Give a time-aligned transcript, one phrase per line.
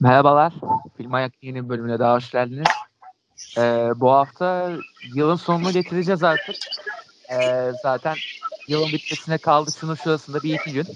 [0.00, 0.52] Merhabalar.
[0.96, 2.68] Film Ayak yeni bölümüne daha hoş geldiniz.
[3.58, 4.70] Ee, bu hafta
[5.14, 6.56] yılın sonunu getireceğiz artık.
[7.32, 8.16] Ee, zaten
[8.68, 10.86] yılın bitmesine kaldı şunun şurasında bir iki gün.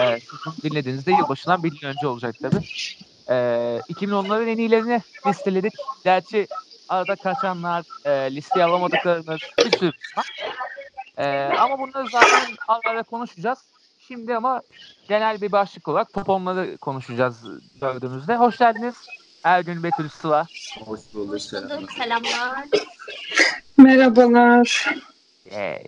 [0.00, 2.64] Ee, sizin dinlediğinizde yılbaşından bir gün önce olacak tabii.
[3.28, 5.72] Ee, 2010'ların en iyilerini listeledik.
[6.04, 6.46] Gerçi
[6.88, 9.92] arada kaçanlar, e, listeye alamadıklarımız bir sürü.
[11.18, 13.58] Ee, ama bunları zaten ara ara konuşacağız.
[14.08, 14.62] Şimdi ama
[15.08, 17.44] genel bir başlık olarak top onları konuşacağız
[17.80, 18.36] gördüğümüzde.
[18.36, 18.94] Hoş geldiniz.
[19.44, 20.46] Ergün Betül Sıla.
[20.84, 21.34] Hoş bulduk.
[21.34, 21.78] Hoş selamlar.
[21.78, 22.64] bulduk, selamlar.
[23.76, 24.94] Merhabalar.
[25.50, 25.82] Ee,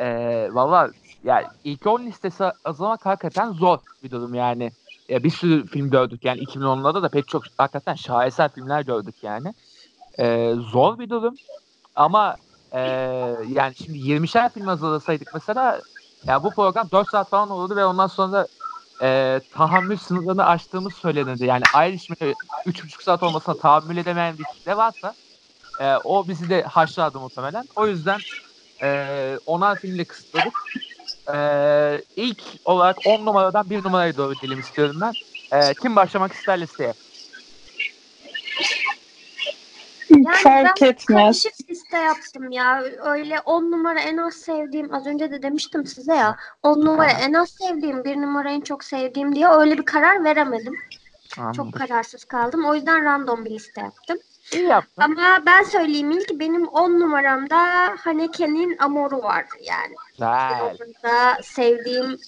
[0.00, 0.90] ee, Valla
[1.24, 4.72] yani ilk 10 listesi hazırlamak hakikaten zor bir durum yani.
[5.08, 9.54] Ya bir sürü film gördük yani 2010'larda da pek çok hakikaten şaheser filmler gördük yani.
[10.18, 11.34] Ee, zor bir durum
[11.96, 12.36] ama
[12.72, 12.80] ee,
[13.48, 15.80] yani şimdi 20'şer film hazırlasaydık mesela
[16.26, 18.46] ya bu program 4 saat falan olurdu ve ondan sonra
[19.02, 21.44] ee, tahammül sınırlarını aştığımız söylenirdi.
[21.44, 22.32] Yani Irishman'ı
[22.66, 25.14] 3,5 saat olmasına tahammül edemeyen bir kitle varsa
[25.80, 27.64] ee, o bizi de haşlardı muhtemelen.
[27.76, 28.18] O yüzden
[28.82, 30.54] ee, onar filmle kısıtladık.
[31.34, 35.12] Ee, ilk olarak 10 numaradan 1 numaraya doğru dilim istiyorum ben.
[35.52, 36.94] Ee, kim başlamak ister listeye?
[40.10, 41.42] Yani Fark ben etmez.
[41.42, 42.82] Karışık liste yaptım ya.
[43.04, 46.36] Öyle 10 numara en az sevdiğim, az önce de demiştim size ya.
[46.62, 50.74] 10 numara en az sevdiğim, 1 numara en çok sevdiğim diye öyle bir karar veremedim.
[51.38, 51.52] Anladım.
[51.52, 52.64] Çok kararsız kaldım.
[52.64, 54.18] O yüzden random bir liste yaptım.
[54.52, 55.02] İyi yaptın.
[55.02, 57.58] Ama ben söyleyeyim ilk benim 10 numaramda
[57.98, 59.94] Haneke'nin Amoru var yani.
[60.12, 60.60] Güzel.
[60.62, 62.18] Orada sevdiğim,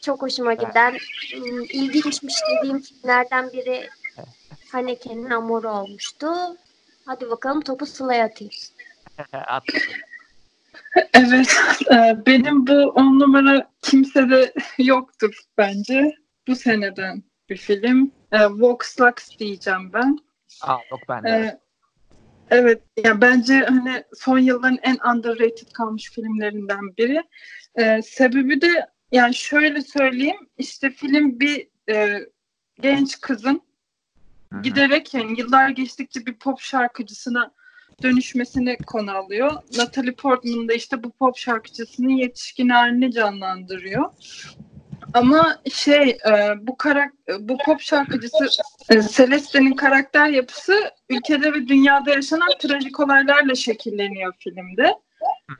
[0.00, 0.96] çok hoşuma giden,
[1.36, 3.88] ım, ilginçmiş dediğim filmlerden biri
[4.72, 6.28] Haneke'nin Amoru olmuştu.
[7.06, 8.52] Hadi bakalım topu Sıla'ya atayım.
[9.32, 9.62] At.
[11.14, 11.56] Evet,
[11.92, 16.14] e, benim bu on numara kimsede yoktur bence.
[16.48, 18.12] Bu seneden bir film.
[18.32, 20.18] E, Vox Lux diyeceğim ben.
[20.62, 21.28] Aa, yok ben de.
[21.28, 21.60] E,
[22.50, 27.22] Evet, ya bence hani son yılların en underrated kalmış filmlerinden biri.
[27.74, 32.26] E, sebebi de yani şöyle söyleyeyim, işte film bir e,
[32.80, 33.62] genç kızın
[34.62, 37.50] Giderek yani yıllar geçtikçe bir pop şarkıcısına
[38.02, 39.52] dönüşmesini konu alıyor.
[39.76, 44.10] Natalie Portman da işte bu pop şarkıcısının yetişkin halini canlandırıyor.
[45.14, 48.48] Ama şey e, bu karak bu pop şarkıcısı
[48.90, 54.94] e, Celeste'nin karakter yapısı ülkede ve dünyada yaşanan trajik olaylarla şekilleniyor filmde.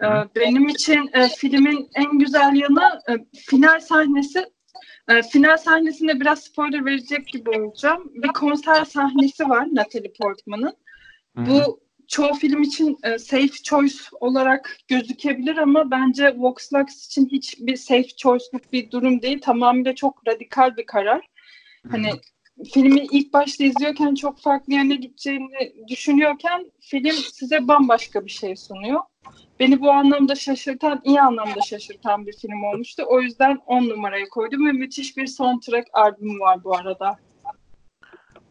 [0.03, 3.01] E, benim için filmin en güzel yanı
[3.47, 4.47] final sahnesi.
[5.09, 8.13] E, final sahnesinde biraz spoiler verecek gibi olacağım.
[8.15, 10.77] Bir konser sahnesi var Natalie Portman'ın.
[11.37, 17.77] Bu çoğu film için e, safe choice olarak gözükebilir ama bence Vox Lux için hiçbir
[17.77, 19.41] safe choice'luk bir durum değil.
[19.41, 21.27] Tamamıyla çok radikal bir karar.
[21.91, 22.11] Hani
[22.73, 29.01] filmi ilk başta izliyorken çok farklı yöne gideceğini düşünüyorken film size bambaşka bir şey sunuyor.
[29.61, 33.03] Beni bu anlamda şaşırtan, iyi anlamda şaşırtan bir film olmuştu.
[33.07, 37.17] O yüzden 10 numaraya koydum ve müthiş bir soundtrack albümü var bu arada.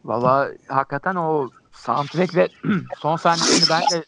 [0.05, 2.47] Valla hakikaten o soundtrack ve
[3.01, 4.03] son sahnesini ben de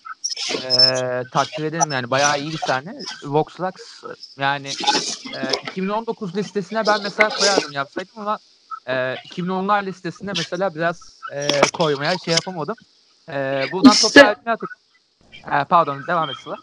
[0.63, 2.95] eee takdir ederim yani bayağı iyi bir sahne.
[3.23, 4.03] Vox Lux
[4.37, 4.67] yani
[5.33, 8.37] eee, 2019 listesine ben mesela koyardım yapsaydım ama
[8.87, 12.75] eee 2010'lar listesine mesela biraz eee, koymaya şey yapamadım.
[13.29, 14.69] Eee buradan İşte- atıp
[15.51, 16.55] Eee, pardon devam et Sıla.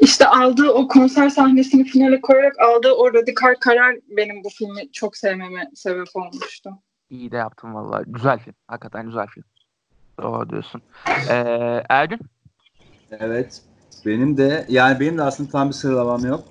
[0.00, 5.16] İşte aldığı o konser sahnesini finale koyarak aldığı o radikal karar benim bu filmi çok
[5.16, 6.70] sevmeme sebep olmuştu.
[7.10, 8.02] İyi de yaptın valla.
[8.06, 8.54] Güzel film.
[8.68, 9.44] Hakikaten güzel film.
[10.22, 10.82] Doğru diyorsun.
[11.28, 12.20] Eee Ergün?
[13.10, 13.62] Evet.
[14.06, 16.44] Benim de yani benim de aslında tam bir sıralamam yok.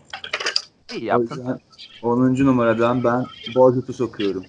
[0.94, 1.36] İyi O yaptın.
[1.38, 1.60] yüzden
[2.02, 2.46] 10.
[2.46, 4.44] numaradan ben Boyhood'u sokuyorum.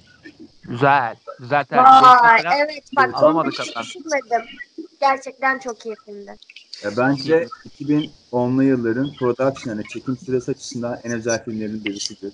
[0.63, 1.17] Güzel.
[1.39, 2.03] Güzel tercih.
[2.03, 4.47] Vay evet bak onu hiç düşünmedim.
[5.01, 6.37] Gerçekten çok iyi filmdi.
[6.85, 7.49] Ya bence
[7.81, 12.33] 2010'lu yılların production yani çekim süresi açısından en özel filmlerin birisidir.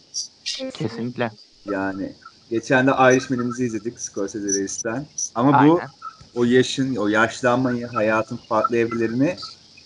[0.74, 1.30] Kesinlikle.
[1.70, 2.12] Yani
[2.50, 5.06] geçen de Irishman'imizi izledik Scorsese reisten.
[5.34, 5.88] Ama bu Aynen.
[6.34, 9.36] o yaşın, o yaşlanmayı, hayatın farklı evrelerini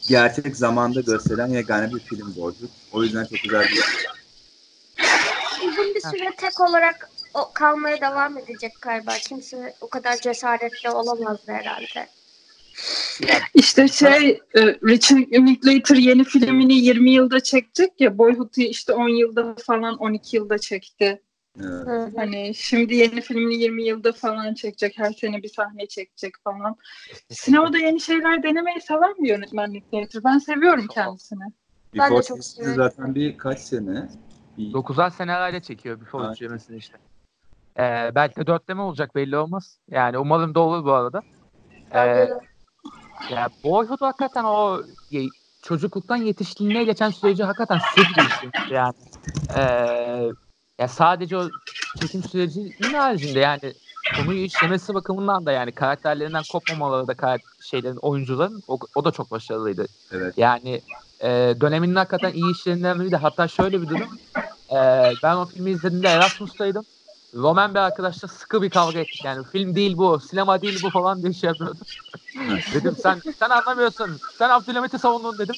[0.08, 2.68] gerçek zamanda gösteren yegane bir film Boyhood.
[2.92, 3.84] O yüzden çok güzel bir
[5.68, 9.12] Uzun bir süre tek olarak o kalmaya devam edecek galiba.
[9.28, 12.08] Kimse o kadar cesaretli olamazdı herhalde.
[13.54, 15.18] İşte şey e, Richard
[15.66, 21.22] Linklater yeni filmini 20 yılda çekecek ya Boyhood'u işte 10 yılda falan 12 yılda çekti.
[21.60, 22.12] Evet.
[22.16, 24.98] Hani şimdi yeni filmini 20 yılda falan çekecek.
[24.98, 26.76] Her sene bir sahne çekecek falan.
[27.30, 30.24] Sinemada yeni şeyler denemeyi seven bir yönetmen Linklater.
[30.24, 31.44] Ben seviyorum kendisini.
[31.98, 32.76] Ben de Before çok seviyorum.
[32.76, 34.08] zaten bir kaç sene?
[34.58, 36.98] Bir, 9'ar senelerle çekiyor Before üçlemesini işte.
[37.78, 39.78] Ee, belki de dörtleme olacak belli olmaz.
[39.90, 41.22] Yani umarım da olur bu arada.
[41.92, 42.40] Ee, de.
[43.28, 45.32] Ya Boyhood hakikaten o ye-
[45.62, 48.52] çocukluktan yetişkinliğe geçen süreci hakikaten sır bir işi.
[48.70, 48.94] Yani
[49.54, 49.60] ee,
[50.78, 51.50] ya sadece o
[51.94, 53.74] çekim sürecinin haricinde yani
[54.12, 59.30] konuyu işlemesi bakımından da yani karakterlerinden kopmamaları da karak- şeylerin oyuncuların o, o da çok
[59.30, 59.86] başarılıydı.
[60.12, 60.34] Evet.
[60.38, 60.82] Yani
[61.20, 61.28] e,
[61.60, 63.16] döneminin hakikaten iyi işlerinden biriydi.
[63.16, 64.10] Hatta şöyle bir durum.
[64.72, 64.76] e,
[65.22, 66.86] ben o filmi izlediğimde Erasmus'taydım.
[67.34, 69.24] Roman bir arkadaşla sıkı bir kavga ettik.
[69.24, 71.80] Yani film değil bu, sinema değil bu falan diye şey yapıyordu.
[72.74, 74.20] dedim sen sen anlamıyorsun.
[74.38, 75.56] Sen Abdülhamit'i savundun dedim.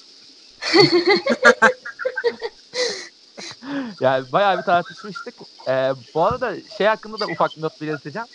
[4.00, 5.34] yani bayağı bir tartışmıştık.
[5.68, 8.28] E, bu arada şey hakkında da ufak bir not belirteceğim.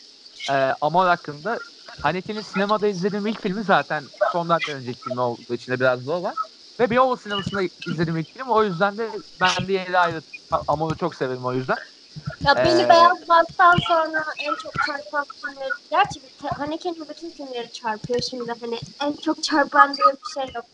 [0.50, 1.60] E, Amor hakkında.
[2.02, 6.36] Haneke'nin sinemada izlediğim ilk filmi zaten sondan önceki film olduğu için de biraz zor var.
[6.80, 8.50] Ve Beyoğlu sinemasında izlediğim ilk film.
[8.50, 10.24] O yüzden de ben de yeri ayrı.
[10.68, 11.78] Amor'u çok severim o yüzden.
[12.46, 16.22] Ya beni Ee, Beyaz Bat'tan sonra en çok çarpan filmleri, gerçi
[16.58, 20.66] Haneke'nin bütün filmleri çarpıyor şimdi hani en çok çarpan diye bir şey yok.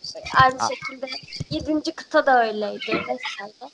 [0.43, 0.67] Aynı Ha.
[0.67, 1.05] şekilde
[1.49, 3.71] yedinci kıta da öyleydi vesaire.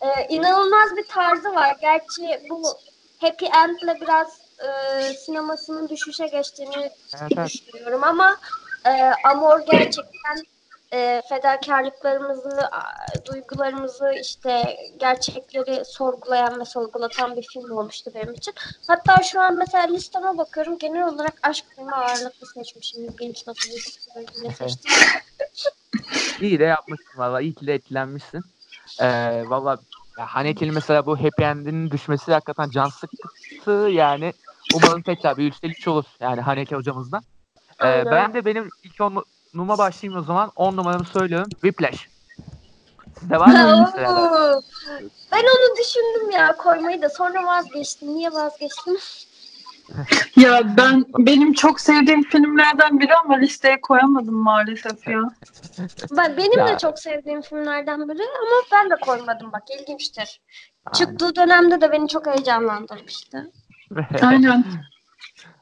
[0.00, 1.76] Ee, inanılmaz bir tarzı var.
[1.80, 2.62] Gerçi bu
[3.20, 4.28] Happy End'le biraz
[4.58, 4.68] e,
[5.14, 6.90] sinemasının düşüşe geçtiğini
[7.20, 7.46] evet.
[7.46, 8.36] düşünüyorum ama
[8.86, 8.90] e,
[9.28, 10.44] Amor gerçekten
[10.92, 12.60] e, fedakarlıklarımızı,
[13.26, 18.54] duygularımızı işte gerçekleri sorgulayan ve sorgulatan bir film olmuştu benim için.
[18.86, 23.04] Hatta şu an mesela listeme bakıyorum genel olarak aşk filmi ağırlıklı seçmişim.
[23.04, 24.92] İlginç nasıl bir seçtim.
[26.40, 27.40] İyi de yapmışsın valla.
[27.40, 28.42] İyi ki de etkilenmişsin.
[29.00, 29.78] Ee, valla
[30.18, 34.32] Haneke'nin mesela bu happy end'inin düşmesi hakikaten can sıktı yani.
[34.74, 37.22] Umarım tekrar bir üstelik olur yani Haneke hocamızdan.
[37.84, 39.00] Ee, ben de benim ilk
[39.54, 40.52] onuma başlayayım o zaman.
[40.56, 41.48] 10 numaramı söylüyorum.
[41.50, 42.08] Whiplash.
[43.20, 43.92] Sizde var mı?
[44.08, 44.60] Oo.
[45.32, 48.08] ben onu düşündüm ya koymayı da sonra vazgeçtim.
[48.14, 48.96] Niye vazgeçtim?
[50.36, 55.20] Ya ben benim çok sevdiğim filmlerden biri ama listeye koyamadım maalesef ya.
[56.16, 56.66] Ben, benim Ya.
[56.68, 60.40] de çok sevdiğim filmlerden biri ama ben de koymadım bak ilginçtir.
[60.94, 63.50] Çıktığı dönemde de beni çok heyecanlandırmıştı.
[64.22, 64.64] Aynen.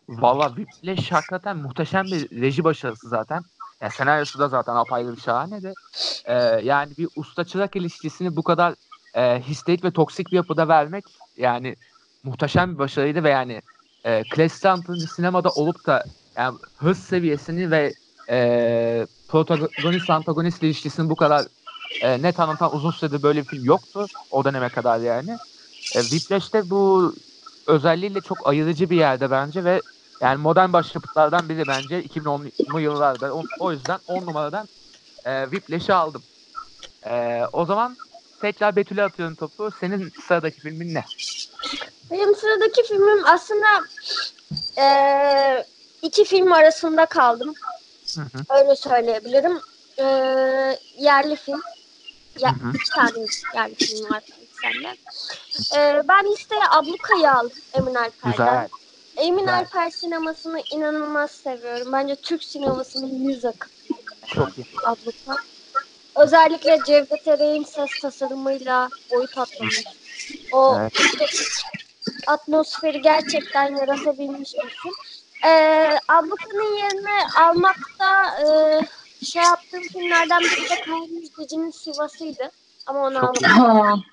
[0.09, 3.43] Valla Whiplash hakikaten muhteşem bir reji başarısı zaten.
[3.83, 5.73] Ya senaryosu da zaten apayrı bir şahane de.
[6.25, 6.35] Ee,
[6.65, 8.75] yani bir usta çırak ilişkisini bu kadar
[9.15, 11.05] e, histerik ve toksik bir yapıda vermek
[11.37, 11.77] yani
[12.25, 13.63] muhteşem bir başarıydı ve yani
[14.05, 16.05] e, klasik tanıtıcı sinemada olup da
[16.37, 17.95] yani hız seviyesini ve
[18.31, 21.47] e, protagonist antagonist ilişkisini bu kadar
[22.03, 25.31] e, net anlatan uzun süredir böyle bir film yoktu o döneme kadar yani.
[25.95, 27.15] E, Whiplash'te bu
[27.67, 29.81] özelliğiyle çok ayırıcı bir yerde bence ve
[30.21, 33.35] yani modern başyapıtlardan biri bence 2010'lu yıllarda.
[33.35, 34.69] O, o yüzden 10 numaradan
[35.25, 36.23] e, Whiplash'i aldım.
[37.07, 37.97] E, o zaman
[38.41, 39.71] tekrar Betül'e atıyorum topu.
[39.81, 41.05] Senin sıradaki filmin ne?
[42.11, 43.67] Benim sıradaki filmim aslında
[44.77, 45.67] eee,
[46.03, 47.55] iki film arasında kaldım.
[48.17, 48.45] Hı hı.
[48.61, 49.61] Öyle söyleyebilirim.
[49.99, 51.63] Eee, yerli film.
[52.39, 52.71] Ya, Hı hı.
[52.75, 54.23] iki tane yerli film var
[54.53, 54.97] sende.
[55.75, 58.31] Eee ben listeye Abluka'yı aldım Emin Alper'den.
[58.31, 58.69] Güzel.
[59.19, 59.59] Emin güzel.
[59.59, 61.93] Alper sinemasını inanılmaz seviyorum.
[61.93, 63.69] Bence Türk sinemasının yüz akı
[64.27, 64.67] Çok iyi.
[64.85, 65.43] Abluka.
[66.17, 69.85] Özellikle Cevdet Ereğin ses tasarımıyla boyut atlamış.
[70.53, 70.93] O Evet.
[72.27, 74.93] atmosferi gerçekten yaratabilmiş bir film.
[75.45, 78.47] Ee, Abluka'nın yerine almakta e,
[79.25, 82.51] şey yaptığım filmlerden biri de Kaan Müjdeci'nin Sivas'ıydı.
[82.87, 84.05] Ama onu almadım.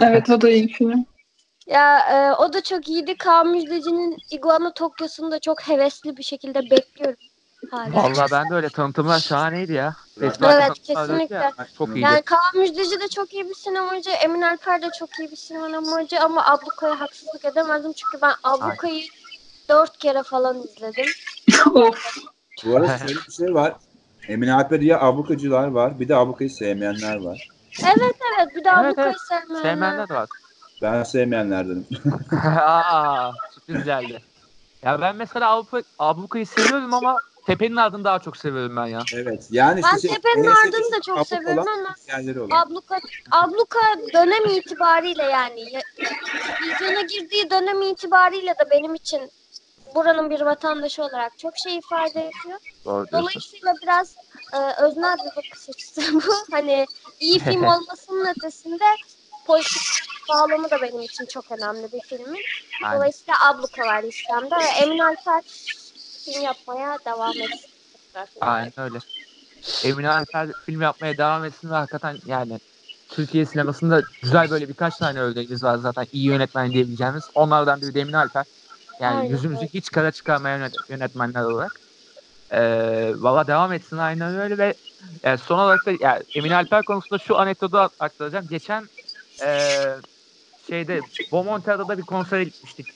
[0.00, 1.06] Evet o da iyi film.
[1.68, 3.16] Ya e, o da çok iyiydi.
[3.16, 7.18] Kaan Müjdeci'nin Iguana Tokyo'sunu da çok hevesli bir şekilde bekliyorum.
[7.70, 7.92] Hala.
[7.92, 9.96] Vallahi ben de öyle tanıtımlar şahaneydi ya.
[10.20, 11.34] Evet, Festival tanıtımlar kesinlikle.
[11.34, 11.52] ya.
[11.78, 12.00] Çok iyiydi.
[12.00, 16.20] Yani Kaan Müjdeci de çok iyi bir sinemacı, Emin Alper de çok iyi bir sinemacı
[16.20, 19.02] ama Abluka'ya haksızlık edemezdim çünkü ben Abluka'yı
[19.68, 21.06] dört kere falan izledim.
[22.64, 23.74] Bu arada şöyle bir şey var.
[24.28, 26.00] Emin Alper diye ablukacılar var.
[26.00, 27.48] Bir de ablukayı sevmeyenler var.
[27.84, 29.16] Evet evet bir de Evet, Abluka'yı evet.
[29.28, 29.70] sevmeyenler.
[29.70, 30.28] Sevmeyenler de var.
[30.82, 31.86] Ben sevmeyenlerdenim.
[32.56, 34.22] Aa, sürpriz geldi.
[34.82, 37.16] Ya ben mesela Avrupa, Abluka'yı seviyorum ama
[37.46, 39.00] Tepe'nin ardını daha çok seviyorum ben ya.
[39.14, 39.48] Evet.
[39.50, 41.94] Yani Ben işte şey, Tepe'nin en Ardını da çok seviyorum ama.
[42.62, 42.98] Abluka,
[43.30, 43.78] Abluka
[44.14, 45.82] dönem itibariyle yani ya-
[46.62, 49.30] vizyona girdiği dönem itibariyle de benim için
[49.94, 52.58] buranın bir vatandaşı olarak çok şey ifade ediyor.
[52.84, 53.06] Doğru.
[53.12, 54.16] Dolayısıyla biraz
[54.54, 56.32] e, öznel bir bakış açısı bu.
[56.50, 56.86] Hani
[57.20, 58.84] iyi film olmasının ötesinde
[59.46, 59.82] politik
[60.28, 62.42] bağlamı da benim için çok önemli bir filmin.
[62.84, 62.96] Aynen.
[62.96, 65.42] Dolayısıyla Abluka var listemde ve Emin Alper
[66.24, 67.70] film yapmaya devam etsin.
[68.40, 68.98] Aynen öyle.
[69.84, 72.60] Emine Alper film yapmaya devam etsin ve hakikaten yani
[73.08, 77.30] Türkiye sinemasında güzel böyle birkaç tane örneğimiz var zaten iyi yönetmen diyebileceğimiz.
[77.34, 78.44] Onlardan biri Demin Alper.
[79.00, 79.74] Yani Aynen, yüzümüzü evet.
[79.74, 81.80] hiç kara çıkarmayan yönet- yönetmenler olarak.
[82.50, 84.74] Ee, Valla devam etsin aynen öyle ve
[85.22, 88.48] yani son olarak da yani Emin Alper konusunda şu anekdotu ak- aktaracağım.
[88.48, 88.88] Geçen
[89.42, 89.94] ee,
[90.68, 91.00] şeyde
[91.32, 92.86] Bomontia'da da bir konsere gitmiştik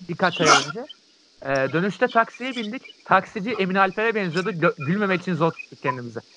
[0.00, 0.86] birkaç ay önce.
[1.42, 2.82] Ee, dönüşte taksiye bindik.
[3.04, 4.50] Taksici Emin Alper'e benziyordu.
[4.50, 6.20] Gö- gülmemek için zor tuttuk kendimizi.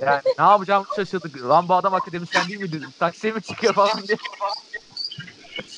[0.00, 1.42] Yani ne yapacağımı şaşırdık.
[1.42, 2.92] Lan bu adam akademisyen değil mi dedim.
[2.98, 4.16] Taksiye mi çıkıyor falan diye.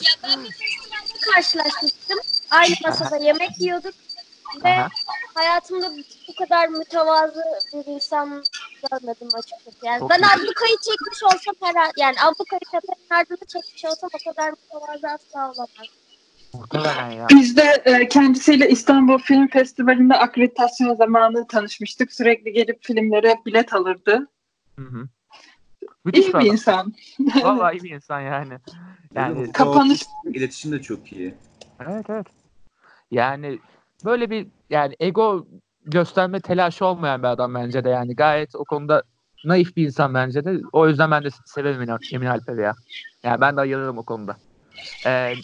[0.05, 2.19] Ya ben bir festivalde karşılaşmıştım.
[2.51, 3.95] Aynı masada yemek yiyorduk.
[4.65, 4.89] Ve Aha.
[5.35, 5.91] hayatımda
[6.29, 7.43] bu kadar mütevazı
[7.75, 8.44] bir insan
[8.91, 9.87] görmedim açıkçası.
[9.87, 10.27] Yani Çok ben iyi.
[10.27, 15.89] ablukayı çekmiş olsam herhalde yani ablukayı tepenin ardında çekmiş olsam o kadar mütevazı asla olamaz.
[16.55, 17.27] Muhtemelen ya.
[17.31, 22.13] Biz de e, kendisiyle İstanbul Film Festivali'nde akreditasyon zamanı tanışmıştık.
[22.13, 24.29] Sürekli gelip filmlere bilet alırdı.
[24.79, 25.09] Hı hı.
[26.05, 26.47] Müthiş İyi bir adam.
[26.47, 26.95] insan.
[27.43, 28.59] Vallahi iyi bir insan yani.
[29.15, 31.35] Yani Kapanış- İletişim de çok iyi.
[31.81, 32.27] evet evet.
[33.11, 33.59] Yani
[34.05, 35.47] böyle bir yani ego
[35.85, 39.03] gösterme telaşı olmayan bir adam bence de yani gayet o konuda
[39.45, 40.61] naif bir insan bence de.
[40.73, 42.75] O yüzden ben de severim Emin, Alper'i ya.
[43.23, 44.37] Yani ben de ayırırım o konuda.
[45.07, 45.35] Ee,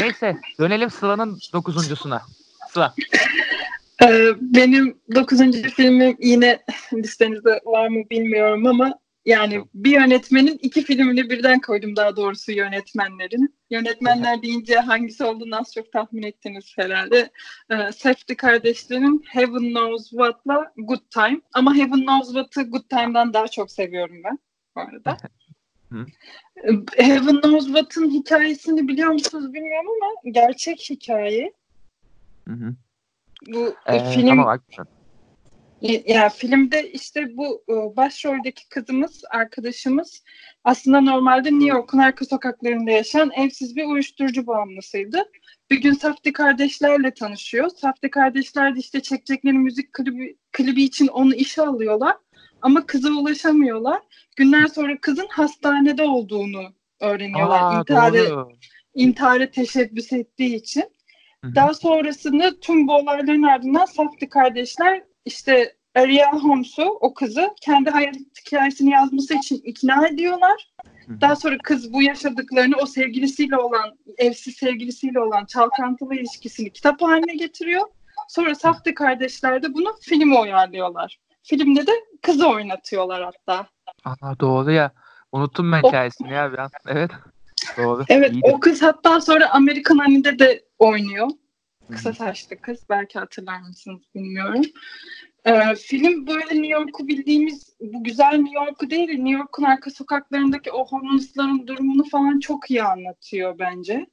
[0.00, 2.22] neyse dönelim Sıla'nın dokuzuncusuna.
[2.68, 2.94] Sıla.
[4.02, 6.62] Ee, benim dokuzuncu filmim yine
[6.92, 8.94] listenizde var mı bilmiyorum ama
[9.26, 13.56] yani bir yönetmenin iki filmini birden koydum daha doğrusu yönetmenlerin.
[13.70, 17.30] Yönetmenler deyince hangisi olduğunu az çok tahmin ettiniz herhalde.
[17.70, 21.40] Ee, Safdie kardeşlerin Heaven Knows What'la Good Time.
[21.52, 24.38] Ama Heaven Knows What'ı Good Time'dan daha çok seviyorum ben
[24.76, 25.16] bu arada.
[26.96, 31.52] Heaven Knows What'ın hikayesini biliyor musunuz bilmiyorum ama gerçek hikaye.
[32.48, 32.74] Hı hı.
[33.46, 34.95] Bu Ee, film Tamam haklısın.
[35.88, 40.22] Ya yani filmde işte bu e, başroldeki kızımız, arkadaşımız
[40.64, 45.22] aslında normalde New York'un arka sokaklarında yaşayan evsiz bir uyuşturucu bağımlısıydı.
[45.70, 47.68] Bir gün Safdie kardeşlerle tanışıyor.
[47.68, 52.16] Safdie kardeşler de işte çekecekleri müzik klibi, klibi için onu işe alıyorlar.
[52.62, 54.02] Ama kıza ulaşamıyorlar.
[54.36, 56.62] Günler sonra kızın hastanede olduğunu
[57.00, 57.62] öğreniyorlar.
[57.62, 58.48] Aa, İntiharı, doğru.
[58.94, 60.84] intihara teşebbüs ettiği için.
[61.54, 68.14] Daha sonrasında tüm bu olayların ardından Safdie kardeşler işte Ariel Holmes'u o kızı kendi hayat
[68.46, 70.72] hikayesini yazması için ikna ediyorlar.
[71.20, 77.34] Daha sonra kız bu yaşadıklarını o sevgilisiyle olan, evsiz sevgilisiyle olan çalkantılı ilişkisini kitap haline
[77.34, 77.82] getiriyor.
[78.28, 81.18] Sonra Safdie kardeşler de bunu filme uyarlıyorlar.
[81.42, 81.92] Filmde de
[82.22, 83.66] kızı oynatıyorlar hatta.
[84.04, 84.92] Aa, doğru ya.
[85.32, 86.70] Unuttum ben O- hikayesini ya an.
[86.88, 87.10] Evet.
[87.78, 88.04] Doğru.
[88.08, 88.50] Evet İyiydi.
[88.52, 91.28] o kız hatta sonra American Honey'de de oynuyor.
[91.90, 92.78] Kısa saçlı kız.
[92.90, 94.62] Belki hatırlar mısınız bilmiyorum.
[95.44, 99.90] Ee, film böyle New York'u bildiğimiz bu güzel New York'u değil de New York'un arka
[99.90, 104.06] sokaklarındaki o homeless'ların durumunu falan çok iyi anlatıyor bence.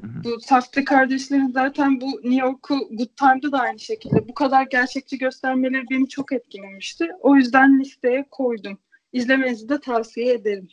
[0.00, 0.24] Hı hı.
[0.24, 5.18] Bu Safdie kardeşlerin zaten bu New York'u Good Time'da da aynı şekilde bu kadar gerçekçi
[5.18, 7.08] göstermeleri beni çok etkilemişti.
[7.20, 8.78] O yüzden listeye koydum.
[9.12, 10.68] İzlemenizi de tavsiye ederim.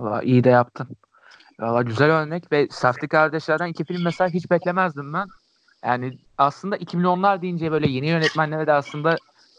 [0.00, 0.88] Valla iyi de yaptın.
[1.60, 5.26] Valla güzel örnek ve Safdie kardeşlerden iki film mesela hiç beklemezdim ben.
[5.84, 9.16] Yani aslında 2010'lar deyince böyle yeni yönetmenlere de aslında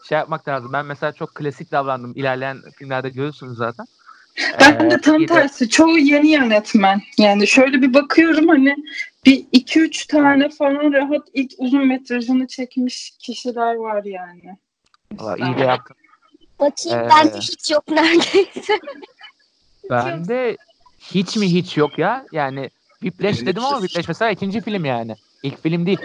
[0.08, 0.72] şey yapmak lazım.
[0.72, 2.12] Ben mesela çok klasik davrandım.
[2.16, 3.86] İlerleyen filmlerde görürsünüz zaten.
[4.60, 5.68] Ben Ee, de tam tersi.
[5.68, 7.02] Çoğu yeni yönetmen.
[7.18, 8.76] Yani şöyle bir bakıyorum hani
[9.26, 14.56] bir iki üç tane falan rahat ilk uzun metrajını çekmiş kişiler var yani.
[15.12, 15.96] Valla iyi de yaptın.
[16.60, 18.78] Bakayım Ee, bende hiç yok neredeyse.
[19.90, 20.56] Ben de
[20.98, 22.26] hiç mi hiç yok ya.
[22.32, 25.16] Yani Whiplash dedim ama Whiplash mesela ikinci film yani.
[25.42, 25.98] İlk film değil.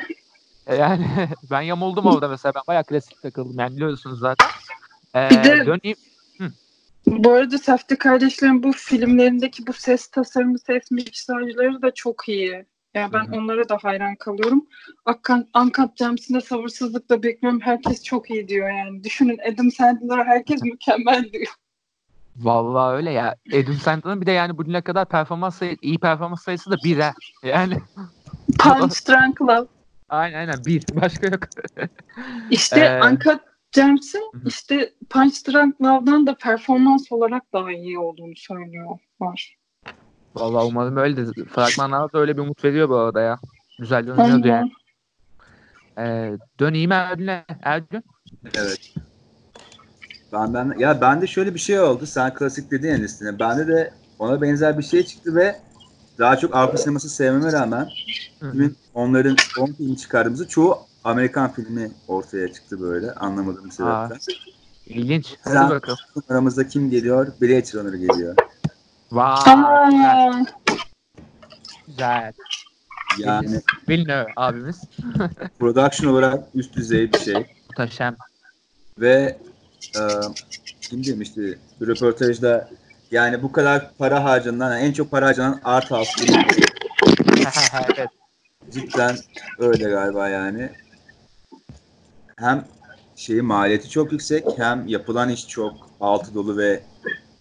[0.68, 1.06] E, Yani
[1.52, 2.54] ben yamuldum orada mesela.
[2.56, 3.60] Ben bayağı klasik takıldım.
[3.60, 4.48] Yani biliyorsunuz zaten.
[5.16, 5.98] Ee, Bir de- döneyim.
[7.08, 12.66] Bu arada Safdie kardeşlerin bu filmlerindeki bu ses tasarımı, ses miksajları da çok iyi.
[12.94, 13.38] Yani ben Hı hı.
[13.38, 14.68] onlara da hayran kalıyorum.
[15.06, 17.60] Akkan, Uncut James'inde sabırsızlıkla bekliyorum.
[17.60, 19.04] Herkes çok iyi diyor yani.
[19.04, 21.54] Düşünün Adam Sandler herkes mükemmel diyor.
[22.38, 23.36] Vallahi öyle ya.
[23.54, 27.14] Adam Sandler'ın bir de yani bugüne kadar performans sayı, iyi performans sayısı da bir ha.
[27.44, 27.78] Yani
[28.60, 29.68] Punch Drunk Love.
[30.10, 30.84] aynen aynen bir.
[31.02, 31.40] Başka yok.
[32.52, 39.00] İşte Ee, Uncut James'in işte Punch Drunk Love'dan da performans olarak daha iyi olduğunu söylüyor
[39.20, 39.58] var.
[40.36, 41.46] Vallahi umarım öyledir.
[41.46, 43.40] Fragmanlar da öyle bir umut veriyor bu arada ya.
[43.80, 44.72] Güzel dönüyordu yani.
[45.98, 47.46] Ee, döneyim Ergün'e.
[47.64, 48.04] Ergün.
[48.56, 48.94] Evet.
[50.34, 52.06] Ben, ben, ya bende şöyle bir şey oldu.
[52.06, 53.40] Sen klasik dedin ya listene.
[53.40, 55.56] Bende de ona benzer bir şey çıktı ve
[56.20, 57.90] daha çok Avrupa sineması sevmeme rağmen
[58.40, 64.18] filmin onların 10 filmi çıkardığımızda çoğu Amerikan filmi ortaya çıktı böyle anlamadığım sebepten.
[64.86, 65.36] İlginç.
[65.42, 65.98] Hadi Sen- bakalım.
[66.30, 67.28] Aramızda kim geliyor?
[67.42, 68.36] Blade Runner geliyor.
[69.12, 69.38] Vay.
[71.88, 72.28] Güzel.
[72.28, 72.34] Aa, güzel.
[73.20, 74.82] Yani Villeneuve abimiz.
[75.60, 77.46] production olarak üst düzey bir şey.
[77.70, 78.16] Muhteşem.
[79.00, 79.38] Ve
[79.96, 80.02] e,
[80.82, 82.70] kim demişti bir röportajda
[83.12, 86.12] yani bu kadar para harcanan en çok para harcanan art house
[87.98, 88.10] evet.
[88.72, 89.18] cidden
[89.60, 90.70] öyle galiba yani.
[92.40, 92.66] Hem
[93.16, 96.84] şeyi maliyeti çok yüksek hem yapılan iş çok altı dolu ve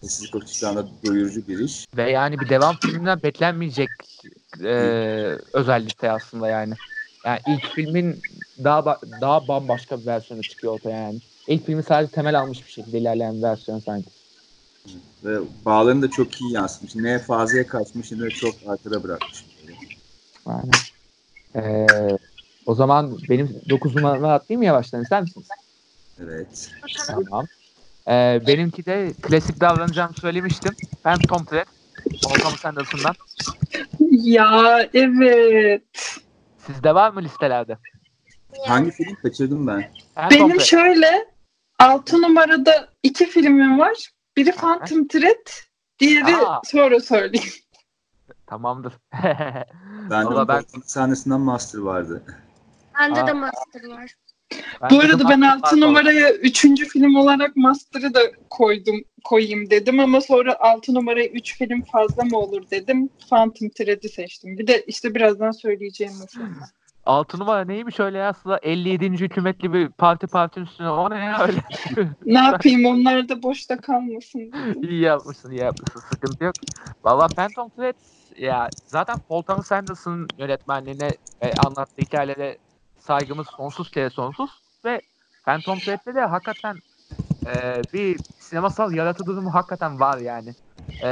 [0.01, 1.85] sessizlik açısından doyurucu bir iş.
[1.97, 3.89] Ve yani bir devam filminden beklenmeyecek
[4.63, 4.73] e,
[5.53, 6.73] özellikte aslında yani.
[7.25, 8.21] Yani ilk filmin
[8.63, 11.19] daha daha bambaşka bir versiyonu çıkıyor ortaya yani.
[11.47, 14.16] İlk filmi sadece temel almış bir şekilde ilerleyen bir versiyon sanki.
[15.23, 16.95] Ve bağlarını da çok iyi yansıtmış.
[16.95, 19.45] Ne fazlaya kaçmış ne de çok arkada bırakmış.
[20.47, 20.71] Yani.
[21.55, 21.87] E,
[22.65, 25.47] o zaman benim 9 numaramı atlayayım mı yavaştan ister misiniz?
[26.23, 26.71] Evet.
[27.07, 27.45] Tamam.
[28.07, 30.75] E, benimki de klasik davranacağımı söylemiştim.
[31.03, 31.65] Phantom Thread.
[32.23, 33.15] Paul Thomas Anderson'dan.
[34.11, 35.83] ya evet.
[36.65, 37.77] Sizde var mı listelerde?
[38.67, 39.91] Hangi film kaçırdım ben?
[40.15, 41.27] Phantom Benim şöyle
[41.79, 44.11] 6 numarada iki filmim var.
[44.37, 45.47] Biri Phantom Thread,
[45.99, 46.61] diğeri Aa.
[46.65, 47.49] sonra söyleyeyim.
[48.47, 48.93] Tamamdır.
[50.09, 52.23] Ben Valla ben- sahnesinden Master vardı.
[52.99, 53.27] Bende Aa.
[53.27, 54.11] de master var.
[54.81, 55.81] Ben Bu de arada ben Master 6 var.
[55.81, 56.87] numaraya 3.
[56.87, 62.37] film olarak Master'ı da koydum koyayım dedim ama sonra 6 numaraya 3 film fazla mı
[62.37, 63.09] olur dedim.
[63.29, 64.57] Phantom Thread'i seçtim.
[64.57, 66.47] Bir de işte birazdan söyleyeceğim mesela.
[67.07, 69.11] Altı numara neymiş öyle ya aslında 57.
[69.11, 71.63] hükümetli bir parti partinin üstüne o ne ya öyle.
[72.25, 74.51] Ne yapayım onlar da boşta kalmasın
[74.83, 76.55] iyi yapmışsın iyi yapmışsın sıkıntı yok.
[77.03, 77.93] Valla Phantom Thread
[78.37, 82.57] ya zaten Paul Thomas Anderson'ın yönetmenliğine e, anlattığı hikayelere
[82.99, 84.49] saygımız sonsuz kere sonsuz
[84.85, 85.01] ve
[85.45, 86.81] Phantom Thread'de de hakikaten
[87.47, 90.55] e, bir sinemasal yaratı durumu hakikaten var yani.
[91.03, 91.09] E,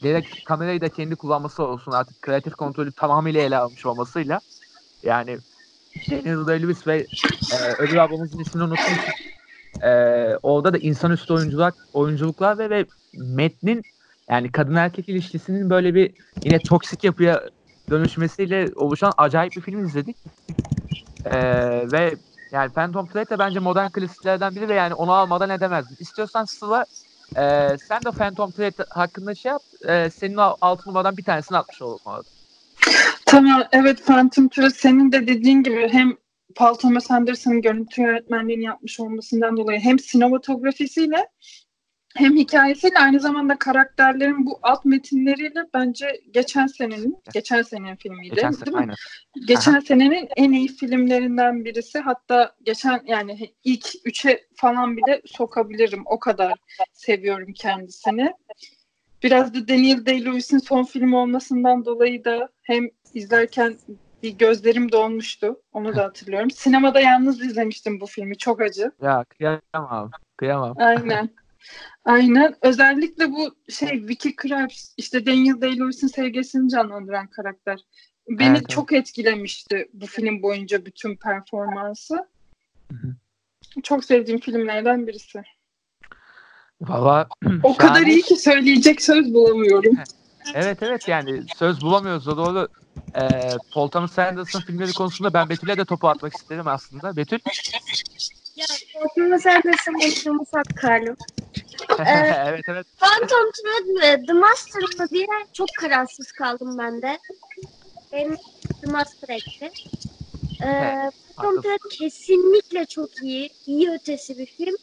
[0.00, 4.40] gerek kamerayı da kendi kullanması olsun artık kreatif kontrolü tamamıyla ele almış olmasıyla
[5.04, 5.38] yani
[6.10, 7.06] Daniel Day-Lewis ve
[7.52, 8.94] e, öbür ablamızın ismini unuttum.
[9.82, 9.90] E,
[10.42, 13.82] orada da insanüstü oyuncular, oyunculuklar ve, ve metnin
[14.30, 16.14] yani kadın erkek ilişkisinin böyle bir
[16.44, 17.42] yine toksik yapıya
[17.90, 20.16] dönüşmesiyle oluşan acayip bir film izledik.
[21.24, 21.36] E,
[21.92, 22.14] ve
[22.52, 25.96] yani Phantom Thread de bence modern klasiklerden biri ve yani onu almadan edemezdim.
[26.00, 26.86] İstiyorsan Sıla
[27.36, 29.62] e, sen de Phantom Thread hakkında şey yap.
[29.88, 32.33] E, senin o altı numaradan bir tanesini atmış olalım orada.
[33.26, 36.16] Tamam evet Phantom Thread senin de dediğin gibi hem
[36.56, 41.28] Paul Thomas Anderson'ın görüntü yönetmenliğini yapmış olmasından dolayı hem sinematografisiyle
[42.16, 48.52] hem hikayesiyle aynı zamanda karakterlerin bu alt metinleriyle bence geçen senenin geçen senenin filmiydi Geçen
[48.52, 48.78] değil mi?
[48.78, 48.94] aynen.
[49.46, 51.98] Geçen senenin en iyi filmlerinden birisi.
[51.98, 56.02] Hatta geçen yani ilk üçe falan bile sokabilirim.
[56.06, 56.54] O kadar
[56.92, 58.32] seviyorum kendisini.
[59.24, 63.76] Biraz da Daniel Day-Lewis'in son filmi olmasından dolayı da hem izlerken
[64.22, 65.62] bir gözlerim dolmuştu.
[65.72, 66.50] Onu da hatırlıyorum.
[66.50, 68.38] Sinemada yalnız izlemiştim bu filmi.
[68.38, 68.92] Çok acı.
[69.02, 70.10] Ya kıyamam.
[70.36, 70.74] Kıyamam.
[70.78, 71.30] Aynen.
[72.04, 72.54] Aynen.
[72.62, 77.80] Özellikle bu şey Vicky Krieps işte Daniel Day-Lewis'in sevgisini canlandıran karakter.
[78.28, 78.68] Beni Evet, evet.
[78.68, 82.14] çok etkilemişti bu film boyunca bütün performansı.
[82.90, 83.14] Hı hı.
[83.82, 85.42] Çok sevdiğim filmlerden birisi.
[86.80, 87.28] Valla
[87.62, 89.96] O kadar iyi ki söyleyecek söz bulamıyorum.
[90.54, 92.68] Evet evet yani söz bulamıyoruz da doğru.
[93.16, 97.16] Ee, Paul Thomas Anderson filmleri konusunda ben Betül'e de topu atmak isterim aslında.
[97.16, 97.38] Betül.
[98.56, 101.16] Ya Korkma Anderson benim yumuşak karnım.
[101.98, 102.86] Ee, evet evet.
[102.98, 104.26] Phantom Thread mi?
[104.26, 107.18] The Master mı diye çok kararsız kaldım ben de.
[108.12, 108.36] Benim
[108.80, 109.70] The Master etti.
[110.64, 111.62] Ee, Phantom.
[111.62, 113.50] Thread kesinlikle çok iyi.
[113.66, 114.74] İyi ötesi bir film.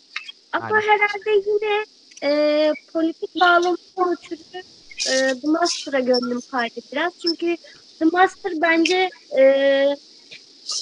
[0.51, 0.81] Ama Aynen.
[0.81, 1.85] herhalde yine
[2.23, 4.61] e, politik bağlamından ötürü
[5.09, 7.13] e, The Master'a gönlüm kaydı biraz.
[7.21, 7.55] Çünkü
[7.99, 9.43] The Master bence e,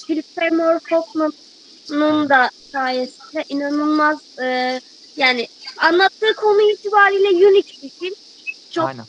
[0.08, 4.80] Philip Seymour Hoffman'ın da sayesinde inanılmaz e,
[5.18, 8.16] yani anlattığı konu itibariyle unik bir film.
[8.72, 9.06] Çok Aynen.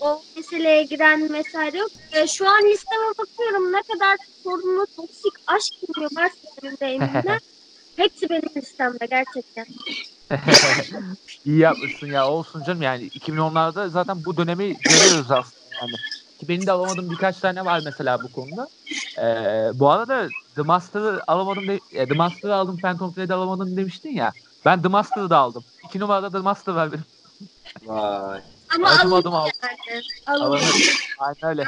[0.00, 1.90] o meseleye giren vesaire yok.
[2.12, 6.36] E, şu an listeme bakıyorum ne kadar sorunlu toksik aşk filmi varsa
[6.80, 7.38] benim de.
[7.96, 9.66] Hepsi benim listemde gerçekten.
[11.44, 15.92] İyi yapmışsın ya olsun canım yani 2010'larda zaten bu dönemi görüyoruz aslında yani.
[16.40, 18.68] Ki benim de alamadığım birkaç tane var mesela bu konuda.
[19.18, 24.32] Ee, bu arada The Master'ı alamadım, de, The Master'ı aldım, Phantom Thread'i alamadım demiştin ya.
[24.64, 25.64] Ben The Master'ı da aldım.
[25.88, 27.04] İki numarada The Master var benim.
[27.86, 28.40] Vay.
[28.74, 29.48] Ama Adım adım al.
[29.62, 30.02] yani.
[30.26, 30.60] Alın.
[31.18, 31.64] Aynen öyle.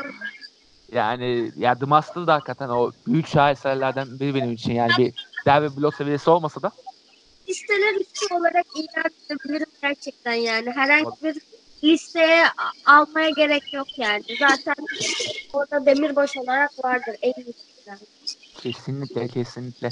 [0.92, 4.72] Yani ya The Master da hakikaten o büyük şaheserlerden biri benim için.
[4.72, 6.72] Yani bir derbi blok seviyesi olmasa da
[7.48, 10.70] Listeler üstü olarak ilan edebilirim gerçekten yani.
[10.70, 11.36] Herhangi bir
[11.84, 12.44] listeye
[12.86, 14.22] almaya gerek yok yani.
[14.38, 14.74] Zaten
[15.52, 17.98] orada demirbaş olarak vardır en iyisinden.
[18.62, 19.90] Kesinlikle kesinlikle.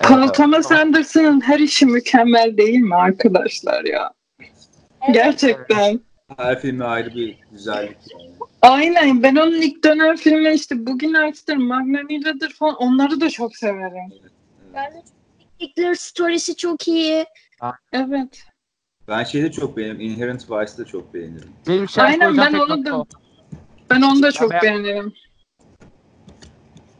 [0.00, 4.12] Ee, Thomas ama- Anderson'ın her işi mükemmel değil mi arkadaşlar ya?
[5.12, 6.00] Gerçekten.
[6.36, 8.32] Her filme ayrı bir güzellik yani.
[8.62, 9.22] Aynen.
[9.22, 14.12] Ben onun ilk dönem filmi işte Bugün Arts'tır, Magnolia'dır falan onları da çok severim.
[14.74, 15.02] Yani
[15.60, 17.26] Hitler Stories'i çok iyi.
[17.92, 18.44] Evet.
[19.08, 20.00] Ben şeyi de çok beğenirim.
[20.00, 21.52] Inherent Vice'ı da çok beğenirim.
[21.68, 23.04] Benim şey Aynen, ben onu da-.
[23.90, 25.14] Ben onu da çok ben- beğenirim.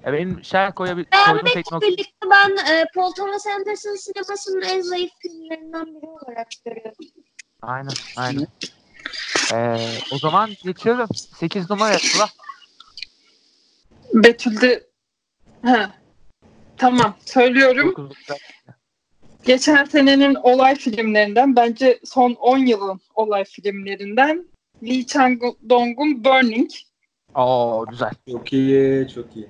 [0.06, 4.80] Ya benim şey koyabil- koyduğum tek nokta birlikte ben e, Paul Thomas Anderson sinemasının en
[4.80, 6.94] zayıf filmlerinden biri olarak görüyorum.
[7.62, 8.46] Aynen, aynen.
[9.52, 9.78] Ee,
[10.12, 11.08] o zaman geçiyorum.
[11.14, 12.28] 8 numara Sıla.
[14.14, 14.87] Betül'de
[15.64, 16.02] ha.
[16.83, 17.14] Tamam.
[17.25, 18.11] Söylüyorum.
[19.47, 24.45] Geçen senenin olay filmlerinden bence son 10 yılın olay filmlerinden
[24.83, 26.71] Lee Chang-dong'un Burning.
[27.35, 28.11] Oo güzel.
[28.31, 29.49] Çok iyi, çok iyi.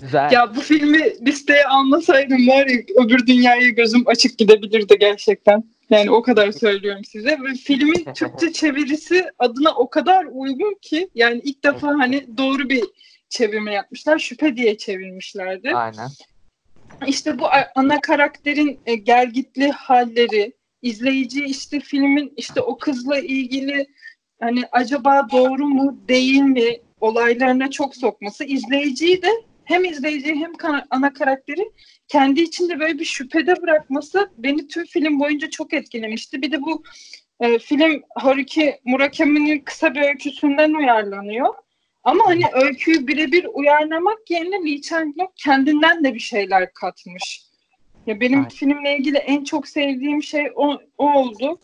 [0.00, 0.32] Güzel.
[0.32, 5.64] Ya bu filmi listeye almasaydım var ya öbür dünyaya gözüm açık gidebilirdi gerçekten.
[5.90, 7.30] Yani o kadar söylüyorum size.
[7.30, 12.84] Ve filmin Türkçe çevirisi adına o kadar uygun ki yani ilk defa hani doğru bir
[13.28, 14.18] çevirme yapmışlar.
[14.18, 15.74] Şüphe diye çevirmişlerdi.
[15.74, 16.08] Aynen.
[17.06, 20.52] İşte bu ana karakterin e, gelgitli halleri,
[20.82, 23.86] izleyici işte filmin işte o kızla ilgili
[24.40, 29.28] hani acaba doğru mu değil mi olaylarına çok sokması izleyiciyi de
[29.64, 30.52] hem izleyiciyi hem
[30.90, 31.72] ana karakteri
[32.08, 36.42] kendi içinde böyle bir şüphede bırakması beni tüm film boyunca çok etkilemişti.
[36.42, 36.82] Bir de bu
[37.40, 41.54] e, film Haruki Murakami'nin kısa bir öyküsünden uyarlanıyor.
[42.04, 47.42] Ama hani öyküyü birebir uyarlamak yerine Lee Chang-dong kendinden de bir şeyler katmış.
[48.06, 48.48] Ya benim Aynen.
[48.48, 51.58] filmle ilgili en çok sevdiğim şey o, o oldu.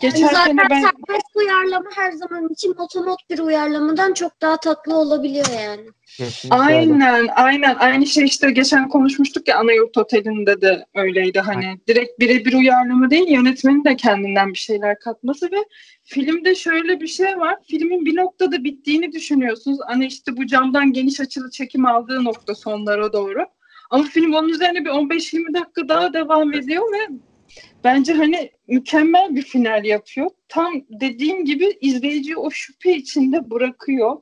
[0.00, 4.94] Geçen Zaten sene ben serbest uyarlama her zaman için motomot bir uyarlamadan çok daha tatlı
[4.94, 5.82] olabiliyor yani.
[6.16, 6.56] Kesinlikle.
[6.56, 7.74] Aynen, aynen.
[7.74, 11.40] Aynı şey işte geçen konuşmuştuk ya Anayurt Oteli'nde de öyleydi.
[11.40, 15.64] Hani direkt birebir uyarlama değil, yönetmenin de kendinden bir şeyler katması ve
[16.04, 17.56] filmde şöyle bir şey var.
[17.68, 19.78] Filmin bir noktada bittiğini düşünüyorsunuz.
[19.86, 23.44] Hani işte bu camdan geniş açılı çekim aldığı nokta sonlara doğru.
[23.90, 27.14] Ama film onun üzerine bir 15-20 dakika daha devam ediyor ve
[27.84, 30.30] bence hani mükemmel bir final yapıyor.
[30.48, 34.16] Tam dediğim gibi izleyiciyi o şüphe içinde bırakıyor.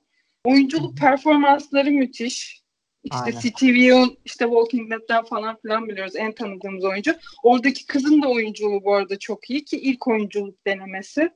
[0.45, 2.63] Oyunculuk performansları müthiş.
[3.05, 6.17] İşte Yeun, işte Walking Dead'den falan filan biliyoruz.
[6.17, 7.15] En tanıdığımız oyuncu.
[7.43, 11.31] Oradaki kızın da oyunculuğu bu arada çok iyi ki ilk oyunculuk denemesi.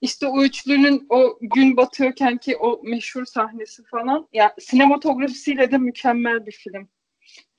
[0.00, 4.28] İşte o üçlünün o gün batıyorken ki o meşhur sahnesi falan.
[4.32, 6.88] Ya sinematografisiyle de mükemmel bir film.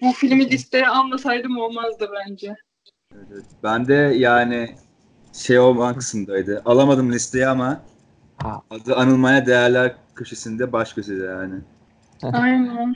[0.02, 2.56] Bu filmi listeye almasaydım olmazdı bence.
[3.18, 3.46] Evet, evet.
[3.64, 4.70] Ben de yani
[5.34, 6.62] şey olmak kısımdaydı.
[6.66, 7.82] Alamadım listeye ama
[8.44, 8.62] Ha.
[8.70, 11.56] adı anılmaya değerler köşesinde baş köşede yani.
[12.24, 12.96] Aynen.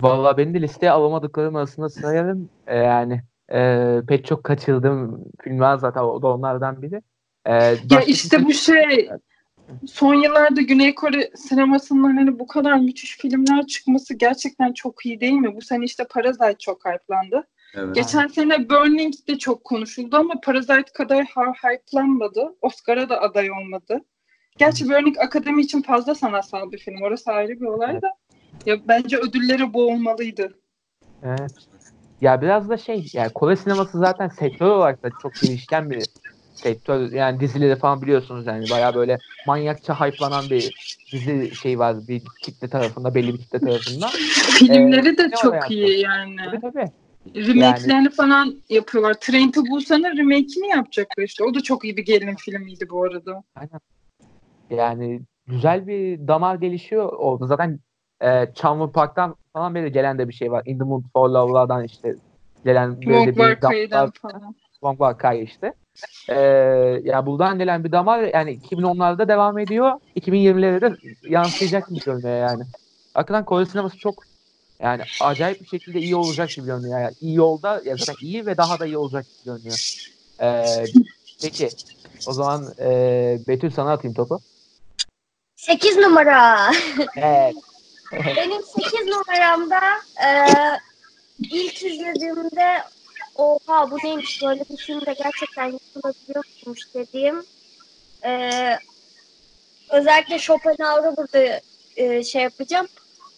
[0.00, 2.50] Vallahi beni de listeye alamadıklarım arasında sayarım.
[2.66, 7.02] Ee, yani e, pek çok kaçırdığım film var zaten o da onlardan biri.
[7.46, 7.52] Ee,
[7.90, 9.10] Ya işte bu şey
[9.86, 15.32] son yıllarda Güney Kore sinemasından hani bu kadar müthiş filmler çıkması gerçekten çok iyi değil
[15.32, 15.56] mi?
[15.56, 17.44] Bu sene işte Parasite çok hype'landı.
[17.74, 17.94] Evet.
[17.94, 22.54] Geçen sene Burning de çok konuşuldu ama Parasite kadar hype'lanmadı.
[22.62, 24.00] Oscar'a da aday olmadı.
[24.58, 27.02] Gerçi Burning akademi için fazla sanatsal bir film.
[27.02, 28.08] Orası ayrı bir olay da.
[28.66, 30.58] Ya bence ödülleri bu olmalıydı.
[31.22, 31.52] Evet.
[32.20, 36.04] Ya biraz da şey yani Kore sineması zaten sektör olarak da çok gelişken bir
[36.54, 37.12] sektör.
[37.12, 42.68] Yani dizileri falan biliyorsunuz yani bayağı böyle manyakça hype'lanan bir dizi şey var bir kitle
[42.68, 44.10] tarafında belli bir kitle tarafından.
[44.58, 46.36] Filmleri de ne çok iyi yani.
[46.44, 46.90] Tabii tabii.
[47.34, 49.14] Remake'lerini falan yapıyorlar.
[49.14, 51.44] Train to Busan'ın remake'ini yapacaklar işte.
[51.44, 53.42] O da çok iyi bir gerilim filmiydi bu arada.
[54.70, 57.46] Yani güzel bir damar gelişiyor oldu.
[57.46, 57.80] Zaten
[58.20, 60.62] e, Chandler Park'tan falan beri gelen de bir şey var.
[60.66, 62.16] In the Mood for Love'lardan işte
[62.64, 64.10] gelen böyle Wong bir damar.
[64.72, 65.72] Wong War Kai işte.
[66.28, 66.34] Ee,
[67.04, 69.92] ya buradan gelen bir damar yani 2010'larda devam ediyor.
[70.16, 70.96] 2020'lere de
[71.28, 72.64] yansıyacak gibi görünüyor yani.
[73.14, 74.14] Hakikaten Kore sineması çok
[74.80, 77.00] yani acayip bir şekilde iyi olacak gibi görünüyor.
[77.00, 80.08] Yani iyi yolda ya zaten iyi ve daha da iyi olacak gibi görünüyor.
[80.40, 80.84] Ee,
[81.42, 81.68] peki
[82.26, 82.90] o zaman e,
[83.48, 84.40] Betül sana atayım topu.
[85.56, 86.72] 8 numara.
[87.16, 87.54] Evet.
[88.36, 89.80] Benim 8 numaramda
[90.26, 90.30] e,
[91.38, 92.82] ilk izlediğimde
[93.36, 97.44] oha bu neymiş böyle bir film de gerçekten yapılabiliyormuş dediğim
[98.24, 98.50] e,
[99.90, 101.60] özellikle Schopenhauer'ı burada
[101.96, 102.86] e, şey yapacağım.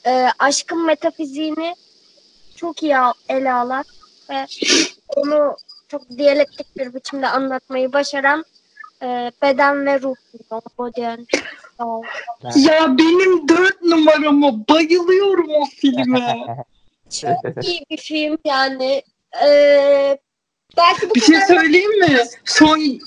[0.06, 1.74] E, aşkın metafiziğini
[2.56, 2.96] çok iyi
[3.28, 3.84] ele alan
[4.30, 4.46] ve
[5.16, 5.56] onu
[5.88, 8.44] çok diyalektik bir biçimde anlatmayı başaran
[9.02, 10.16] e, Beden ve Ruh.
[12.56, 16.36] Ya benim dört numaramı bayılıyorum o filme.
[17.10, 19.02] Çok iyi bir film yani.
[19.44, 20.18] Ee,
[20.76, 22.18] belki bu Bir şey kadar söyleyeyim mi?
[22.44, 23.00] Son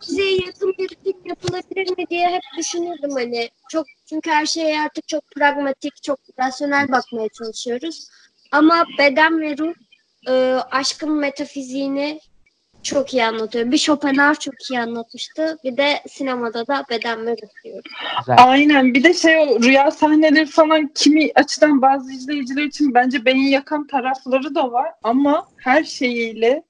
[0.00, 3.50] bize yakın bir film yapılabilir mi diye hep düşünürdüm hani.
[3.70, 8.08] Çok çünkü her şeye artık çok pragmatik, çok rasyonel bakmaya çalışıyoruz.
[8.52, 9.74] Ama beden ve ruh
[10.28, 10.32] e,
[10.70, 12.20] aşkın metafiziğini
[12.82, 13.70] çok iyi anlatıyor.
[13.70, 15.58] Bir Schopenhauer çok iyi anlatmıştı.
[15.64, 17.82] Bir de sinemada da beden ve ruh diyorum.
[18.18, 18.36] Güzel.
[18.38, 18.94] Aynen.
[18.94, 23.86] Bir de şey o rüya sahneleri falan kimi açıdan bazı izleyiciler için bence beyin yakan
[23.86, 26.62] tarafları da var ama her şeyiyle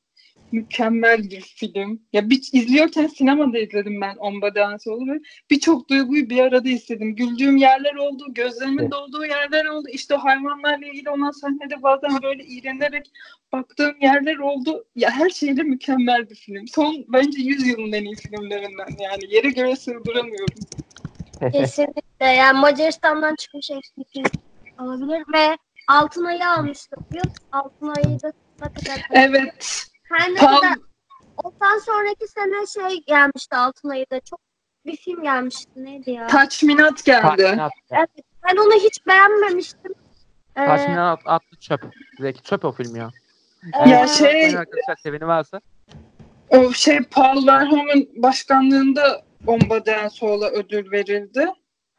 [0.53, 2.03] mükemmel bir film.
[2.13, 7.17] Ya bir izliyorken sinemada izledim ben Omba Dansoğlu ve birçok duyguyu bir arada hissettim.
[7.17, 8.93] Güldüğüm yerler oldu, gözlerimin Evet.
[8.93, 9.89] dolduğu yerler oldu.
[9.93, 13.11] İşte hayvanlarla ilgili olan sahnede bazen böyle iğrenerek
[13.53, 14.85] baktığım yerler oldu.
[14.97, 16.69] Ya her şeyle mükemmel bir film.
[16.69, 19.35] Son bence 100 yılın en iyi filmlerinden yani.
[19.35, 20.59] Yere göre sığdıramıyorum.
[21.53, 22.27] Kesinlikle.
[22.27, 24.25] Yani Macaristan'dan çıkmış eski film
[24.79, 25.57] olabilir ve
[25.89, 26.97] Altın Ayı almıştı.
[27.53, 29.92] Altın Ayı'yı da ne kadar Evet.
[30.13, 30.75] Her ne Tam kadar
[31.37, 34.21] ondan sonraki sene şey gelmişti Altın Ayı'da.
[34.21, 34.41] Çok
[34.87, 35.71] bir film gelmişti.
[35.77, 36.27] Neydi ya?
[36.27, 37.23] Taçminat geldi.
[37.23, 38.11] Tahminat, Evet.
[38.45, 39.95] Ben onu hiç beğenmemiştim.
[40.57, 41.81] Ee, Tahminat atlı çöp.
[42.21, 43.11] Zeki çöp o film ya.
[43.87, 45.61] Ya ee, şey- bakmayın Arkadaşlar seveni varsa.
[46.49, 51.47] O şey Paul Verhoeven başkanlığında Omba Dansoğlu'na ödül verildi.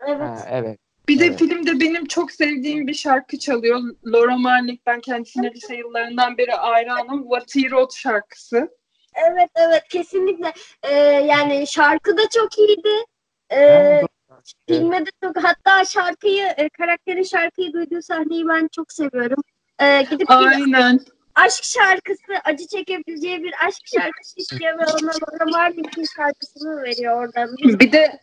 [0.07, 0.21] Evet.
[0.21, 0.79] Ha, evet.
[1.09, 1.39] Bir de Evet.
[1.39, 3.79] filmde benim çok sevdiğim bir şarkı çalıyor.
[4.05, 7.21] Laura Marling ben kendisine lise yıllarından beri hayranım.
[7.23, 8.69] What He Wrote şarkısı.
[9.29, 10.53] Evet evet kesinlikle.
[10.83, 13.05] Ee, yani şarkı da çok iyiydi.
[13.51, 14.01] Ee,
[14.67, 19.43] filme de çok hatta şarkıyı e, karakterin şarkıyı duyduğu sahneyi ben çok seviyorum.
[19.81, 20.99] Ee, gidip bir Aynen.
[21.35, 27.55] aşk şarkısı acı çekebileceği bir aşk şarkısı istiyor ve ona Laura Marling'in şarkısını veriyor oradan.
[27.63, 28.19] Biz Bir de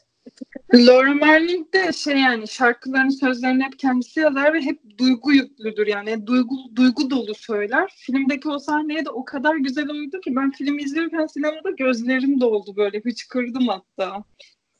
[0.75, 6.27] Laura Marling de şey yani şarkıların sözlerini hep kendisi yazar ve hep duygu yüklüdür yani
[6.27, 7.93] duygu duygu dolu söyler.
[7.97, 12.77] Filmdeki o sahneye de o kadar güzel uydu ki ben filmi izliyorken sinemada gözlerim doldu
[12.77, 14.25] böyle hıçkırdım hatta.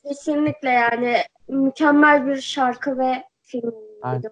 [0.07, 3.73] Kesinlikle yani mükemmel bir şarkı ve film.
[4.01, 4.31] Aynen.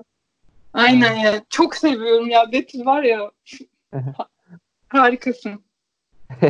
[0.73, 3.31] Aynen ya çok seviyorum ya Betül var ya
[3.91, 4.29] ha-
[4.89, 5.63] harikasın.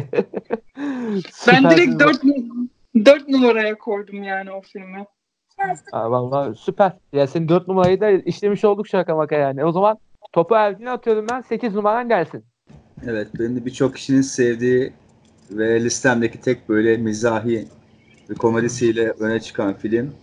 [1.47, 2.23] Ben direkt 4
[2.95, 5.05] 4 numaraya koydum yani o filmi.
[5.91, 6.93] Aa, vallahi süper.
[7.13, 9.65] Ya senin 4 numarayı da işlemiş olduk şaka maka yani.
[9.65, 9.97] O zaman
[10.31, 11.41] topu Ergin'e atıyorum ben.
[11.41, 12.45] 8 numaran gelsin.
[13.07, 14.93] Evet, benim de birçok kişinin sevdiği
[15.51, 17.67] ve listemdeki tek böyle mizahi
[18.29, 20.13] ve komedisiyle öne çıkan film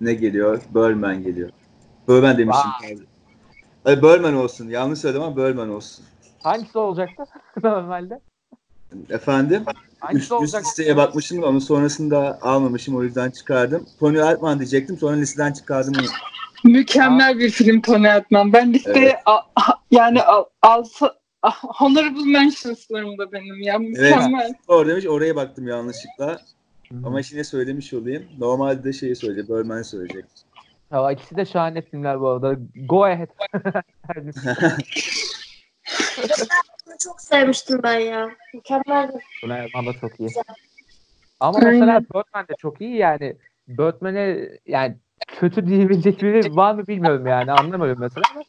[0.00, 0.62] ne geliyor?
[0.74, 1.50] Birdman geliyor.
[2.08, 2.70] Birdman demişim.
[3.84, 4.68] Ay Birdman olsun.
[4.68, 6.04] Yanlış söyledim ama Birdman olsun.
[6.42, 7.24] Hangisi olacaktı
[7.62, 8.20] normalde?
[9.10, 9.64] Efendim?
[10.00, 13.86] Hangisi Üst, üst listeye bakmışım da onun sonrasında almamışım o yüzden çıkardım.
[14.00, 15.94] Tony Erdman diyecektim sonra listeden çıkardım.
[16.00, 16.06] onu.
[16.72, 18.52] Mükemmel bir film Tony Erdman.
[18.52, 19.14] Ben listeye Evet.
[19.26, 21.14] a- a- yani al, alsa
[21.62, 23.78] honorable mentions'larımda benim ya.
[23.78, 24.54] Mükemmel.
[24.68, 26.40] Orada demiş oraya baktım yanlışlıkla.
[27.04, 28.24] Ama yine söylemiş olayım.
[28.38, 29.48] Normalde de şeyi söyleyecek.
[29.50, 30.24] Birdman söyleyecek.
[30.92, 32.56] Ya, ikisi de şahane filmler bu arada.
[32.88, 33.28] Go ahead.
[36.86, 38.30] Bunu çok sevmiştim ben ya.
[38.54, 40.28] Mükemmel bir Buna Erman da çok iyi.
[41.40, 41.74] Ama Aynen.
[41.74, 43.36] mesela Birdman de çok iyi yani.
[43.68, 48.24] Birdman'e yani kötü diyebilecek biri var mı bilmiyorum yani anlamıyorum mesela.
[48.34, 48.44] ama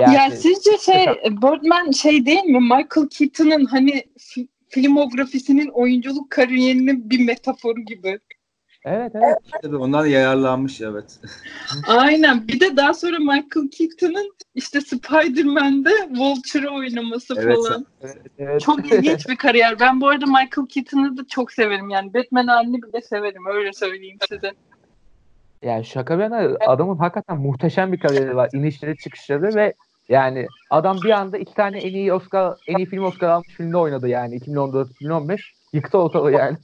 [0.00, 2.60] Yani, Ya sizce şey Birdman şey değil mi?
[2.60, 8.18] Michael Keaton'ın hani fi- filmografisinin oyunculuk kariyerinin bir metaforu gibi.
[8.84, 9.36] Evet evet.
[9.62, 11.20] Tabii ondan yararlanmış evet.
[11.88, 12.48] Aynen.
[12.48, 17.86] Bir de daha sonra Michael Keaton'ın işte Spider-Man'de Vulture'ı oynaması Evet, falan.
[18.02, 18.60] evet, evet.
[18.60, 19.80] Çok ilginç bir kariyer.
[19.80, 21.90] Ben bu arada Michael Keaton'ı da çok severim.
[21.90, 23.42] Yani Batman halini bile severim.
[23.46, 24.52] Öyle söyleyeyim size.
[25.62, 28.50] Yani şaka bir yana adamın hakikaten muhteşem bir kariyeri var.
[28.52, 29.74] İnişleri çıkışları ve
[30.08, 33.76] yani adam bir anda iki tane en iyi Oscar, en iyi film Oscar almış filmde
[33.76, 35.40] oynadı yani 2014-2015.
[35.72, 36.56] Yıktı ortalığı yani.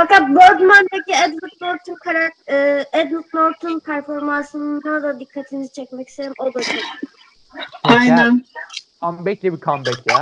[0.00, 6.32] Fakat Birdman'daki Edward Norton karakter, e, Edward Norton performansına da dikkatinizi çekmek isterim.
[6.38, 6.74] O da çok.
[7.82, 8.44] Aynen.
[9.00, 10.20] Comeback'le bir comeback ya.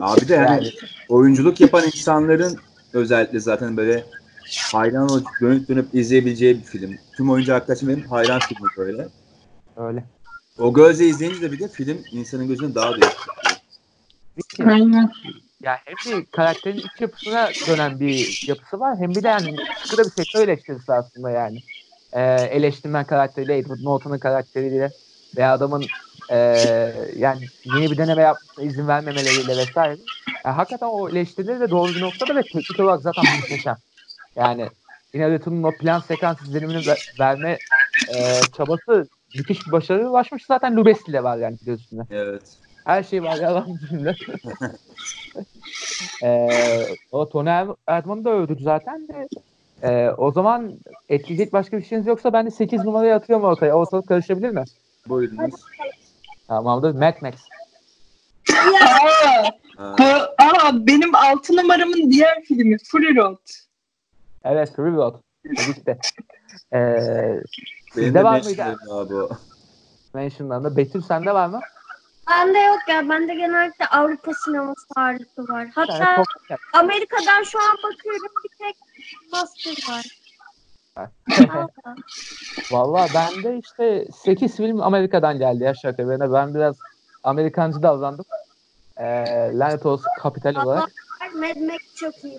[0.00, 0.70] Abi de yani
[1.08, 2.58] oyunculuk yapan insanların
[2.92, 4.04] özellikle zaten böyle
[4.72, 6.98] hayran olup dönüp dönüp izleyebileceği bir film.
[7.16, 9.08] Tüm oyuncu arkadaşım benim hayran filmi böyle.
[9.76, 10.04] öyle.
[10.58, 12.92] O gözle izleyince de bir de film insanın gözüne daha.
[14.36, 15.10] Peki, Aynen.
[15.62, 19.98] Ya hem bir karakterin iç yapısına dönen bir yapısı var hem bir de yani sıkı
[19.98, 21.62] da bir sektör eleştirisi aslında yani.
[22.12, 24.92] Ee, eleştirmen karakteriyle Edward Norton'un karakteriyle
[25.36, 25.88] veya adamın
[26.30, 26.36] ee,
[27.16, 30.00] yani yeni bir deneme yapmasına izin vermemeleriyle vesaire.
[30.44, 33.76] Yani hakikaten o eleştirileri de doğru bir noktada ve teknik olarak zaten muhteşem.
[34.36, 34.70] Yani
[35.12, 37.58] Inarritu'nun o plan sekans izlenimini ver- verme
[38.14, 40.46] e, çabası müthiş bir başarıya ulaşmış.
[40.46, 42.06] Zaten Lubesti ile var yani biliyorsun.
[42.10, 42.42] Evet.
[42.84, 44.14] Her şey var ya lan bizimle.
[46.22, 46.48] ee,
[47.12, 49.28] o Tony Er- Erdman'ı da övdük zaten de.
[49.82, 50.72] Ee, o zaman
[51.08, 53.74] ekleyecek başka bir şeyiniz yoksa ben de 8 numarayı atıyorum ortaya.
[53.74, 54.64] Ortalık karışabilir mi?
[55.08, 55.54] Buyurunuz.
[56.48, 56.94] Tamamdır.
[56.94, 57.34] Mad Max.
[59.78, 63.36] Aa, aa, benim altı numaramın diğer filmi Fury Road.
[64.44, 65.14] Evet, Free Road.
[65.86, 65.98] De.
[66.72, 67.42] Ee, benim
[67.94, 69.28] sizde de var mıydı numaram abi o.
[70.14, 70.76] mentionlarında?
[70.76, 71.60] Betül sende var mı?
[72.30, 73.08] Bende yok ya.
[73.08, 75.60] Bende genellikle Avrupa sineması ağırlıklı var.
[75.60, 76.26] Yani Hatta çok
[76.72, 78.76] Amerika'dan şu an bakıyorum bir tek
[79.32, 80.06] Master var.
[82.70, 86.32] Valla bende işte 8 film Amerika'dan geldi ya şaka bana.
[86.32, 86.76] Ben biraz
[87.24, 88.24] Amerikancı davrandım.
[88.96, 90.90] Ee, lanet olsun kapital olarak.
[91.34, 92.38] Mad Max çok iyi.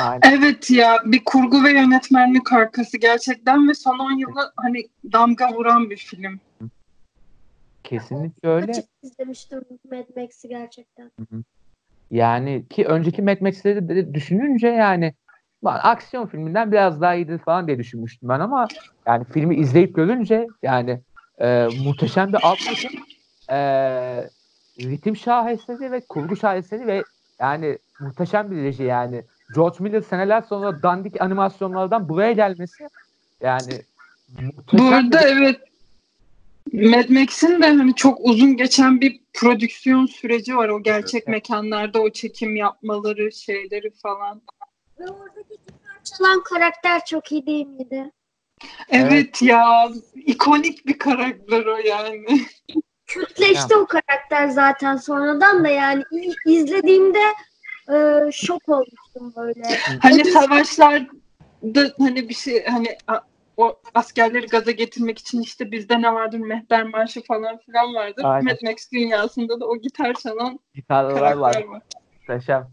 [0.00, 0.20] Aynen.
[0.22, 5.90] Evet ya bir kurgu ve yönetmenlik arkası gerçekten ve son 10 yılı hani damga vuran
[5.90, 6.40] bir film.
[7.88, 8.72] Kesinlikle öyle.
[8.72, 11.10] Açık izlemiştim Mad Max'i gerçekten.
[12.10, 15.14] Yani ki önceki Mad Max'leri de düşününce yani
[15.64, 18.68] aksiyon filminden biraz daha iyidir falan diye düşünmüştüm ben ama
[19.06, 21.00] yani filmi izleyip görünce yani
[21.38, 22.96] e, muhteşem bir altyapı
[23.50, 23.58] e,
[24.78, 27.04] ritim şaheseri ve kurgu şaheseri ve
[27.40, 32.88] yani muhteşem bir reji yani George Miller seneler sonra dandik animasyonlardan buraya gelmesi
[33.42, 33.82] yani
[34.40, 35.67] muhteşem Bu arada bir- evet
[36.72, 40.68] Mad Max'in de hani çok uzun geçen bir prodüksiyon süreci var.
[40.68, 41.28] O gerçek Evet.
[41.28, 44.42] mekanlarda o çekim yapmaları, şeyleri falan.
[44.98, 48.10] Ve oradaki gitar çalan karakter çok iyi değil miydi?
[48.88, 52.26] Evet, ya ikonik bir karakter o yani.
[53.06, 57.22] Kültleşti o karakter zaten sonradan da yani i- izlediğimde
[57.92, 57.96] e,
[58.32, 59.78] şok olmuştum böyle.
[60.02, 62.96] Hani savaşlarda hani bir şey hani
[63.58, 68.24] o askerleri gaza getirmek için işte bizde ne vardır mehter marşı falan filan vardır.
[68.24, 68.44] Aynen.
[68.44, 71.64] Mad Max dünyasında da o gitar çalan gitarlar var.
[71.64, 71.82] var.
[72.28, 72.68] Muhteşem.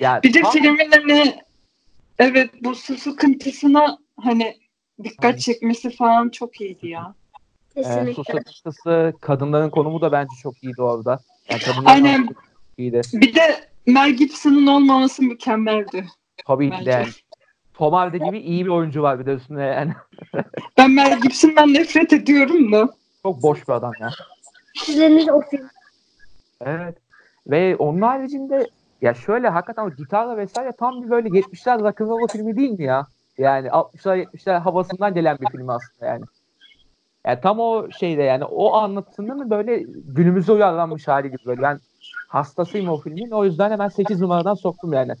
[0.00, 1.40] Yani Bir de tam- filmin hani
[2.18, 4.56] evet bu su sıkıntısına hani
[5.02, 5.36] dikkat Aynen.
[5.36, 7.14] çekmesi falan çok iyiydi ya.
[7.76, 8.22] Ee, su Kesinlikle.
[8.24, 11.18] sıkıntısı, kadınların konumu da bence çok iyiydi orada.
[11.50, 12.28] Yani Aynen.
[12.78, 13.00] iyiydi.
[13.12, 16.06] Bir de Mel Gibson'ın olmaması mükemmeldi.
[16.46, 17.04] Tabii ki de
[17.80, 17.88] Bence.
[17.88, 17.90] yani.
[17.90, 19.92] Tom Hardy gibi iyi bir oyuncu var bir de üstüne yani.
[20.78, 22.88] Ben Mel Gibson'dan nefret ediyorum da.
[23.22, 24.10] Çok boş bir adam ya.
[24.88, 25.68] İzlenir o film.
[26.60, 26.96] Evet.
[27.46, 28.68] Ve onun haricinde
[29.02, 33.06] ya şöyle hakikaten o gitarla vesaire tam bir böyle 70'ler rock'n'roll filmi değil mi ya?
[33.38, 36.24] Yani 60'lar 70'ler havasından gelen bir film aslında yani.
[37.26, 41.62] Yani tam o şeyde yani o anlatının böyle günümüze uyarlanmış hali gibi böyle.
[41.62, 41.78] Ben
[42.28, 43.30] hastasıyım o filmin.
[43.30, 45.12] O yüzden hemen 8 numaradan soktum yani.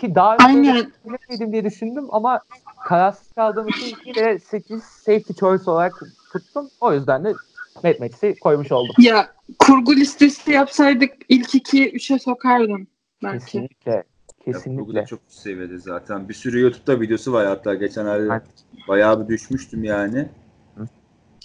[0.00, 0.92] Ki daha önce Aynen.
[1.04, 2.40] bilemeydim diye düşündüm ama
[2.84, 6.70] kararsız kaldığım için yine 8 safety choice olarak tuttum.
[6.80, 7.38] O yüzden de
[7.84, 8.94] Mad Max'i koymuş oldum.
[8.98, 12.86] Ya kurgu listesi yapsaydık ilk iki üçe sokardım
[13.22, 13.44] belki.
[13.44, 13.92] Kesinlikle.
[13.92, 14.04] Ya,
[14.44, 15.00] Kesinlikle.
[15.00, 16.28] da çok üst seviyede zaten.
[16.28, 18.42] Bir sürü YouTube'da videosu var hatta geçenlerde Aynen.
[18.88, 20.28] bayağı bir düşmüştüm yani.
[20.76, 20.86] Hı.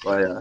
[0.05, 0.39] Bayağı.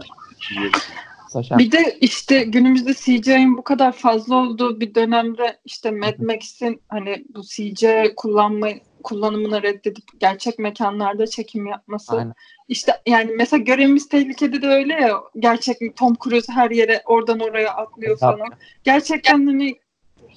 [1.39, 1.43] İyi.
[1.43, 1.57] Saşa.
[1.57, 7.25] Bir de işte günümüzde CGI'nin bu kadar fazla olduğu bir dönemde işte Mad Max'in hani
[7.35, 8.67] bu CGI kullanma
[9.03, 12.17] kullanımını reddedip gerçek mekanlarda çekim yapması.
[12.17, 12.33] Aynen.
[12.67, 17.73] İşte yani mesela görevimiz tehlikede de öyle ya gerçek Tom Cruise her yere oradan oraya
[17.73, 18.37] atlıyor Tabii.
[18.37, 18.49] falan.
[18.83, 19.75] Gerçekten hani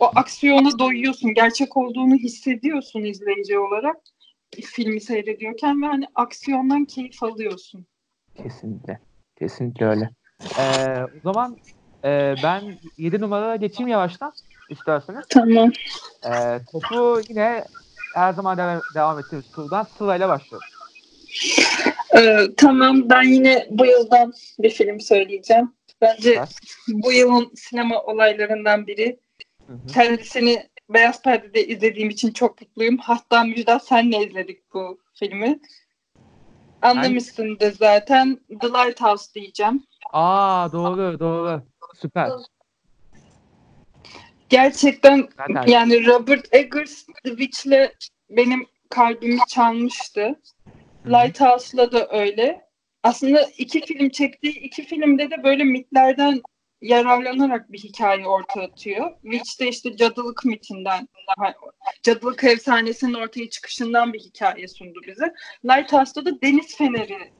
[0.00, 1.35] o aksiyona doyuyorsun.
[1.35, 3.96] Gerçek olduğunu hissediyorsun izleyici olarak
[4.64, 7.87] filmi seyrediyorken ve hani aksiyondan keyif alıyorsun.
[8.35, 9.00] Kesinlikle.
[9.38, 10.11] Kesinlikle öyle.
[10.59, 11.57] Ee, o zaman
[12.05, 14.33] e, ben 7 numaraya geçeyim yavaştan
[14.70, 15.25] isterseniz.
[15.29, 15.72] Tamam.
[16.25, 17.64] Ee, topu yine
[18.14, 20.68] her zaman devam, devam ettiğimiz turdan sırayla başlıyoruz.
[22.16, 25.72] Ee, tamam ben yine bu yıldan bir film söyleyeceğim.
[26.01, 26.49] Bence Süper.
[26.88, 29.20] bu yılın sinema olaylarından biri.
[29.66, 29.87] Hı hı.
[29.87, 32.99] Kendisini Beyaz Perde'de izlediğim için çok mutluyum.
[32.99, 35.61] Hatta Müjdat senle izledik bu filmi.
[36.82, 38.40] Anlamışsındır zaten.
[38.61, 39.84] The Lighthouse diyeceğim.
[40.12, 41.62] Aa doğru doğru.
[41.94, 42.30] Süper.
[44.48, 47.92] Gerçekten Zaten yani Robert Eggers The Witch'le
[48.30, 50.40] benim kalbimi çalmıştı.
[51.07, 52.66] Lighthouse'la da öyle.
[53.03, 56.42] Aslında iki film çektiği iki filmde de böyle mitlerden
[56.83, 59.11] yararlanarak bir hikaye ortaya atıyor.
[59.22, 61.09] Witch de işte cadılık mitinden,
[62.03, 65.35] cadılık efsanesinin ortaya çıkışından bir hikaye sundu bize.
[65.64, 67.33] Lighthouse'da da deniz feneri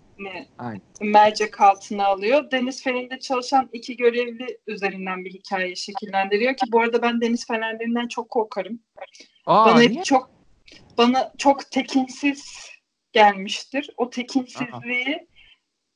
[1.01, 2.51] mercek altına alıyor.
[2.51, 8.09] Deniz Fener'inde çalışan iki görevli üzerinden bir hikaye şekillendiriyor ki bu arada ben deniz fenerlerinden
[8.09, 8.81] çok korkarım.
[9.47, 9.89] Aa, bana niye?
[9.89, 10.31] hep çok
[10.99, 12.71] bana çok tekinsiz
[13.13, 13.91] gelmiştir.
[13.97, 15.29] O tekinsizliği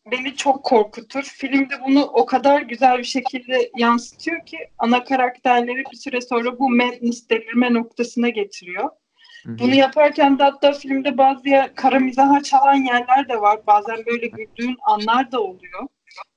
[0.06, 1.22] beni çok korkutur.
[1.22, 6.70] Filmde bunu o kadar güzel bir şekilde yansıtıyor ki ana karakterleri bir süre sonra bu
[6.70, 8.90] madness delirme noktasına getiriyor.
[9.46, 9.58] Hı hı.
[9.58, 13.60] Bunu yaparken de hatta filmde bazı yer, kara mizaha çalan yerler de var.
[13.66, 15.88] Bazen böyle güldüğün anlar da oluyor.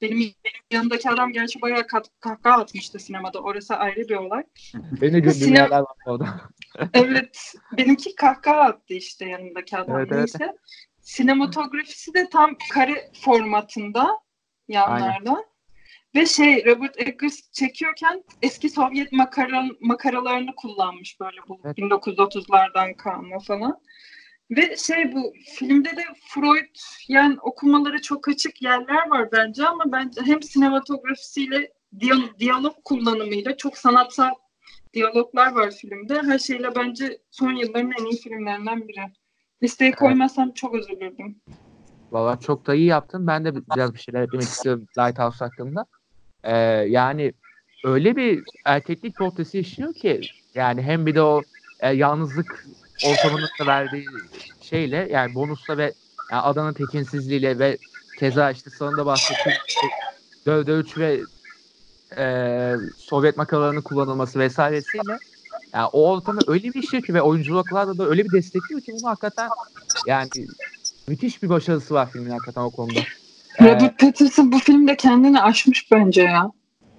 [0.02, 3.40] Benim, benim yanımdaki adam gerçi bayağı kat, kahkaha atmıştı sinemada.
[3.40, 4.44] Orası ayrı bir olay.
[4.74, 6.42] Benim de güldüğüm Sinema- yerler var orada.
[6.94, 7.54] Evet.
[7.78, 10.00] benimki kahkaha attı işte yanımdaki adam.
[10.00, 10.52] Evet, evet.
[11.04, 14.20] Sinematografisi de tam kare formatında
[14.68, 15.46] yanlarda.
[16.16, 21.78] Ve şey Robert Eggers çekiyorken eski Sovyet makara, makaralarını kullanmış böyle bu Evet.
[21.78, 23.80] 1930'lardan kalma falan.
[24.52, 26.76] Ve şey bu filmde de Freud
[27.08, 33.78] yani okumaları çok açık yerler var bence ama bence hem sinematografisiyle diyalog, diyalog kullanımıyla çok
[33.78, 34.34] sanatsal
[34.94, 36.22] diyaloglar var filmde.
[36.22, 39.02] Her şeyle bence son yılların en iyi filmlerinden biri.
[39.64, 41.36] Listeye koymazsam çok üzülürdüm.
[42.12, 43.28] Valla çok da iyi yaptın.
[43.28, 45.86] Ben de biraz bir şeyler eklemek istiyorum Lighthouse hakkında.
[46.44, 46.58] Ee,
[46.88, 47.34] yani
[47.84, 50.22] öyle bir erkeklik portresi işliyor ki
[50.56, 51.44] yani hem bir de o
[51.80, 52.66] e, yalnızlık
[53.04, 54.30] ortamının da verdiği
[54.62, 55.94] şeyle yani bonusla ve
[56.32, 57.78] yani adanın tekinsizliğiyle ve
[58.16, 59.88] keza işte sonunda bahsettiğim işte
[60.48, 61.26] döv dövüş ve
[62.18, 65.20] e, Sovyet makaralarının kullanılması vesairesiyle
[65.74, 69.10] yani o ortamı öyle bir işliyor ki ve oyunculuklarda da öyle bir destekliyor ki bunu
[69.10, 69.50] hakikaten
[70.08, 70.30] yani
[71.08, 73.00] müthiş bir başarısı var filmin hakikaten o konuda.
[73.60, 76.52] Ee, Robert Pattinson bu filmde kendini aşmış bence ya.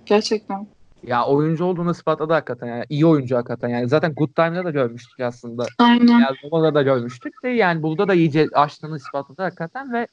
[0.06, 0.66] Gerçekten.
[1.02, 5.20] ya oyuncu olduğunu ispatladı hakikaten yani iyi oyuncu hakikaten yani zaten Good Time'da da görmüştük
[5.20, 5.66] aslında.
[5.78, 6.18] Aynen.
[6.18, 10.06] Yani Roma'da da görmüştük de yani burada da iyice aştığını ispatladı hakikaten ve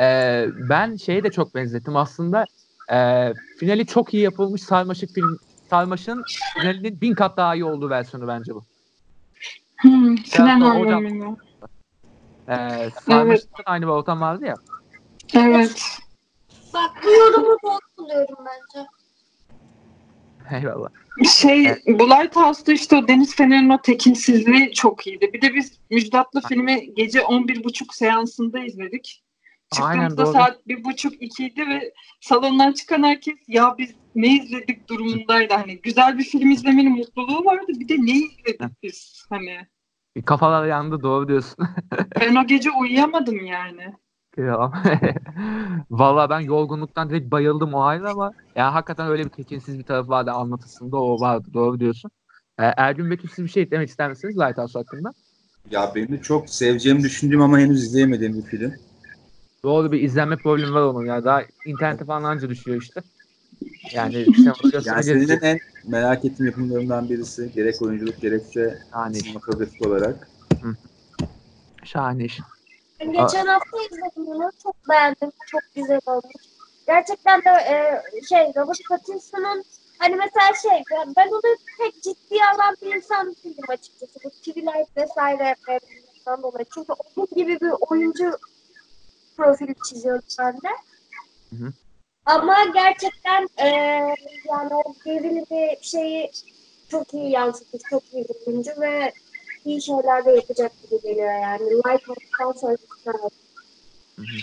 [0.00, 2.44] e, ben şeye de çok benzettim aslında
[2.92, 5.38] e, finali çok iyi yapılmış Sarmaşık film
[5.74, 6.24] Sarmaşık'ın
[6.58, 8.64] finalinin bin kat daha iyi olduğu versiyonu bence bu.
[9.76, 11.36] Hmm, Sinan Biraz da hocam- anlamında.
[12.48, 14.54] E, Sarmaşık'ta da aynı bir ortam vardı ya.
[15.34, 15.98] Evet.
[16.74, 18.86] Bak bu yorumu doğru buluyorum bence.
[20.56, 20.88] Eyvallah.
[21.38, 25.30] Şey, bu Lighthouse'da işte o Deniz Fener'in o tekinsizliği çok iyiydi.
[25.32, 29.23] Bir de biz Müjdat'la filmi gece 11.30 seansında izledik.
[29.82, 30.32] Aynen, Çıktığımızda doğru.
[30.32, 35.54] saat 1.30-2'ydi ve salondan çıkan herkes ya biz ne izledik durumundaydı.
[35.54, 37.66] Hani güzel bir film izlemenin mutluluğu vardı.
[37.68, 39.26] Bir de ne izledik biz?
[39.30, 39.66] Hani
[40.24, 41.66] Kafalar yandı doğru diyorsun.
[42.20, 43.94] ben o gece uyuyamadım yani.
[44.36, 44.72] Ya.
[45.90, 50.08] Valla ben yorgunluktan direkt bayıldım o ayrı ama ya hakikaten öyle bir tekinsiz bir tarafı
[50.08, 52.10] vardı anlatısında o vardı doğru diyorsun.
[52.58, 55.10] Ee, Ergün Betül siz bir şey eklemek ister misiniz Lighthouse hakkında?
[55.70, 58.74] Ya benim de çok seveceğimi düşündüğüm ama henüz izleyemediğim bir film.
[59.64, 63.02] Doğru bir izlenme problemi var onun ya daha internete falan anca düşüyor işte.
[63.92, 67.52] Yani sinemada Yani senin en merak ettiğim yapımlarından birisi.
[67.52, 70.28] Gerek oyunculuk gerekse Yani sinematografik olarak.
[71.84, 72.40] şahane iş.
[73.00, 74.50] Ben geçen hafta izledim bunu.
[74.62, 75.30] Çok beğendim.
[75.46, 76.34] Çok güzel olmuş.
[76.86, 77.76] Gerçekten de e,
[78.28, 79.64] şey Robert Pattinson'un
[79.98, 80.82] hani mesela şey
[81.16, 81.40] ben, onu
[81.78, 84.20] pek ciddiye alan bir insan değilim açıkçası.
[84.24, 86.66] Bu Twilight vesaire filmlerinden dolayı.
[86.74, 88.30] Çünkü onun gibi bir oyuncu
[89.36, 90.68] profili çiziyorum ben de.
[91.50, 91.72] Hı hı.
[92.26, 93.68] Ama gerçekten e,
[94.48, 96.30] yani o gerilimi şeyi
[96.90, 97.82] çok iyi yansıtmış.
[97.90, 99.12] Çok iyi bir oyuncu ve
[99.64, 101.70] iyi şeyler de yapacak gibi geliyor yani.
[101.70, 102.76] Lighthouse'dan sonra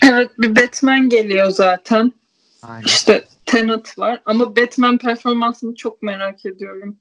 [0.04, 2.14] Evet bir Batman geliyor zaten.
[2.62, 2.86] Aynen.
[2.86, 6.98] İşte Tenet var ama Batman performansını çok merak ediyorum.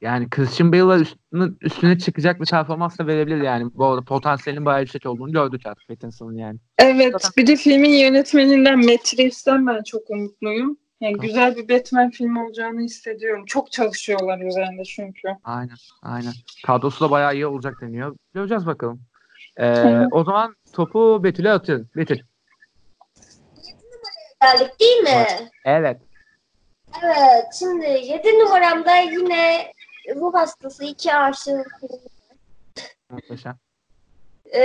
[0.00, 3.70] Yani Christian Bale'la üstüne, üstüne çıkacak bir performans da verebilir yani.
[3.74, 6.58] Bu arada potansiyelin bayağı yüksek olduğunu gördük artık Pattinson'ın yani.
[6.78, 10.76] Evet Zaten- bir de filmin yönetmeninden Matt Reeves'ten ben çok umutluyum.
[11.00, 11.26] Yani Tamam.
[11.26, 13.44] güzel bir Batman filmi olacağını hissediyorum.
[13.46, 15.28] Çok çalışıyorlar üzerinde çünkü.
[15.44, 16.32] Aynen, aynen.
[16.66, 18.16] Kadrosu da bayağı iyi olacak deniyor.
[18.34, 19.00] Göreceğiz bakalım.
[19.56, 20.08] Ee, Evet.
[20.12, 21.88] O zaman topu Betül'e atıyorum.
[21.96, 22.18] Betül.
[24.42, 25.26] geldik değil mi?
[25.64, 26.00] Evet.
[27.04, 27.44] Evet.
[27.58, 29.72] Şimdi 7 numaramda yine
[30.16, 32.00] ruh hastası iki aşığın filmi.
[33.10, 33.56] Muhteşem.
[34.54, 34.60] Ee,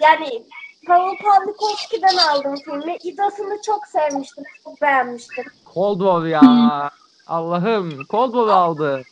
[0.00, 0.46] yani
[0.86, 2.96] Paul Pawlikowski'den aldım filmi.
[3.02, 4.44] İdasını çok sevmiştim.
[4.64, 5.44] Çok beğenmiştim.
[5.74, 6.90] Cold War ya.
[7.26, 8.06] Allah'ım.
[8.10, 9.02] Cold War aldı.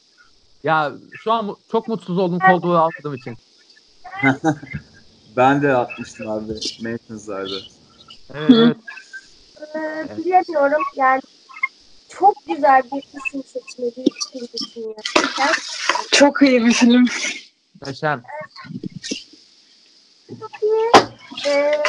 [0.63, 3.37] Ya şu an çok mutsuz oldum Cold War aldığım için.
[5.37, 6.53] Ben de atmıştım abi.
[6.83, 7.57] Maintenance'larda.
[8.35, 8.77] Evet, evet.
[9.77, 10.83] Ee, bilemiyorum.
[10.97, 11.21] Yani
[12.21, 14.05] çok güzel bir isim seçmedi.
[16.13, 17.07] Çok iyi bir film.
[17.87, 18.23] Yaşam.
[20.29, 20.91] Çok iyi.
[21.47, 21.83] Ee,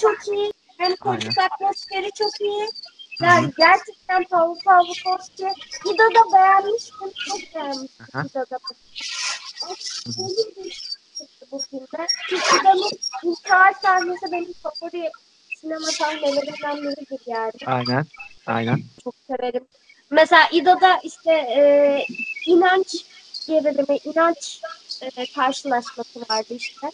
[0.00, 0.52] çok iyi.
[0.80, 2.68] Böyle konuşma atmosferi çok iyi.
[3.20, 5.46] Yani gerçekten Pavel Pavlikovski.
[5.86, 7.10] Vida da beğenmiştim.
[7.28, 8.58] Çok beğenmiştim Vida da.
[11.52, 12.06] Bu filmde.
[12.32, 12.90] Vida'nın
[13.22, 15.10] intihar sahnesi benim favori
[15.64, 17.52] sinema sahnelerimden biridir yani.
[17.66, 18.06] Aynen.
[18.46, 18.82] Aynen.
[19.04, 19.64] Çok severim.
[20.10, 22.06] Mesela İdo'da işte e,
[22.46, 23.04] inanç
[23.46, 24.60] gerilimi, inanç
[25.16, 26.86] e, karşılaşması vardı işte.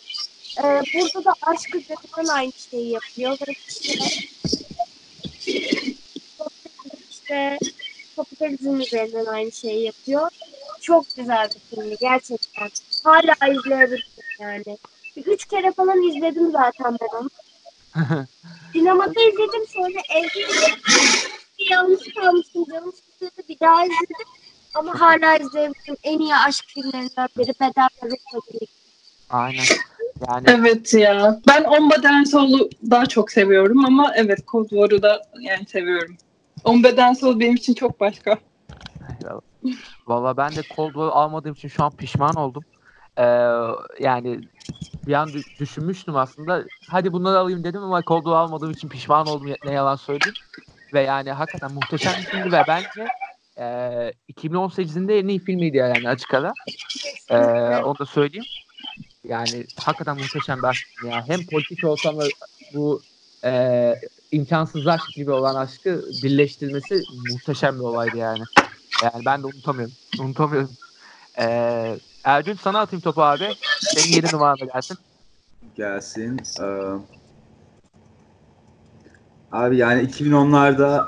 [0.58, 3.94] E, burada da aşk üzerinden aynı şeyi yapıyor ve işte
[7.10, 7.58] işte
[8.16, 10.30] kapitalizm üzerinden aynı şeyi yapıyor.
[10.80, 12.68] Çok güzel bir filmi gerçekten.
[13.04, 14.04] Hala izleyebilirim
[14.40, 14.78] yani.
[15.16, 17.30] Bir Üç kere falan izledim zaten ben onu.
[18.72, 20.78] Sinemada izledim sonra evde izledim.
[21.70, 24.26] Yalnız kalmıştım canım sıkıldı bir daha izledim.
[24.74, 25.96] Ama hala izleyebilirim.
[26.02, 28.66] En iyi aşk filmlerinden biri Bedel Bebek'le birlikte.
[29.30, 29.64] Aynen.
[30.28, 31.40] Yani Evet ya.
[31.48, 36.16] Ben On Beden Soul'u daha çok seviyorum ama evet Cold War'u da yani seviyorum.
[36.64, 38.38] On Beden Soul benim için çok başka.
[40.06, 42.64] Valla ben de Cold War almadığım için şu an pişman oldum.
[43.18, 43.22] Ee,
[44.00, 44.40] yani
[45.06, 46.64] bir an dü- düşünmüştüm aslında.
[46.86, 50.36] Hadi bunları alayım dedim ama Cold War almadığım için pişman oldum ne yalan söyleyeyim.
[50.92, 53.10] Ve yani hakikaten muhteşem bir filmdi ve bence
[53.58, 56.56] e, 2018'in de en iyi filmiydi yani açık ara.
[57.30, 57.36] Ee,
[57.78, 58.46] onu da söyleyeyim.
[59.24, 61.28] Yani hakikaten muhteşem bir aşk filmi ya.
[61.28, 62.30] Hem politik olsam da
[62.70, 63.04] bu
[63.44, 64.00] e,
[64.30, 68.44] imkansız aşk gibi olan aşkı birleştirmesi muhteşem bir olaydı yani.
[69.02, 69.96] Yani ben de unutamıyorum.
[70.18, 70.78] Unutamıyorum.
[71.38, 73.48] Ee, Ercün sana atayım topu abi.
[73.80, 74.98] Senin yedi numarada gelsin.
[75.76, 76.40] Gelsin.
[76.60, 76.64] Ee,
[79.52, 81.06] abi yani 2010'larda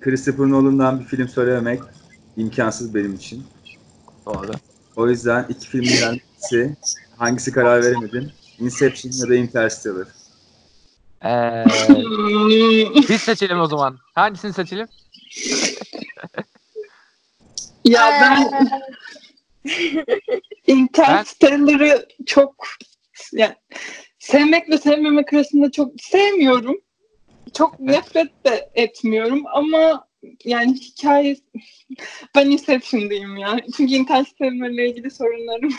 [0.00, 1.82] Christopher Nolan'dan bir film söylememek
[2.36, 3.46] imkansız benim için.
[4.26, 4.52] Doğru.
[4.96, 6.76] O yüzden iki filmden birisi
[7.16, 8.32] hangisi karar veremedim.
[8.58, 10.06] Inception ya da Interstellar.
[11.24, 11.64] Ee,
[13.08, 13.98] biz seçelim o zaman.
[14.14, 14.88] Hangisini seçelim?
[17.84, 18.50] ya ben
[20.66, 22.66] Interstellar'ı çok
[23.32, 23.54] yani
[24.18, 26.76] sevmek ve sevmemek arasında çok sevmiyorum.
[27.54, 30.06] Çok nefret de etmiyorum ama
[30.44, 31.36] yani hikaye
[32.34, 33.56] ben Inception'dayım ya.
[33.76, 35.72] Çünkü Interstellar'la ilgili sorunlarım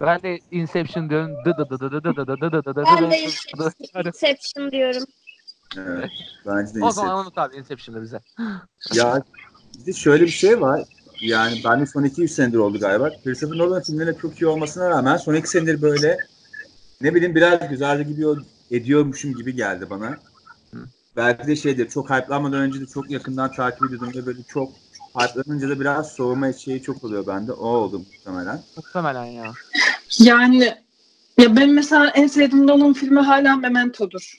[0.00, 1.36] Ben de Inception diyorum.
[1.44, 3.20] Dı dı dı dı dı dı dı dı dı dı dı dı Ben de.
[4.08, 5.04] Inception diyorum.
[5.76, 6.10] evet,
[6.46, 6.90] bence de O Inception.
[6.90, 8.20] zaman unut abi Inception'ı bize.
[8.94, 9.22] Ya
[9.80, 10.82] bir de şöyle bir şey var.
[11.20, 13.10] Yani ben de son 200 senedir oldu galiba.
[13.24, 16.18] Christopher Nolan filmlerinin çok iyi olmasına rağmen son 2 senedir böyle
[17.00, 20.10] ne bileyim biraz güzel gidiyor ediyormuşum gibi geldi bana.
[20.70, 20.78] Hı.
[21.16, 24.72] Belki de şeydir çok hype'lanmadan önce de çok yakından takip ediyordum ve böyle çok
[25.14, 27.52] hype'lanınca da biraz soğuma şeyi çok oluyor bende.
[27.52, 28.62] O oldu muhtemelen.
[28.76, 29.52] Muhtemelen ya.
[30.18, 30.74] Yani
[31.38, 34.34] ya ben mesela en sevdiğim Nolan filmi hala Memento'dur.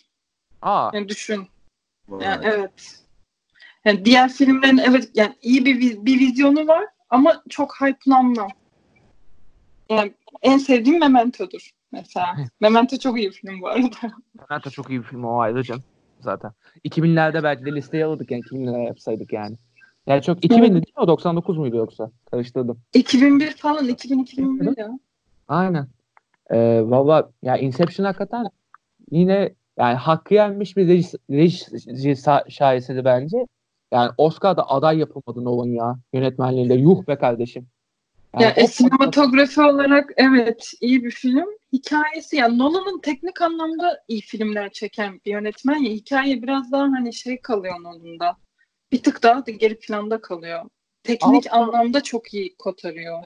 [0.62, 0.92] Aa.
[0.94, 1.48] Yani düşün.
[2.08, 2.26] Vay.
[2.26, 3.05] Yani evet.
[3.86, 8.50] Yani diğer filmlerin evet yani iyi bir bir vizyonu var ama çok hype'lanmam.
[9.90, 12.36] Yani en sevdiğim Memento'dur mesela.
[12.60, 13.98] Memento çok iyi bir film bu arada.
[14.50, 15.84] Memento çok iyi bir film o ayrı canım.
[16.20, 16.52] Zaten.
[16.86, 19.56] 2000'lerde belki de listeye alırdık yani 2000'lere yapsaydık yani.
[20.08, 22.12] Yani çok 2000'di değil mi o 99 muydu yoksa?
[22.32, 22.80] Karıştırdım.
[22.94, 25.00] 2001 falan 2000-2001 ya.
[25.48, 25.88] Aynen.
[26.50, 28.46] Ee, Valla ya Inception hakikaten
[29.12, 32.16] yine yani hakkı yenmiş bir reji, reji
[32.50, 33.38] şaheseri bence.
[33.96, 36.74] Yani Oscar'da aday yapılmadı Nolan ya yönetmenliğinde.
[36.74, 37.68] Yuh be kardeşim.
[38.34, 41.46] Yani Ya e, sinematografi olarak evet iyi bir film.
[41.74, 47.14] Hikayesi yani Nolan'ın teknik anlamda iyi filmler çeken bir yönetmen ya hikaye biraz daha hani
[47.14, 48.38] şey kalıyor Nolan'da.
[48.92, 50.64] Bir tık daha da geri planda kalıyor.
[51.04, 53.24] Teknik Ama- anlamda çok iyi kotarıyor.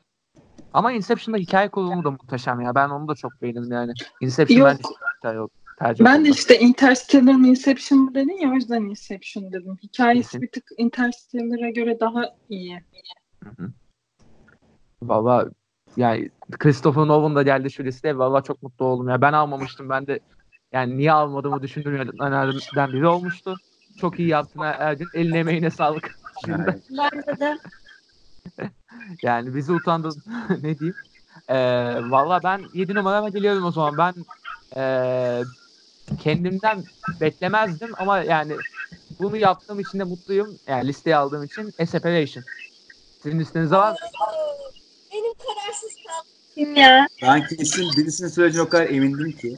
[0.74, 2.76] Ama Inception'da hikaye kurulumu da muhteşem ya.
[2.76, 3.93] Ben onu da çok beğendim yani.
[4.22, 4.67] Inception Yok.
[4.67, 5.39] bence çok tercih,
[5.80, 9.77] tercih Ben de işte Interstellar mı Inception mı dedin ya o yüzden Inception dedim.
[9.84, 12.82] Hikayesi bir tık Interstellar'a göre daha iyi.
[13.43, 13.71] Hı hı.
[15.01, 15.49] Valla
[15.97, 18.17] yani Christopher Nolan da geldi şu listeye.
[18.17, 19.21] Valla çok mutlu oldum ya.
[19.21, 19.89] Ben almamıştım.
[19.89, 20.19] Ben de
[20.71, 23.55] yani niye almadığımı düşündüğüm yönetmenlerden biri olmuştu.
[24.01, 25.07] Çok iyi yaptın Ergün.
[25.13, 26.15] Eline emeğine sağlık.
[26.45, 26.82] Şimdi.
[26.89, 27.57] Yani, Bence de.
[29.23, 30.23] Yani bizi utandırdın.
[30.63, 30.95] ne diyeyim?
[31.47, 31.55] Ee,
[32.11, 33.97] Valla ben 7 numarama geliyorum o zaman.
[33.97, 34.13] Ben
[34.75, 35.43] ee,
[36.18, 36.84] kendimden
[37.22, 38.53] beklemezdim ama yani
[39.20, 40.60] bunu yaptığım için de mutluyum.
[40.68, 42.43] Yani listeye aldığım için A Separation.
[43.24, 43.97] Sizin listenizde var mı?
[45.14, 47.07] Benim kararsız kaldım ya.
[47.22, 49.57] ben kesin birisinin söyleyeceğine o kadar emindim ki.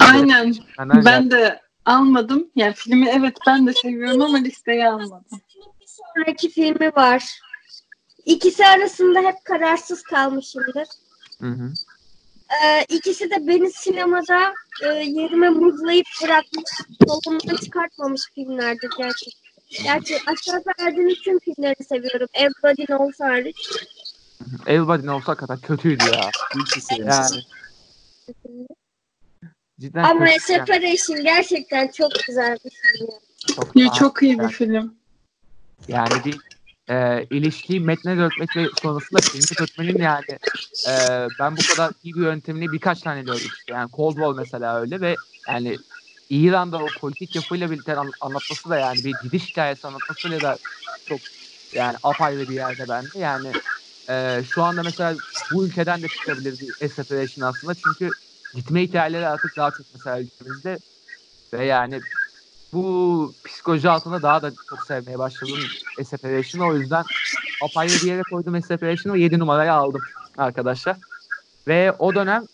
[0.00, 0.54] Aynen.
[0.78, 2.50] Benden Ben de almadım.
[2.56, 5.40] Yani filmi evet ben de seviyorum ama listeye almadım.
[5.80, 7.40] Bir sonraki filmi var.
[8.24, 10.88] İkisi arasında hep kararsız kalmışımdır.
[11.40, 11.72] Hı hı.
[12.62, 16.64] E, ikisi de beni sinemada e, yerime muzlayıp bırakmış,
[17.08, 19.44] salondan çıkartmamış filmlerdir gerçekten.
[19.84, 22.28] Gerçi Aşağı Ferdi'nin tüm filmlerini seviyorum.
[22.34, 23.56] Everybody Knows hariç.
[24.66, 26.30] Everybody olsa hakikaten kötüydü ya.
[26.98, 27.42] Yani
[29.80, 30.40] cidden Ama kötü yani.
[30.40, 33.06] Separation gerçekten çok güzel bir film.
[33.10, 33.18] ya.
[33.54, 34.94] Çok, Ya, çok iyi bir yani, film.
[35.88, 36.38] yani bir
[36.90, 40.26] e, ilişkiyi metne dökmek ve sonrasında filmi dökmenin yani
[40.86, 40.90] e,
[41.38, 43.72] ben bu kadar iyi bir yöntemini birkaç tane gördüm işte.
[43.72, 45.18] Yani Cold War mesela öyle ve
[45.48, 45.78] yani
[46.28, 50.58] İran'da o politik yapıyla birlikte an- anlatması da yani bir gidiş hikayesi anlatmasıyla da
[51.04, 51.22] çok
[51.72, 53.18] yani apayrı bir yerde bende.
[53.18, 53.56] Yani
[54.08, 55.20] e, şu anda mesela
[55.50, 58.14] bu ülkeden de çıkabilir bir separation aslında çünkü
[58.54, 60.78] gitme hikayeleri artık daha çok mesela ülkemizde
[61.54, 62.04] ve yani
[62.74, 65.58] bu psikoloji altında daha da çok sevmeye başladım
[66.04, 66.66] Separation'ı.
[66.68, 67.04] O yüzden
[67.60, 70.08] apayrı bir yere koydum Separation'ı ve 7 numarayı aldım
[70.38, 70.96] arkadaşlar.
[71.68, 72.48] Ve o dönem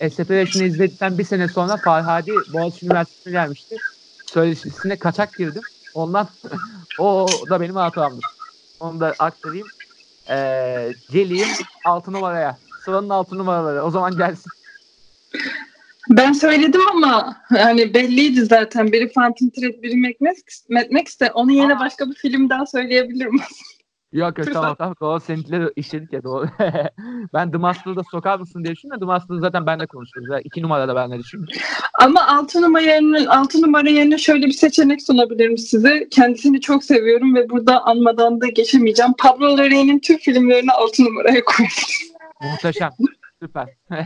[0.00, 3.76] e, Separation'ı izledikten bir sene sonra Farhadi Boğaziçi Üniversitesi'ne gelmişti.
[4.24, 5.66] Söyleşisine kaçak girdim.
[5.94, 6.28] Ondan
[6.96, 8.24] o da benim hatamdır.
[8.80, 9.72] Onu da aktarayım.
[10.30, 11.48] E, geleyim
[11.84, 12.62] 6 numaraya.
[12.78, 13.82] Sıranın 6 numaraları.
[13.84, 14.52] O zaman gelsin.
[16.08, 18.92] Ben söyledim ama yani belliydi zaten.
[18.92, 21.80] Biri Phantom Thread, biri Mad de onun yerine Aa.
[21.80, 23.40] başka bir film daha söyleyebilirim.
[24.12, 26.48] Yok yok tamam tamam doğru seninkileri işledik ya doğru.
[27.34, 28.98] ben The Master'ı da sokar mısın diye düşündüm.
[28.98, 30.28] The Master'ı zaten ben de konuşuruz.
[30.30, 30.40] Ya.
[30.40, 31.46] İki numarada ben de düşündüm.
[32.00, 36.08] Ama 6 numara yerine, 6 numara yerine şöyle bir seçenek sunabilirim size.
[36.10, 39.12] Kendisini çok seviyorum ve burada anmadan da geçemeyeceğim.
[39.18, 41.88] Pablo Larraín'in tüm filmlerini 6 numaraya koyuyorum.
[42.42, 42.90] Muhteşem.
[43.42, 43.68] Süper.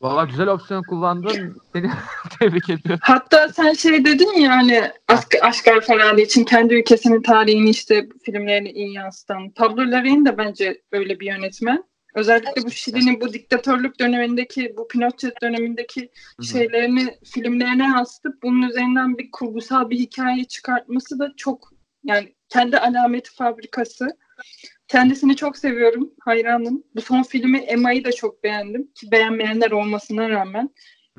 [0.00, 1.56] Valla güzel opsiyon kullandın.
[1.72, 1.90] Seni
[2.38, 3.00] tebrik ediyorum.
[3.02, 8.70] Hatta sen şey dedin ya hani Ask Aşkar Farhadi için kendi ülkesinin tarihini işte filmlerini
[8.70, 9.50] iyi yansıtan.
[9.50, 11.84] Pablo Larraín de bence öyle bir yönetmen.
[12.14, 16.10] Özellikle bu Şili'nin bu diktatörlük dönemindeki, bu Pinochet dönemindeki
[16.52, 21.72] şeylerini filmlerine yansıtıp bunun üzerinden bir kurgusal bir hikaye çıkartması da çok
[22.04, 24.08] yani kendi alameti fabrikası.
[24.90, 26.82] Kendisini çok seviyorum, hayranım.
[26.96, 30.70] Bu son filmi Emma'yı da çok beğendim ki beğenmeyenler olmasına rağmen.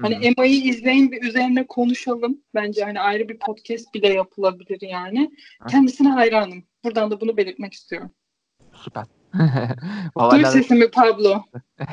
[0.01, 2.37] Hani Emma'yı izleyin bir üzerine konuşalım.
[2.55, 5.31] Bence hani ayrı bir podcast bile yapılabilir yani.
[5.59, 5.67] Ha.
[5.67, 6.63] Kendisine hayranım.
[6.83, 8.11] Buradan da bunu belirtmek istiyorum.
[8.73, 9.05] Süper.
[10.31, 11.43] Duy sesimi Pablo.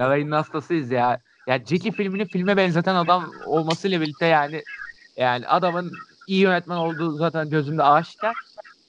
[0.00, 1.20] Laray'ın hastasıyız ya.
[1.46, 4.62] Ya Jackie filmini filme benzeten adam olmasıyla birlikte yani
[5.16, 5.92] yani adamın
[6.26, 8.34] iyi yönetmen olduğu zaten gözümde aşikar.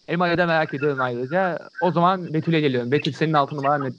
[0.07, 1.59] Emma'yı da merak ediyorum ayrıca.
[1.81, 2.91] O zaman Betül'e geliyorum.
[2.91, 3.89] Betül senin altı numaran ne?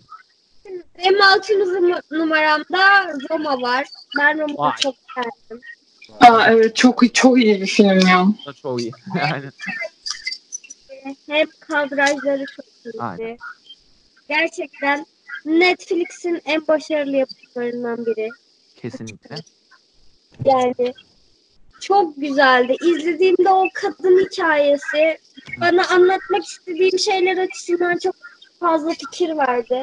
[0.98, 3.86] Benim altı num- numaramda Roma var.
[4.18, 4.72] Ben Roma'yı Vay.
[4.80, 5.66] çok beğendim.
[6.20, 8.22] Aa evet çok çok iyi bir film ya.
[8.22, 8.92] O da çok iyi.
[9.16, 9.50] Yani
[11.28, 12.96] Hem kadrajları çok iyiydi.
[13.02, 13.36] Aynen.
[14.28, 15.06] Gerçekten
[15.44, 18.28] Netflix'in en başarılı yapımlarından biri.
[18.76, 19.36] kesinlikle.
[20.44, 20.94] Yani
[21.84, 22.76] çok güzeldi.
[22.82, 25.18] İzlediğimde o kadın hikayesi
[25.60, 28.14] bana anlatmak istediğim şeyler açısından çok
[28.60, 29.82] fazla fikir verdi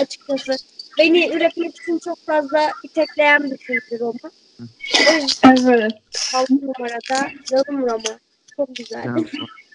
[0.00, 0.52] açıkçası.
[0.98, 4.12] Beni üretmek için çok fazla itekleyen bir filmdir o.
[5.44, 5.92] Evet.
[6.34, 8.18] altı numarada canım Roma.
[8.56, 9.30] Çok güzeldi.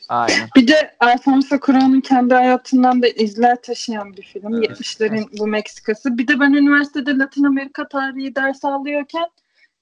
[0.10, 0.50] Aynen.
[0.56, 4.54] Bir de Alfonso Cuarón'un kendi hayatından da izler taşıyan bir film.
[4.54, 4.70] Evet.
[4.70, 6.18] 70'lerin bu Meksikası.
[6.18, 9.26] Bir de ben üniversitede Latin Amerika tarihi dersi alıyorken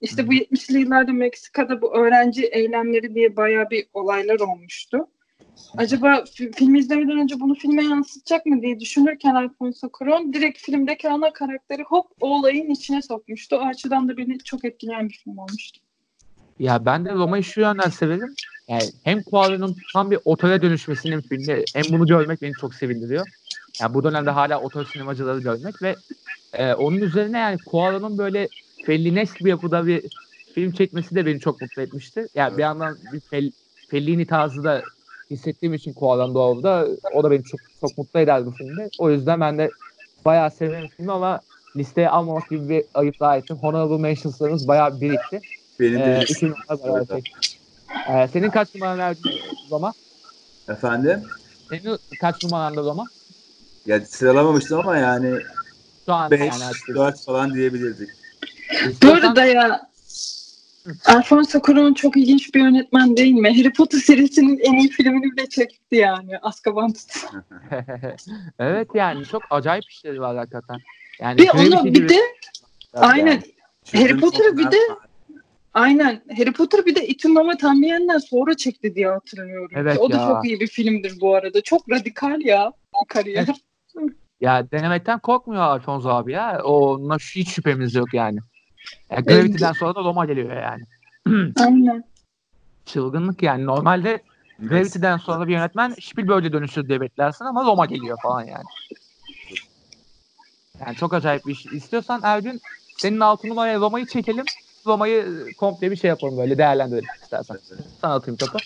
[0.02, 5.08] işte bu 70'li yıllarda Meksika'da bu öğrenci eylemleri diye bayağı bir olaylar olmuştu.
[5.78, 11.10] Acaba fi- film izlemeden önce bunu filme yansıtacak mı diye düşünürken Alfonso Cuarón direkt filmdeki
[11.10, 13.56] ana karakteri hop o olayın içine sokmuştu.
[13.56, 15.80] O açıdan da beni çok etkileyen bir film olmuştu.
[16.60, 18.36] Ya ben de Roma'yı şu yönden severim.
[18.68, 23.28] Yani hem Cuarón'un tam bir otele dönüşmesinin filmi hem bunu görmek beni çok sevindiriyor.
[23.82, 25.96] Yani bu dönemde hala otel sinemacıları görmek ve
[26.54, 28.48] e, onun üzerine yani Cuarón'un böyle
[28.86, 30.04] Fellini'esk bir yapıda bir
[30.56, 32.28] film çekmesi de beni çok mutlu etmişti.
[32.36, 33.52] Yani bir yandan bir Fel,
[33.90, 34.82] Fellini tarzı da
[35.30, 38.90] hissettiğim için Cuarón doğumda o da beni çok çok mutlu eder bu filmde.
[38.98, 39.72] O yüzden ben de
[40.26, 41.42] bayağı severim filmi ama
[41.76, 43.58] listeye almamak gibi bir ayıp daha ettim.
[43.58, 45.42] Honorable Mentions'larımız bayağı birikti.
[45.80, 47.06] Benim de Ee, iki numara.
[48.10, 49.20] Ee, senin kaç numaran verdi
[49.72, 49.94] Roma?
[50.70, 51.24] Efendim?
[51.70, 53.08] Senin kaç numaranda Roma?
[53.86, 55.40] Ya sıralamamıştım ama yani
[56.08, 56.96] Şu an 5, yani açtık.
[56.96, 58.10] 4 falan diyebilirdik.
[59.04, 59.92] Bu arada ya
[61.06, 63.50] Alfonso Cuarón çok ilginç bir yönetmen değil mi?
[63.58, 66.38] Harry Potter serisinin en iyi filmini bile çekti yani.
[66.42, 66.94] Azkaban
[68.60, 70.78] evet yani çok acayip işleri var hakikaten.
[71.20, 72.20] Yani Bir onu gibi- bir de
[72.94, 73.26] aynen
[73.94, 74.96] Yani Harry Potter'ı bir de-
[75.74, 79.72] aynen Harry Potter bir de İtimama Tanrıyen'den sonra çekti diye hatırlıyorum.
[79.76, 80.28] Evet o da ya.
[80.28, 81.62] çok iyi bir filmdir bu arada.
[81.62, 83.48] Çok radikal ya bu kariyer.
[84.42, 86.62] Ya denemekten korkmuyor Alfonso abi ya.
[86.64, 88.40] Onunla hiç şüphemiz yok yani.
[89.10, 90.84] Ya, Gravity'den sonra da Roma geliyor yani.
[91.56, 92.04] Aynen.
[92.86, 93.66] Çılgınlık yani.
[93.66, 94.22] Normalde
[94.60, 98.64] Gravity'den sonra bir yönetmen Spielberg'e dönüşür diye beklersin ama Roma geliyor falan yani.
[100.86, 101.66] Yani çok acayip bir iş.
[101.66, 102.62] İstiyorsan Ergün
[102.98, 104.46] senin altı numaraya Roma'yı çekelim.
[104.86, 107.58] Roma'yı komple bir şey yapalım böyle değerlendirelim istersen.
[108.02, 108.58] Sana atayım topu.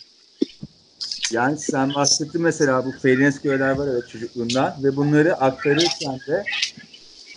[1.32, 6.44] Yani sen bahsettin mesela bu Ferinescu öğeler var evet çocukluğundan ve bunları aktarırken de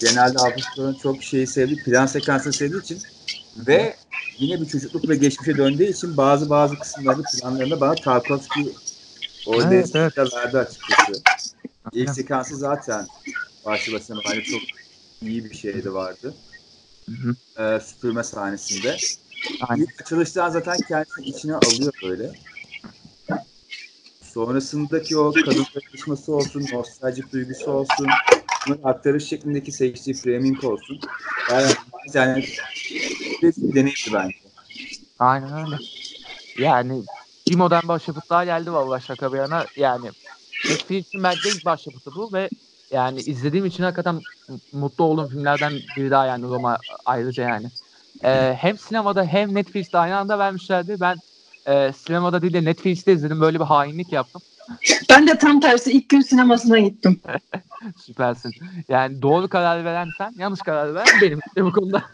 [0.00, 3.02] genelde Alfonso'nun çok şeyi sevdiği, plan sekansını sevdiği için
[3.56, 3.96] ve
[4.38, 8.72] yine bir çocukluk ve geçmişe döndüğü için bazı bazı kısımlarını planlarında bana Tarkovski
[9.46, 11.22] o Evet, destek de verdi açıkçası.
[11.92, 13.06] İlk sekansı zaten
[13.64, 14.60] başlı başına bence çok
[15.22, 16.34] iyi bir şeydi vardı.
[17.08, 17.62] Hı hı.
[17.62, 18.96] Ee, süpürme sahnesinde.
[19.60, 19.82] Aynen.
[19.82, 22.32] İlk açılıştan zaten kendisini içine alıyor böyle.
[24.22, 28.06] Sonrasındaki o kadın tartışması olsun, nostaljik duygusu olsun,
[28.68, 31.00] bunun aktarış şeklindeki seçtiği framing olsun.
[31.50, 31.66] Yani,
[32.14, 32.44] yani
[33.42, 34.34] bir deneyimdi bence.
[35.18, 35.76] Aynen öyle.
[36.58, 37.02] Yani
[37.48, 39.66] bir modern başyapıt daha geldi vallahi şaka bir yana.
[39.76, 40.10] Yani
[40.68, 42.48] Netflix'in bence ilk başyapıtı bu ve
[42.90, 44.20] yani izlediğim için hakikaten
[44.72, 47.66] mutlu olduğum filmlerden biri daha yani Roma ayrıca yani.
[48.24, 50.96] Ee, hem sinemada hem Netflix'te aynı anda vermişlerdi.
[51.00, 51.16] Ben
[51.66, 53.40] e, sinemada değil de Netflix'te izledim.
[53.40, 54.42] Böyle bir hainlik yaptım.
[55.10, 57.20] Ben de tam tersi ilk gün sinemasına gittim.
[57.96, 58.52] Süpersin.
[58.88, 62.02] Yani doğru karar veren sen, yanlış karar veren benim bu konuda.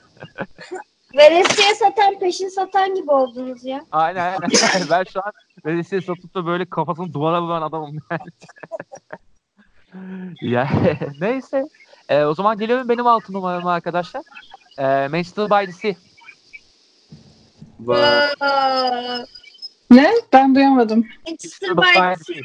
[1.16, 3.80] Veresiye satan peşin satan gibi oldunuz ya.
[3.92, 4.50] Aynen aynen.
[4.90, 5.32] ben şu an
[5.66, 8.30] veresiye satıp da böyle kafasını duvara vuran adamım yani.
[10.40, 10.68] ya,
[11.20, 11.68] neyse.
[12.08, 14.22] Ee, o zaman geliyorum benim altı numarama arkadaşlar.
[14.78, 15.94] Ee, Manchester by the Sea.
[17.80, 18.30] Vay.
[19.94, 20.10] Ne?
[20.32, 21.06] Ben duyamadım.
[21.28, 22.42] Manchester by the Sea.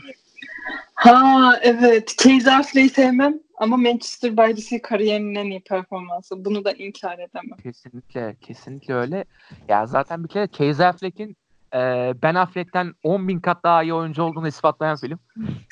[0.96, 2.16] Ha evet.
[2.18, 6.46] Casey Affleck'i sevmem ama Manchester by the Sea kariyerinin en iyi performansı.
[6.46, 7.58] Bunu da inkar edemem.
[7.64, 9.26] Kesinlikle, kesinlikle öyle.
[9.70, 11.38] Ya zaten bir kere Casey Affleck'in
[11.74, 11.80] e,
[12.24, 15.20] Ben Affleck'ten 10 bin kat daha iyi oyuncu olduğunu ispatlayan film.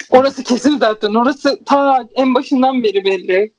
[0.10, 1.14] Orası kesin zaten.
[1.14, 3.54] Orası ta en başından beri belli.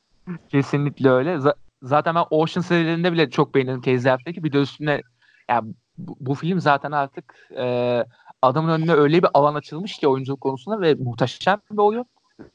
[0.48, 1.30] Kesinlikle öyle.
[1.34, 4.44] Z- zaten ben Ocean serilerinde bile çok beğendim Casey Affleck'i.
[4.44, 5.00] Bir de üstüne
[5.50, 5.62] ya
[5.98, 8.04] bu, bu film zaten artık e,
[8.42, 12.06] adamın önüne öyle bir alan açılmış ki oyunculuk konusunda ve muhteşem bir oyun.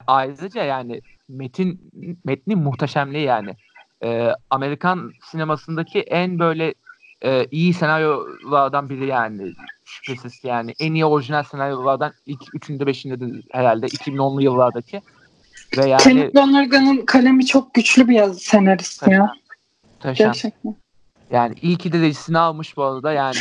[0.07, 1.91] Ayrıca yani metin
[2.25, 3.55] metnin muhteşemliği yani.
[4.03, 6.73] E, Amerikan sinemasındaki en böyle
[7.21, 9.53] e, iyi senaryolardan biri yani
[9.85, 15.01] şüphesiz yani en iyi orijinal senaryolardan ilk üçünde beşinde de herhalde 2010'lu yıllardaki
[15.77, 19.33] ve yani Kenneth Lonergan'ın kalemi çok güçlü bir yazı senarist ya.
[20.03, 20.27] muhteşem.
[20.27, 20.75] Gerçekten.
[21.33, 23.11] Yani de derecesini almış bu arada.
[23.13, 23.37] Yani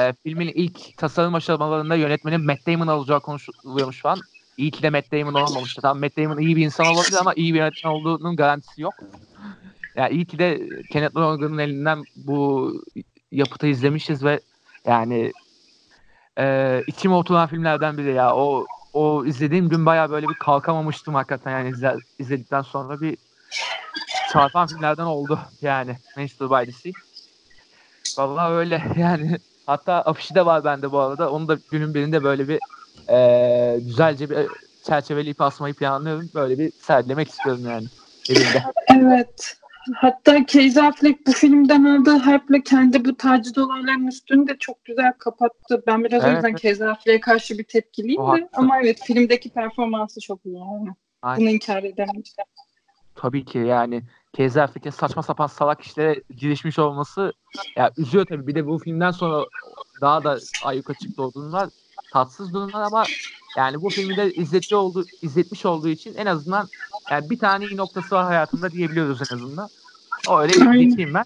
[0.00, 4.18] e, filmin ilk tasarım aşamalarında yönetmenin Matt Damon alacağı konuşuluyormuş şu an.
[4.56, 5.82] İyi ki de Matt Damon olmamıştı.
[5.82, 8.94] Tamam Matt Damon iyi bir insan olabilir ama iyi bir yönetmen olduğunun garantisi yok.
[9.96, 10.60] Yani iyi ki de
[10.90, 12.72] Kenneth Lonergan'ın elinden bu
[13.32, 14.40] yapıtı izlemişiz ve
[14.86, 15.32] yani
[16.38, 18.36] e, içime oturan filmlerden biri ya.
[18.36, 23.16] O o izlediğim gün bayağı böyle bir kalkamamıştım hakikaten yani izle, izledikten sonra bir
[24.32, 26.92] çarpan filmlerden oldu yani Manchester by the Sea.
[28.18, 29.36] Vallahi öyle yani.
[29.66, 31.30] Hatta afişi de var bende bu arada.
[31.32, 32.58] Onu da günün birinde böyle bir
[33.08, 34.46] eee, güzelce bir
[34.82, 36.30] çerçeveleyip asmayı planlıyorum.
[36.34, 37.86] Böyle bir sergilemek istiyorum yani
[38.30, 38.62] elimde.
[38.96, 39.56] Evet.
[39.94, 45.12] Hatta Casey Affleck bu filmden aldığı hype'le kendi bu taciz olaylarının üstünü de çok güzel
[45.18, 45.82] kapattı.
[45.86, 46.62] Ben biraz o Evet, yüzden evet.
[46.62, 48.48] Casey Affleck'e karşı bir tepkiliyim O de.
[48.52, 50.54] Ama evet filmdeki performansı çok iyi.
[50.58, 50.88] Yani.
[51.22, 51.40] Aynen.
[51.40, 52.22] Bunu inkar edemem.
[53.14, 54.02] Tabii ki yani
[54.38, 57.32] Affleck'in saçma sapan salak işlere girişmiş olması
[57.76, 58.46] ya üzüyor tabii.
[58.46, 59.44] Bir de bu filmden sonra
[60.00, 61.70] daha da ayyuka çıktı olduğundan
[62.12, 63.04] tatsız durumlar ama
[63.56, 66.68] yani bu filmi de izletmiş olduğu, izletmiş olduğu için en azından
[67.10, 69.68] yani bir tane iyi noktası var hayatında diyebiliyoruz en azından.
[70.28, 71.24] O öyle geçeyim ben.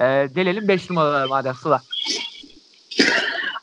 [0.00, 1.82] Ee, gelelim 5 numaralara madem Sıla.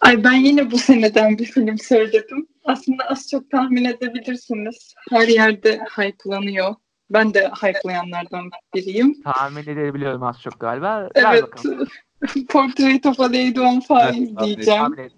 [0.01, 2.47] Ay ben yine bu seneden bir film söyledim.
[2.65, 4.93] Aslında az çok tahmin edebilirsiniz.
[5.09, 6.75] Her yerde hype'lanıyor.
[7.09, 9.21] Ben de hype'layanlardan biriyim.
[9.21, 11.09] Tahmin edebiliyorum az çok galiba.
[11.15, 11.43] Evet.
[11.43, 11.87] bakalım.
[12.49, 14.95] Portrait of a Lady on Fire Evet, diyeceğim.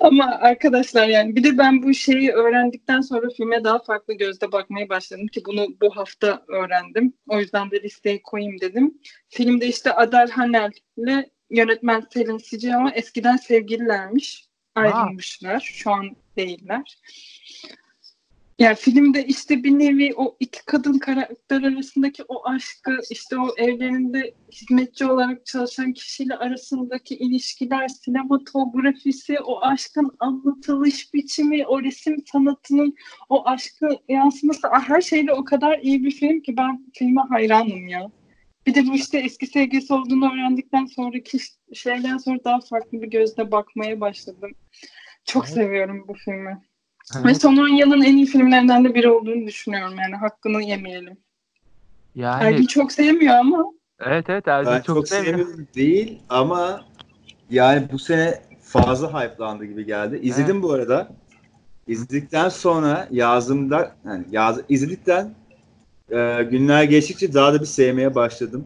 [0.00, 4.88] Ama arkadaşlar yani bir de ben bu şeyi öğrendikten sonra filme daha farklı gözle bakmaya
[4.88, 7.12] başladım ki bunu bu hafta öğrendim.
[7.28, 8.98] O yüzden de listeye koyayım dedim.
[9.28, 14.44] Filmde işte Adel Hanel ile yönetmen Selin Sici ama eskiden sevgililermiş.
[14.74, 15.60] Ayrılmışlar.
[15.60, 16.98] Şu an değiller.
[18.58, 24.34] Yani filmde işte bir nevi o iki kadın karakter arasındaki o aşkı, işte o evlerinde
[24.52, 32.94] hizmetçi olarak çalışan kişiyle arasındaki ilişkiler, sinematografisi, o aşkın anlatılış biçimi, o resim sanatının
[33.28, 37.88] o aşkı yansıması, ah, her şeyle o kadar iyi bir film ki ben filme hayranım
[37.88, 38.10] ya.
[38.66, 41.38] Bir de bu işte eski sevgilisi olduğunu öğrendikten sonraki
[41.72, 44.50] şeyden sonra daha farklı bir gözle bakmaya başladım.
[45.24, 45.54] Çok Evet.
[45.54, 46.62] seviyorum bu filmi.
[47.16, 47.26] Evet.
[47.26, 51.16] Ve son 10 yılın en iyi filmlerinden de biri olduğunu düşünüyorum yani hakkını yemeyelim.
[52.14, 53.64] Yani Ergin çok sevmiyor ama
[54.00, 56.84] evet evet Ergin Ben çok, çok sevmiyorum değil ama
[57.50, 60.20] yani bu sene fazla hype'landı gibi geldi.
[60.22, 61.08] İzledim bu arada.
[61.86, 65.34] İzledikten sonra yazımda yani yaz, izledikten
[66.10, 68.64] e, günler geçtikçe daha da bir sevmeye başladım.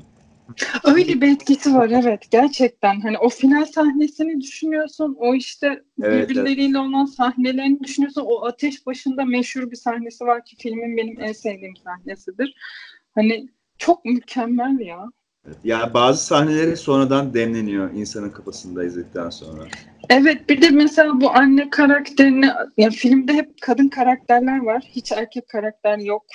[0.85, 3.01] Öyle bir etkisi var evet gerçekten.
[3.01, 8.23] Hani o final sahnesini düşünüyorsun, o işte Evet, birbirleriyle olan sahnelerini düşünüyorsun.
[8.27, 12.55] O ateş başında meşhur bir sahnesi var ki filmin benim en sevdiğim sahnesidir.
[13.15, 15.05] Hani çok mükemmel ya.
[15.65, 19.65] Yani bazı sahneleri sonradan demleniyor insanın kafasında izledikten sonra.
[20.11, 24.83] Evet bir de mesela bu anne karakterini ya filmde hep kadın karakterler var.
[24.89, 26.27] Hiç erkek karakter yok.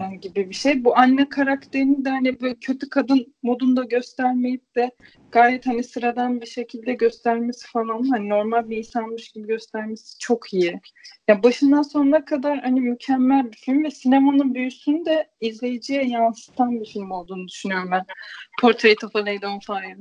[0.00, 0.84] Yani gibi bir şey.
[0.84, 4.90] Bu anne karakterini de hani böyle kötü kadın modunda göstermeyip de
[5.32, 10.80] gayet hani sıradan bir şekilde göstermesi falan hani normal bir insanmış gibi göstermesi çok iyi.
[11.28, 16.86] Ya başından sonuna kadar hani mükemmel bir film ve sinemanın büyüsünü de izleyiciye yansıtan bir
[16.86, 18.04] film olduğunu düşünüyorum ben.
[18.60, 19.98] Portrait of a Lady on Fire.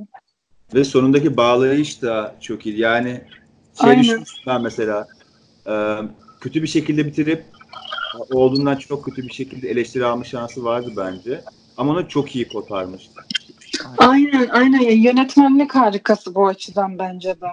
[0.74, 2.80] Ve sonundaki bağlayış da çok iyi.
[2.80, 3.22] Yani
[3.82, 4.62] şey Aynen.
[4.62, 5.08] mesela
[5.68, 5.74] e,
[6.42, 7.44] kötü bir şekilde bitirip
[8.32, 11.44] olduğundan çok kötü bir şekilde eleştiri alma şansı vardı bence.
[11.78, 13.22] Ama onu çok iyi kotarmıştı.
[13.98, 17.48] Aynen aynen yönetmenlik harikası bu açıdan bence de.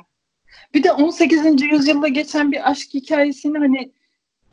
[0.74, 1.62] Bir de 18.
[1.62, 3.92] yüzyılda geçen bir aşk hikayesini hani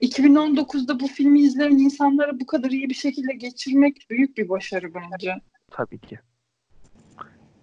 [0.01, 5.35] 2019'da bu filmi izleyen insanlara bu kadar iyi bir şekilde geçirmek büyük bir başarı bence.
[5.71, 6.19] Tabii ki.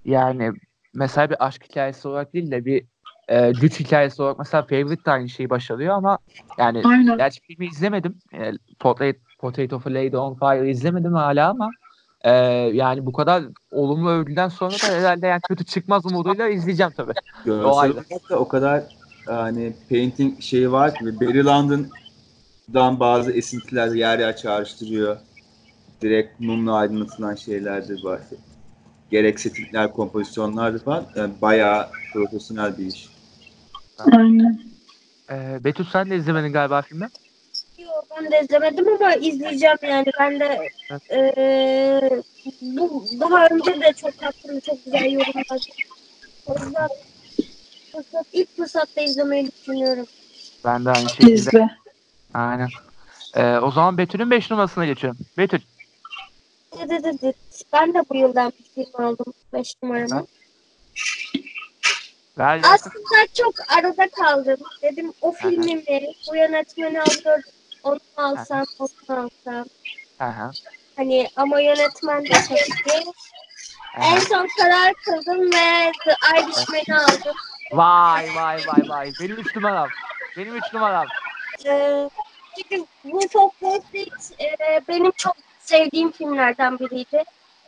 [0.04, 0.50] Yani
[0.94, 2.84] mesela bir aşk hikayesi olarak değil de bir
[3.30, 6.18] e, güç hikayesi olarak mesela Favorite de aynı şeyi başarıyor ama
[6.58, 7.18] yani Aynen.
[7.18, 8.18] gerçi filmi izlemedim.
[8.34, 11.70] E, Portrait, Portrait of a Lady on Fire izlemedim hala ama
[12.20, 12.30] e,
[12.74, 17.12] yani bu kadar olumlu övgüden sonra da herhalde yani kötü çıkmaz umuduyla izleyeceğim tabii.
[17.40, 18.84] O Görsel olarak da o kadar
[19.26, 25.16] hani painting şeyi var ki ve Barry Lyndon'dan bazı esintiler yer yer çağrıştırıyor.
[26.02, 28.20] Direkt mumla aydınlatılan şeyler de var.
[29.10, 31.04] Gerek settingler, kompozisyonlar falan.
[31.16, 33.09] Yani bayağı profesyonel bir iş.
[34.12, 34.60] Aynen.
[35.30, 37.08] E, Betül sen de izlemedin galiba filmi.
[37.78, 40.06] Yok ben de izlemedim ama izleyeceğim yani.
[40.20, 41.02] Ben de Evet.
[41.10, 42.22] eee,
[42.62, 45.60] bu daha önce de çok hakkında çok güzel yorumlar.
[46.46, 46.88] O yüzden
[47.92, 50.06] fırsat, ilk fırsatta izlemeyi düşünüyorum.
[50.64, 51.32] Ben de aynı şekilde.
[51.32, 51.70] İzle.
[52.34, 52.68] Aynen.
[53.34, 55.18] E, o zaman Betül'ün 5 numarasına geçiyorum.
[55.38, 55.60] Betül.
[56.72, 57.32] Dı dı dı dı.
[57.72, 59.32] Ben de bu yıldan bir film aldım.
[59.52, 60.26] 5 numaramı.
[62.40, 62.74] Ver gelsin.
[62.74, 64.60] Aslında çok arada kaldım.
[64.82, 67.42] Dedim o filmi mi, bu yönetmeni alıyor,
[67.82, 69.64] onu mu alsam, onu mu alsam.
[70.20, 70.50] Hı.
[70.96, 72.58] Hani ama yönetmen de çok.
[72.94, 77.36] Hı En son karar kıldım ve The Irishman'i aldım.
[77.72, 79.12] Vay vay vay vay.
[79.20, 79.88] Benim 3 numaram.
[80.36, 81.06] Benim 3 numaram.
[81.66, 82.10] Ee,
[82.56, 82.84] çünkü
[83.38, 87.24] of Wall Street e, benim çok sevdiğim filmlerden biriydi.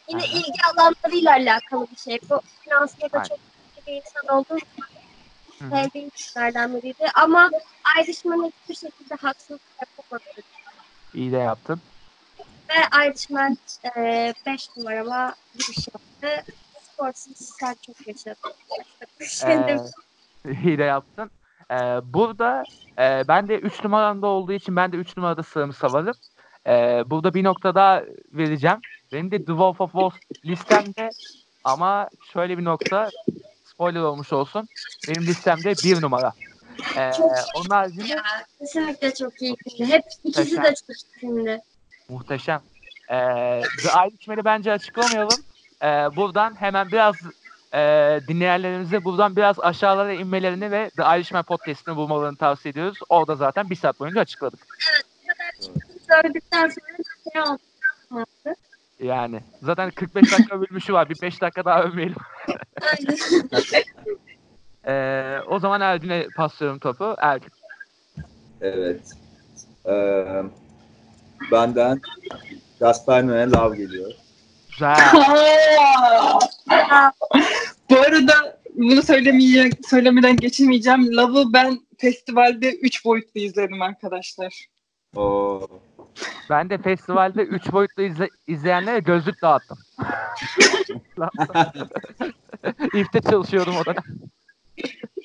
[0.09, 0.27] Yine Aha.
[0.27, 2.19] ilgi alanlarıyla alakalı bir şey.
[2.31, 3.29] Bu finansında da Aynen.
[3.29, 3.39] çok
[3.87, 4.59] bir insan olduğum
[5.63, 5.71] hı.
[5.71, 7.07] sevdiğim filmlerden biriydi.
[7.15, 7.51] Ama
[8.03, 10.43] Irishman'a hiçbir şekilde haksızlık yapamadım.
[11.15, 11.81] İyi de yaptın.
[12.69, 13.57] Ve Irishman
[14.47, 16.53] 5 numarama giriş yaptı.
[16.83, 18.53] Sportsuz sen çok yaşadın.
[19.29, 19.79] Şey Ee,
[20.65, 21.31] iyi de yaptın.
[21.71, 21.75] Ee,
[22.05, 22.65] burada
[22.99, 26.15] e, ben de 3 numaramda olduğu için ben de 3 numarada sıramı savarım.
[26.67, 28.03] Ee, burada bir nokta daha
[28.33, 28.79] vereceğim.
[29.13, 30.11] Benim de The Wolf of Wall
[30.45, 31.11] listemde
[31.65, 33.11] ama şöyle bir nokta
[33.83, 34.69] spoiler olmuş olsun.
[35.09, 36.33] Benim listemde bir numara.
[36.97, 37.11] Ee,
[37.57, 38.23] onun haricinde Ya,
[38.59, 39.57] kesinlikle çok iyi.
[39.79, 41.61] Hep ikisi de çok iyi
[42.09, 42.61] muhteşem.
[43.11, 43.17] Ee,
[43.83, 45.41] The Irishman'i bence açıklamayalım.
[45.83, 47.17] Ee, buradan hemen biraz
[47.75, 47.81] e,
[48.29, 52.99] dinleyenlerimize buradan biraz aşağılara inmelerini ve The Irishman podcast'ini bulmalarını tavsiye ediyoruz.
[53.09, 54.61] Orada zaten bir saat boyunca açıkladık.
[56.09, 58.53] Gördükten sonra şey.
[59.09, 61.09] Yani zaten 45 dakika övülmüşü var.
[61.09, 62.17] Bir 5 dakika daha övmeyelim.
[64.87, 67.17] Ee, o zaman Ergün'e paslıyorum topu.
[67.19, 67.53] Ergün.
[68.61, 69.01] Evet.
[69.87, 70.43] Ee,
[71.53, 72.01] benden
[72.81, 74.13] Gaspar Noé Love geliyor.
[74.71, 74.97] Güzel.
[77.91, 81.17] Bu arada bunu söylemeyecek, söylemeden geçemeyeceğim.
[81.17, 84.67] Love'ı ben festivalde 3 boyutlu izledim arkadaşlar.
[85.17, 85.69] Oo.
[86.51, 89.79] Ben de festivalde 3 boyutlu izle, izleyenlere gözlük dağıttım.
[92.95, 94.03] İF'te çalışıyordum o dönem.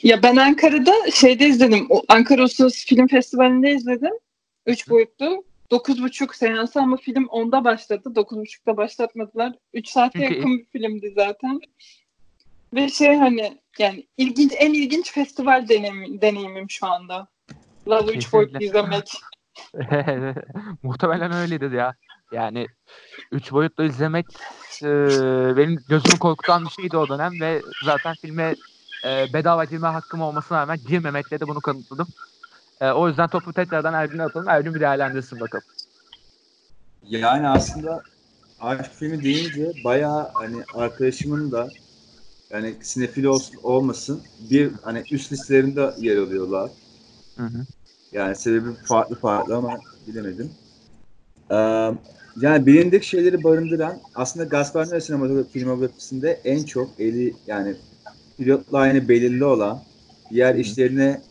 [0.03, 1.85] Ya ben Ankara'da şeyde izledim.
[1.89, 4.13] O Ankara Uluslararası Film Festivali'nde izledim.
[4.65, 5.43] Üç boyutlu.
[5.71, 8.15] Dokuz buçuk seansı ama film onda başladı.
[8.15, 9.53] Dokuz buçukta başlatmadılar.
[9.73, 11.59] Üç saate Çünkü- yakın bir filmdi zaten.
[12.73, 17.27] Ve şey hani yani ilginç en ilginç festival deneyimim, deneyimim şu anda.
[17.87, 18.79] Love üç boyutlu Kesinlikle.
[18.79, 19.11] izlemek.
[20.83, 21.95] Muhtemelen öyledir ya.
[22.31, 22.67] Yani
[23.31, 24.27] 3 boyutlu izlemek
[24.83, 24.87] e,
[25.57, 28.55] benim gözümü korkutan bir şeydi o dönem ve zaten filme
[29.05, 32.07] e, bedava girme hakkım olmasına rağmen girmemekle de bunu kanıtladım.
[32.81, 34.49] E, o yüzden topu tekrardan Ergün'e atalım.
[34.49, 35.65] Ergün bir değerlendirsin bakalım.
[37.09, 38.03] Yani aslında
[38.59, 41.69] aşk filmi deyince bayağı hani arkadaşımın da
[42.51, 46.71] yani sinefil olsun, olmasın bir hani üst listelerinde yer alıyorlar.
[47.37, 47.65] Hı hı.
[48.11, 49.77] Yani sebebi farklı farklı ama
[50.07, 50.51] bilemedim.
[51.51, 51.55] Ee,
[52.41, 57.75] yani bilindik şeyleri barındıran aslında Gaspar Noé sinematografi filmografisinde en çok eli yani
[58.37, 59.79] pilot line'ı belirli olan
[60.29, 61.21] diğer işlerine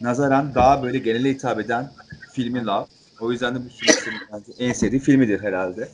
[0.00, 1.90] nazaran daha böyle genele hitap eden
[2.32, 2.86] filmi Love.
[3.20, 5.88] O yüzden de bu süreçlerin bence en sevdiği filmidir herhalde.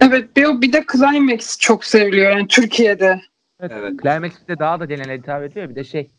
[0.00, 3.20] Evet bir, bir de Climax çok seviliyor yani Türkiye'de.
[3.60, 4.02] Evet.
[4.02, 5.68] Climax'te daha da genel hitap ediyor.
[5.68, 6.10] Bir de şey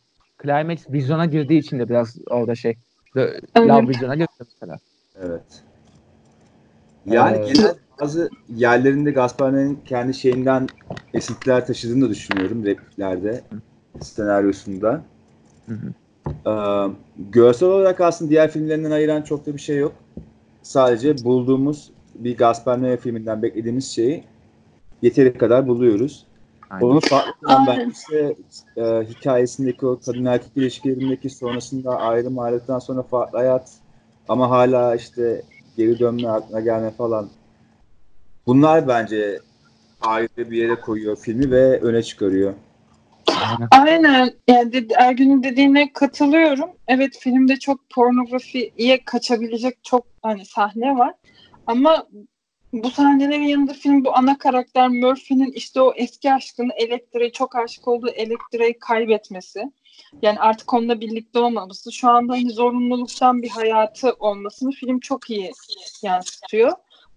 [0.42, 2.78] Climax vizyona girdiği için de biraz orada şey
[3.18, 3.44] Evet.
[3.56, 4.80] Girdi mesela.
[5.22, 5.64] Evet.
[7.06, 10.68] Yani Ee, genel bazı yerlerinde Gaspar Noé'nin kendi şeyinden
[11.14, 13.42] esintiler taşıdığını da düşünüyorum repliklerde,
[14.02, 15.02] senaryosunda.
[15.66, 15.94] Hı hı.
[16.50, 16.92] Ee,
[17.32, 19.94] görsel olarak aslında diğer filmlerinden ayıran çok da bir şey yok.
[20.62, 24.24] Sadece bulduğumuz bir Gaspar Noé filminden beklediğimiz şeyi
[25.02, 26.26] yeteri kadar buluyoruz.
[26.70, 26.86] Aynen.
[26.86, 28.36] Onun farklı belki ise
[28.78, 33.72] e, hikayesindeki o kadın erkek ilişkilerindeki sonrasında ayrım ayrılıktan sonra farklı hayat
[34.28, 35.42] ama hala işte
[35.78, 37.30] geri dönme aklına gelme falan.
[38.48, 39.40] Bunlar bence
[40.02, 42.54] ayrı bir yere koyuyor filmi ve öne çıkarıyor.
[43.46, 43.68] Aynen.
[43.72, 44.34] Aynen.
[44.48, 46.70] Yani dedi- Ergün'ün dediğine katılıyorum.
[46.88, 51.14] Evet filmde çok pornografiye kaçabilecek çok hani sahne var.
[51.68, 52.08] Ama
[52.84, 57.88] bu sahnelerin yanında film bu ana karakter Murphy'nin işte o eski aşkını elektriğe çok aşık
[57.88, 59.72] olduğu elektriği kaybetmesi.
[60.22, 61.92] Yani artık onunla birlikte olmaması.
[61.92, 65.52] Şu anda hani zorunluluktan bir hayatı olmasını film çok iyi
[66.04, 66.72] yansıtıyor.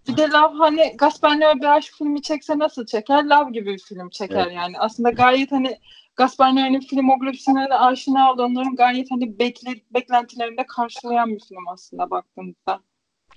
[0.09, 3.25] Bir de Love hani Gaspar bir aşk filmi çekse nasıl çeker?
[3.25, 4.57] Love gibi bir film çeker Evet.
[4.57, 4.79] yani.
[4.79, 5.79] Aslında gayet hani
[6.17, 12.11] Gaspar Noé'nin filmografisine de aşina olanların gayet hani bekle, beklentilerini de karşılayan bir film aslında
[12.11, 12.81] baktığımızda.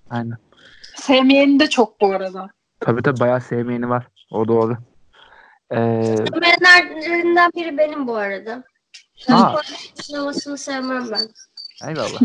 [0.09, 0.37] Aynen.
[0.95, 2.49] Sevmeyeni de çok bu arada.
[2.79, 4.07] Tabii tabii bayağı sevmeyeni var.
[4.31, 4.77] O doğru.
[5.71, 8.63] Ee, Sevmeyenlerinden biri benim bu arada.
[9.29, 9.55] Aa.
[9.95, 11.29] Sinemasını sevmem ben.
[11.89, 12.21] eyvallah.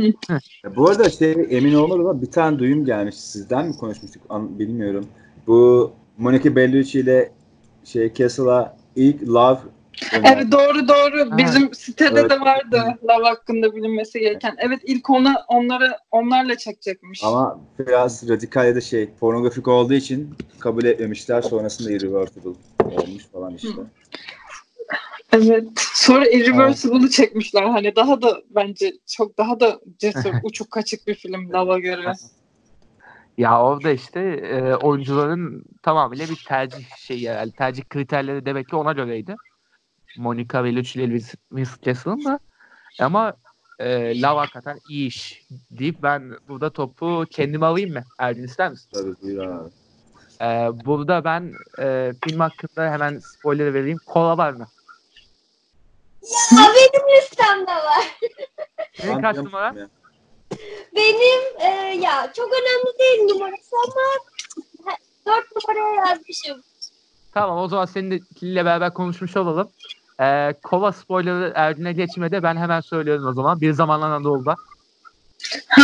[0.65, 4.59] Ya bu arada şey emin olmadım ama bir tane duyum gelmiş sizden mi konuşmuştuk an-
[4.59, 5.07] bilmiyorum.
[5.47, 7.33] Bu Monica Bellucci ile
[7.85, 9.59] şey Castle'a ilk Love.
[10.13, 11.31] Evet doğru doğru.
[11.31, 11.39] Ha.
[11.39, 12.31] Bizim sitede Evet.
[12.31, 14.55] de vardı Love hakkında bilinmesi gereken.
[14.59, 17.25] Evet ilk ona onlara onlarla çekecekmiş.
[17.25, 21.43] Ama biraz radikal ya da şey pornografik olduğu için kabul etmemişler.
[21.43, 22.49] Sonrasında irreversible
[22.81, 23.69] olmuş falan işte.
[23.69, 23.87] Hı.
[25.33, 25.65] Evet.
[25.95, 27.63] Sonra Irreversible'ı çekmişler.
[27.63, 32.13] Hani daha da bence çok daha da cesur, uçuk kaçık bir film Love'a göre.
[33.39, 38.93] Ya orada işte e, oyuncuların tamamıyla bir tercih şeyi yani tercih kriterleri demek ki ona
[38.93, 39.37] göreydi.
[40.17, 42.39] Monica Bellucci ile Elvis Miss Castle'ın da
[43.01, 43.33] ama
[43.79, 48.03] e, Love hakikaten iyi iş deyip ben burada topu kendime alayım mı?
[48.19, 48.91] Erdin ister misin?
[48.93, 49.69] Tabii buyur abi.
[50.41, 50.47] E,
[50.87, 53.99] burada ben e, film hakkında hemen spoiler vereyim.
[54.07, 54.67] Kola var mı?
[56.53, 58.19] Ya benim listemde var.
[58.95, 59.89] Senin Ben kaç numara?
[60.97, 61.67] Benim e,
[62.03, 64.03] ya çok önemli değil numarası ama
[64.91, 64.97] he,
[65.27, 66.63] dört numaraya yazmışım.
[67.35, 69.71] Tamam o zaman seninle beraber konuşmuş olalım.
[70.21, 73.61] E, Kova spoilerı Erdin'e geçmede ben hemen söylüyorum o zaman.
[73.61, 74.55] Bir zamanlar Anadolu'da.
[75.69, 75.83] Ha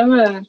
[0.00, 0.46] evet.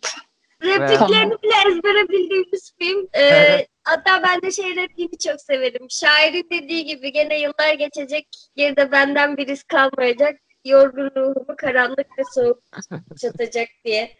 [0.63, 3.07] Repliklerini bile ezbere bildiğimiz film.
[3.13, 3.67] E, Evet.
[3.83, 5.87] Hatta ben de şey repliğini çok severim.
[5.89, 8.27] Şairin dediği gibi gene yıllar geçecek.
[8.55, 10.39] Geride benden bir iz kalmayacak.
[10.65, 12.59] Yorgun ruhumu karanlık ve soğuk
[13.21, 14.11] çatacak diye.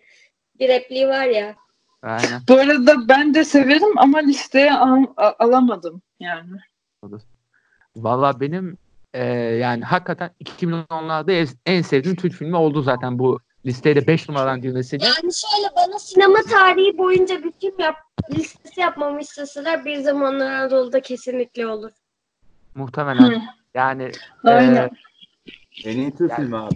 [0.60, 1.56] Bir repliği var ya.
[2.02, 2.42] Aynen.
[2.50, 6.58] Bu arada ben de severim ama listeye al- alamadım yani.
[7.96, 8.78] Valla benim
[9.14, 14.62] e, yani hakikaten 2010'larda en- sevdiğim Türk filmi oldu zaten bu listeye de 5 numaradan
[14.62, 15.06] girmesiyle.
[15.06, 17.96] Yani şöyle bana sinema tarihi boyunca bir film yap,
[18.32, 21.92] listesi yapmamı isteseler bir zamanlar Anadolu'da kesinlikle olur.
[22.76, 23.24] Muhtemelen.
[23.32, 23.40] Hı.
[23.74, 24.12] Yani
[24.44, 24.90] Aynen.
[25.84, 26.76] e, En iyi Türk Yani- filmi abi.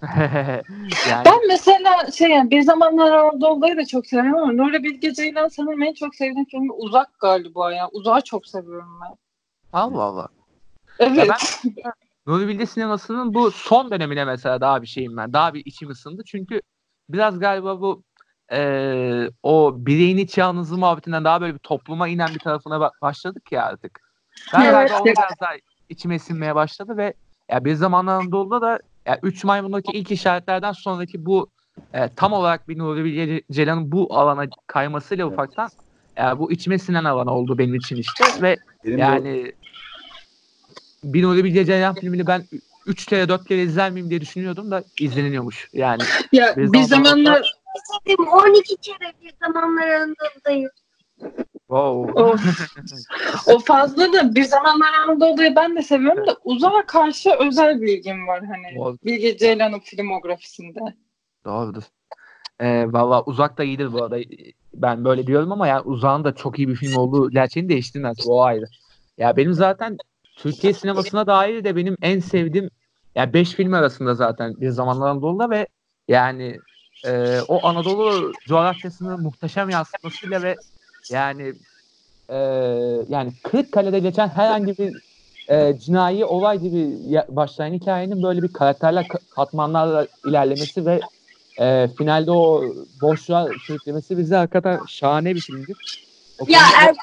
[1.10, 5.48] yani Ben mesela şey yani bir zamanlar Anadolu'yu da çok severim ama Nuri Bilge Ceylan
[5.48, 7.88] sanırım en çok sevdiğim filmi Uzak galiba ya.
[7.92, 9.16] Uzak'ı çok seviyorum ben.
[9.72, 10.28] Allah Allah.
[10.98, 11.28] Evet.
[11.28, 11.92] ben-
[12.26, 15.32] Nuri Bilge sinemasının bu son dönemine mesela daha bir şeyim ben.
[15.32, 16.22] Daha bir içim ısındı.
[16.26, 16.60] Çünkü
[17.08, 18.02] biraz galiba bu
[18.52, 23.52] eee, o bireyin iç yalnızlığı muhabbetinden daha böyle bir topluma inen bir tarafına ba- başladık
[23.52, 24.00] ya artık.
[24.52, 24.72] Ben Evet.
[24.72, 25.50] galiba o biraz daha
[25.88, 27.14] içime sinmeye başladı ve
[27.50, 31.48] ya bir zamanlar Anadolu'da da ya Üç Maymun'daki ilk işaretlerden sonraki bu
[31.92, 35.68] e, tam olarak bir Nuri Bilge Ceylan'ın bu alana kaymasıyla ufaktan
[36.18, 39.52] e, bu içime sinen alan oldu benim için işte ve Benim de yani bir
[41.04, 42.42] Nuri Bilge Ceylan filmini ben
[42.86, 45.68] 3 kere 4 kere izler miyim diye düşünüyordum da izleniliyormuş.
[45.72, 47.52] Yani Ya Bir bir zamanlar- zamanlar
[48.06, 50.70] Benim 12 kere bir zamanlar Anadolu'dayım.
[51.68, 52.22] wow.
[52.22, 52.36] o,
[53.46, 58.40] o fazla da bir zamanlar Anadolu'yu ben de seviyorum da Uzak'a karşı özel bilgim var
[58.44, 58.76] hani.
[58.76, 58.98] Doğru.
[59.04, 60.78] Bilge Ceylan'ın filmografisinde.
[61.44, 61.82] Doğrudur.
[62.60, 64.18] Ee, Valla Uzak da iyidir bu arada.
[64.74, 68.16] Ben böyle diyorum ama yani Uzak'ın da çok iyi bir film olduğu gerçeğini değiştirmez.
[68.28, 68.64] O ayrı.
[69.18, 69.96] Ya benim zaten
[70.38, 72.70] Türkiye sinemasına dair de benim en sevdiğim
[73.14, 75.66] yani 5 film arasında zaten bir zamanlar Anadolu'da ve
[76.08, 76.60] yani
[77.06, 80.56] e, o Anadolu coğrafyasını muhteşem yansıtmasıyla ve
[81.10, 81.54] yani
[82.28, 82.36] e,
[83.08, 84.92] yani Kırıkkale'de geçen herhangi bir
[85.48, 91.00] e, cinayi olay gibi ya- başlayan hikayenin böyle bir karakterler ka- katmanlarla ilerlemesi ve
[91.60, 95.76] e, finalde o boşluğa sürüklemesi bize hakikaten şahane bir filmdir.
[96.38, 96.94] O Ya konuda- er,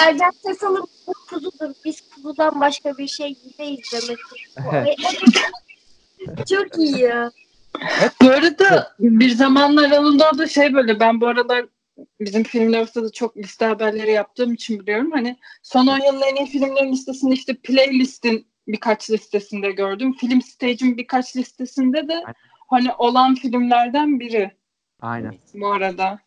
[0.00, 1.74] Ercan Tesal'ın bu kuzudur.
[1.84, 4.18] Biz kuzudan başka bir şey yemeyiz demek.
[6.48, 7.30] Çok iyi ya.
[8.22, 11.66] Bu arada bir zamanlar Anadolu'da şey böyle ben bu aralar
[12.20, 15.10] bizim filmler arasında da çok liste haberleri yaptığım için biliyorum.
[15.12, 20.12] Hani son 10 yılın en iyi filmlerin listesini işte playlist'in birkaç listesinde gördüm.
[20.12, 22.24] Film Stage'in birkaç listesinde de
[22.70, 24.50] hani olan filmlerden biri
[25.00, 25.34] Aynen.
[25.54, 26.18] bu arada.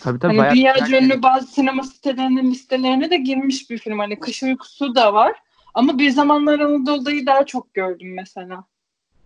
[0.00, 0.36] Tabii tabii.
[0.36, 3.98] Hani bayağı dünya ünlü bazı sinema sitelerinin listelerine de girmiş bir film.
[3.98, 5.32] Hani Kış Uykusu da var.
[5.74, 8.64] Ama bir zamanlar Anadolu'dayı daha çok gördüm mesela.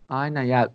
[0.08, 0.68] Aynen ya.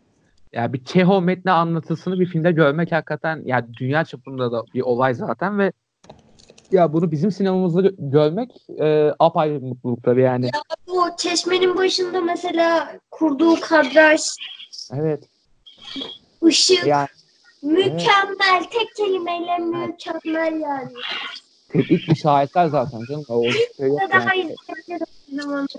[0.54, 5.14] Ya bir Çehov metni anlatısını bir filmde görmek hakikaten ya dünya çapında da bir olay
[5.14, 5.72] zaten ve
[6.72, 10.50] ya bunu bizim sinemamızda gö- görmek e, apayrı bir mutluluk tabii yani.
[10.88, 14.22] Bu çeşmenin başında mesela kurduğu kadraj,
[14.94, 15.30] Evet.
[16.44, 17.08] ışık Yani
[17.66, 18.64] mükemmel.
[18.72, 20.92] Tek kelimeyle mükemmel yani.
[21.70, 23.26] teknik şaheser zaten canım.
[23.30, 24.56] O şey yok yani.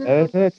[0.07, 0.55] Evet evet.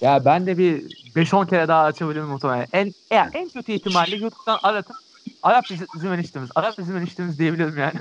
[0.00, 0.80] Ya ben de bir
[1.14, 2.66] 5-10 kere daha açabilirim muhtemelen.
[2.72, 4.96] En ya en kötü ihtimalle YouTube'dan aratıp
[5.42, 7.92] Arap dizi- dizim eniştemiz, Arap dizim eniştemiz diyebilirim yani.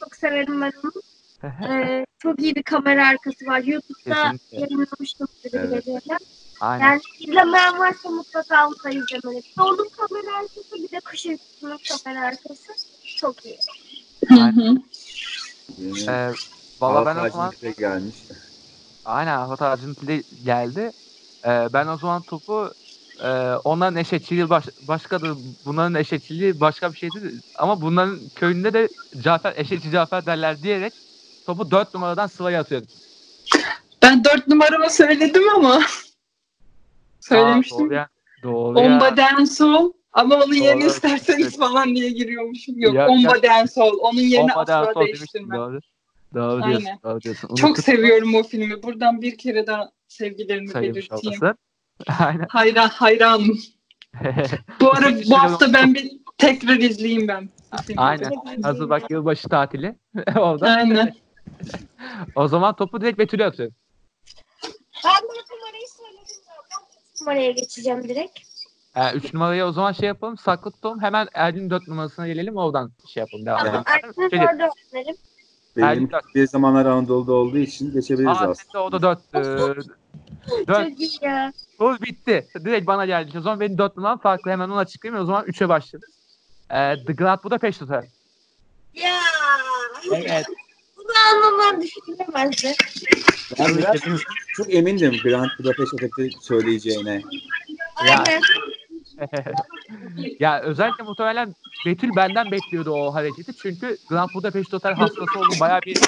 [0.00, 0.92] Çok severim ben onu.
[1.70, 3.58] Ee, çok iyi bir kamera arkası var.
[3.58, 4.60] YouTube'da Kesinlikle.
[4.60, 5.28] yayınlamıştım.
[5.52, 5.84] Evet.
[6.60, 6.84] Aynen.
[6.84, 9.42] Yani izlemeyen varsa mutlaka da izlemeli.
[9.58, 12.72] Onun kamera arkası bir de kış uykusunun kamera arkası.
[13.16, 13.58] Çok iyi.
[14.28, 14.76] Hı hı.
[15.78, 16.32] yeni Ee,
[16.80, 18.14] Valla ben o zaman gelmiş.
[19.04, 20.92] aynen Hata Arjantin'de geldi.
[21.44, 22.72] Ee, ben o zaman topu
[23.22, 23.28] e,
[23.64, 25.38] onların eşekçiliği baş, başkadır.
[25.64, 27.34] Bunların eşekçiliği başka bir şeydir.
[27.54, 28.88] Ama bunların köyünde de
[29.22, 30.92] Cafer, eşekçi Cafer derler diyerek
[31.46, 32.88] topu 4 numaradan Sıla'ya atıyorum.
[34.02, 35.82] Ben dört numaramı söyledim ama.
[37.28, 37.92] Söylemiştim.
[37.92, 38.08] ya.
[38.42, 38.84] Doğru ya.
[38.86, 40.90] Omba Densol ama onun yerine Doğru.
[40.90, 42.78] isterseniz falan diye giriyormuşum.
[42.78, 43.98] Yok Ya- Omba Densol.
[43.98, 45.06] Onun yerine asla demiştim.
[45.06, 45.58] değiştirmem.
[45.58, 45.80] Doğru.
[46.34, 46.68] Doğru Aynen.
[46.80, 47.00] diyorsun.
[47.04, 47.54] Doğru diyorsun.
[47.54, 48.82] Çok seviyorum o filmi.
[48.82, 51.36] Buradan bir kere daha sevgilerimi sayılmış belirteyim.
[51.42, 51.56] olması.
[52.24, 52.46] Aynen.
[52.48, 53.58] Hayran, hayranım.
[54.80, 57.48] Bu ara bu hafta yıl- ben bir tekrar izleyeyim ben.
[57.96, 58.30] Aynen.
[58.62, 59.94] Hazır bak yılbaşı tatili.
[60.38, 60.66] Orada.
[60.66, 61.14] Aynen.
[62.34, 63.74] O zaman topu direkt Betül'e atıyorum.
[65.04, 66.36] Ben bu numarayı söyledim.
[66.70, 68.38] Ben üç numaraya geçeceğim direkt.
[69.14, 70.38] 3 numarayı o zaman şey yapalım.
[70.38, 71.00] Saklı tutalım.
[71.02, 72.56] Hemen Erdin 4 numarasına gelelim.
[72.56, 73.46] Oradan şey yapalım.
[73.46, 73.74] Devam Tamam.
[73.74, 73.84] edelim.
[74.08, 75.16] Erkin'e Şey- dördü önerim.
[75.76, 78.74] Benim Erkin- bir zamanlar Anadolu'da olduğu için geçebiliriz Aa, aslında.
[78.74, 79.32] de o da 4.
[79.34, 79.86] 4.
[80.66, 81.52] Çok iyi ya.
[81.80, 82.46] Bu bitti.
[82.64, 83.38] Direkt bana geldi.
[83.38, 84.50] O zaman benim 4 numaram farklı.
[84.50, 85.22] Hemen onu açıklayayım.
[85.22, 86.08] O zaman 3'e başladık.
[86.70, 88.06] Ee, The Grand Budapest Hotel.
[88.94, 89.14] Ya.
[90.12, 90.46] Evet.
[91.08, 92.72] Bunu anlamam düşünülemezdi.
[93.58, 93.96] Ben biraz
[94.56, 97.22] çok emindim Grand Budapest Hotel'i söyleyeceğine.
[98.06, 98.24] Ya.
[98.24, 98.42] Aynen.
[100.40, 101.54] ya özellikle muhtemelen
[101.86, 103.52] Betül benden bekliyordu o hareketi.
[103.56, 105.98] Çünkü Grand Budapest Hotel hastası olduğum bayağı bir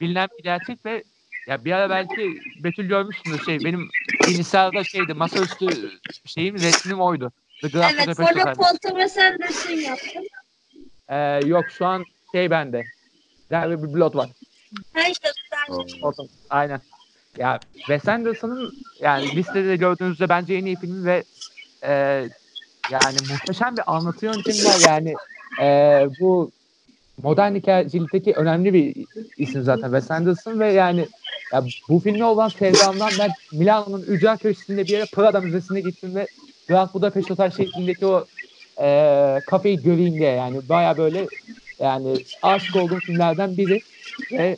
[0.00, 1.04] bilinen bir gerçek ve
[1.46, 3.88] ya bir ara belki Betül görmüşsündür şey benim
[4.26, 5.90] bilgisayarda şeydi masaüstü
[6.24, 7.32] şeyim resmim oydu.
[7.62, 10.26] The Grand Evet Budapest sonra koltuğuma sen resim yaptın.
[11.08, 12.84] Ee, yok şu an şey bende.
[13.50, 14.30] Yani bir blot var.
[14.94, 15.28] Ha işte.
[16.02, 16.26] Ortam.
[16.50, 16.80] Aynen.
[17.38, 21.24] ya Wes Anderson'ın yani listede gördüğünüzde bence en iyi filmi ve
[21.82, 21.92] e,
[22.90, 25.14] yani muhteşem bir anlatı yöntemi var yani
[25.60, 25.66] e,
[26.20, 26.50] bu
[27.22, 28.94] modern hikayecilikteki önemli bir
[29.36, 31.08] isim zaten Wes Anderson ve yani
[31.52, 36.26] ya bu filme olan sevdamdan ben Milano'nun ücra köşesinde bir yere Prada Müzesi'ne gittim ve
[36.68, 38.26] Grand Budapest Otel şeklindeki o
[38.80, 41.26] e, kafeyi göreyim diye yani baya böyle
[41.78, 43.80] yani aşık olduğum filmlerden biri
[44.32, 44.56] ve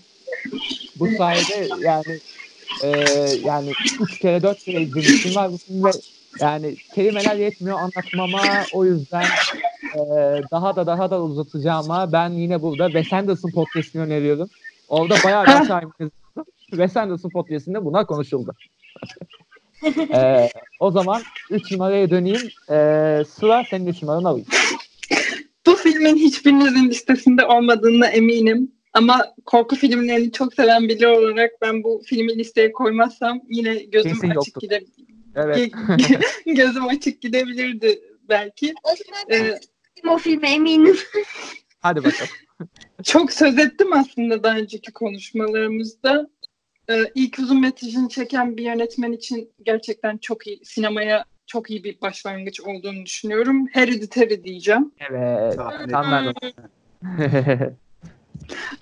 [0.96, 2.20] bu sayede yani
[2.84, 2.88] e,
[3.44, 5.90] yani üç kere dört kere izlemiştim var bu film ve
[6.40, 9.24] yani kelimeler yetmiyor anlatmama o yüzden
[9.94, 10.00] e,
[10.50, 14.48] daha da daha da uzatacağıma ben yine burada Wes Anderson podcast'ini öneriyorum.
[14.88, 15.82] Orada bayağı bir aşağı
[16.70, 18.54] Wes Anderson podcast'inde bunlar konuşuldu.
[20.14, 20.50] e,
[20.80, 22.50] o zaman 3 numaraya döneyim.
[22.70, 22.76] E,
[23.24, 24.46] sıra senin 3 numaranı alayım.
[25.66, 28.72] Bu filmin hiçbirinizin listesinde olmadığına eminim.
[28.92, 34.28] Ama korku filmlerini çok seven biri olarak ben bu filmi listeye koymazsam yine gözüm Kesin
[34.30, 34.60] açık yoktur.
[34.60, 34.84] gide
[35.34, 35.72] Evet.
[36.46, 38.74] gözüm açık gidebilirdi belki.
[38.82, 39.60] O zaman Ee,
[40.08, 40.96] o filme eminim.
[41.80, 42.30] Hadi bakalım.
[43.04, 46.30] çok söz ettim aslında daha önceki konuşmalarımızda.
[46.90, 52.00] Ee, ilk uzun metrajını çeken bir yönetmen için gerçekten çok iyi, sinemaya çok iyi bir
[52.00, 53.66] başlangıç olduğunu düşünüyorum.
[53.72, 54.92] Hereditary diyeceğim.
[55.10, 55.56] Evet.
[55.90, 56.34] Tam ben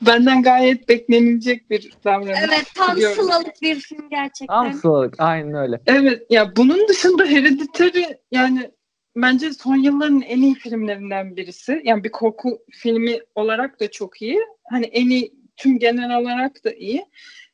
[0.02, 2.38] Benden gayet beklenilecek bir davranış.
[2.48, 3.22] Evet tam Biliyorum.
[3.22, 4.46] sılalık bir film gerçekten.
[4.46, 5.14] Tam sağlık.
[5.18, 5.80] Aynen öyle.
[5.86, 8.70] Evet ya bunun dışında Hereditary yani
[9.16, 11.80] bence son yılların en iyi filmlerinden birisi.
[11.84, 14.38] Yani bir korku filmi olarak da çok iyi.
[14.70, 17.04] Hani en iyi tüm genel olarak da iyi.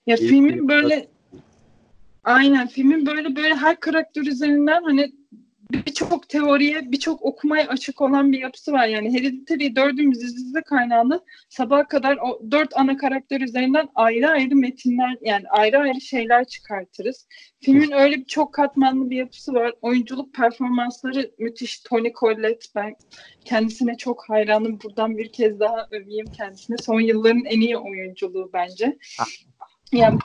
[0.07, 0.69] Ya İyi filmin film.
[0.69, 1.09] böyle
[2.25, 5.13] aynen filmin böyle böyle her karakter üzerinden hani
[5.87, 8.87] birçok teoriye, birçok okumaya açık olan bir yapısı var.
[8.87, 15.19] Yani Hereditary'i dördümüz izlediğimizde kaynağını sabaha kadar o dört ana karakter üzerinden ayrı ayrı metinler
[15.23, 17.27] yani ayrı ayrı şeyler çıkartırız.
[17.61, 19.73] Filmin öyle bir çok katmanlı bir yapısı var.
[19.83, 21.79] Oyunculuk performansları müthiş.
[21.79, 22.97] Tony Collette ben
[23.45, 24.79] kendisine çok hayranım.
[24.85, 26.77] Buradan bir kez daha öveyim kendisine.
[26.77, 28.99] Son yılların en iyi oyunculuğu bence.
[29.95, 30.19] Yani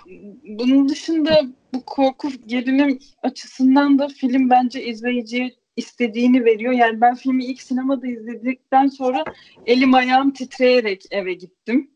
[0.43, 1.41] bunun dışında
[1.73, 6.73] bu korku gerilim açısından da film bence izleyiciye istediğini veriyor.
[6.73, 9.23] Yani ben filmi ilk sinemada izledikten sonra
[9.65, 11.91] elim ayağım titreyerek eve gittim.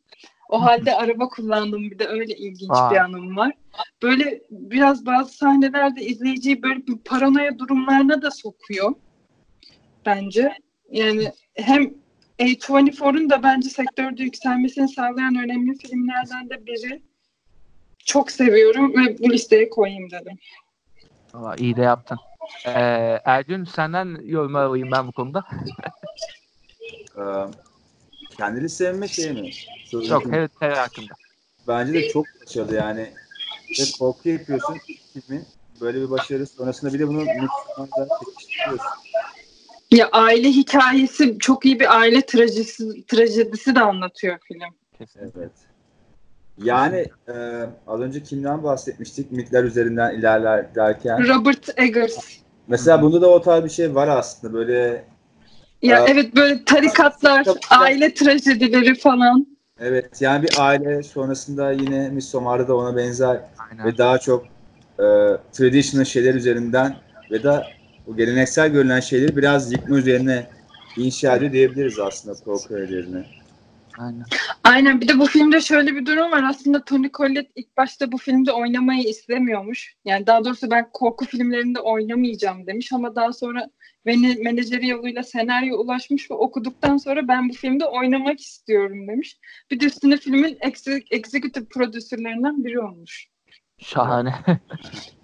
[0.50, 2.92] O halde araba kullandım bir de öyle ilginç Vay.
[2.92, 3.54] bir anım var.
[4.04, 8.94] Böyle biraz bazı sahnelerde izleyiciyi böyle bir paranoya durumlarına da sokuyor
[10.06, 10.54] bence.
[10.92, 11.94] Yani hem
[12.40, 17.02] A24'un da bence sektörde yükselmesini sağlayan önemli filmlerden de biri.
[18.06, 20.38] Çok seviyorum ve bu listeye koyayım dedim.
[21.34, 22.18] Valla iyi de yaptın.
[22.66, 25.46] Ee, Ergün senden yorum alayım ben bu konuda.
[27.18, 27.22] Ee,
[28.38, 29.50] kendini sevme şey mi?
[29.86, 31.14] Sözü Çok evet terör hakkında.
[31.68, 33.14] Bence de çok başarılı yani.
[33.80, 34.78] Ve korku yapıyorsun
[35.14, 35.46] filmin.
[35.82, 38.92] Böyle bir başarı sonrasında bir de bunu Müslümanlar çekiştiriyorsun.
[39.92, 44.76] Ya aile hikayesi çok iyi bir aile trajedisi, trajedisi de anlatıyor film.
[44.98, 45.42] Kesinlikle.
[45.42, 45.52] Evet.
[46.58, 47.34] Yani e,
[47.88, 49.32] az önce kimden bahsetmiştik?
[49.32, 51.28] Mitler üzerinden ilerler derken.
[51.28, 52.18] Robert Eggers.
[52.68, 54.54] Mesela bunda da o tarz bir şey var aslında.
[54.54, 55.06] Böyle
[55.82, 56.08] Ya Aa.
[56.08, 59.48] evet böyle tarikatlar, aile trajedileri falan.
[59.80, 63.86] evet yani bir aile sonrasında yine Midsommar'da da ona benzer Aynen.
[63.86, 64.46] ve daha çok
[65.00, 65.06] e,
[65.54, 66.96] traditional şeyler üzerinden
[67.32, 67.68] ve da
[68.08, 70.48] o geleneksel görülen şeyleri biraz yıkma üzerine
[70.98, 73.26] inşa ediyor diyebiliriz aslında korku öğelerine.
[73.98, 74.24] Aynen.
[74.64, 76.44] Aynen bir de bu filmde şöyle bir durum var.
[76.44, 79.96] Aslında Tony Collette ilk başta bu filmde oynamayı istemiyormuş.
[80.06, 83.70] Yani daha doğrusu ben korku filmlerinde oynamayacağım demiş ama daha sonra
[84.06, 89.38] beni menajeri yoluyla senaryo ulaşmış ve okuduktan sonra ben bu filmde oynamak istiyorum demiş.
[89.72, 93.28] Bir de üstüne filmin exe- executive prodüsörlerinden biri olmuş.
[93.78, 94.34] Şahane.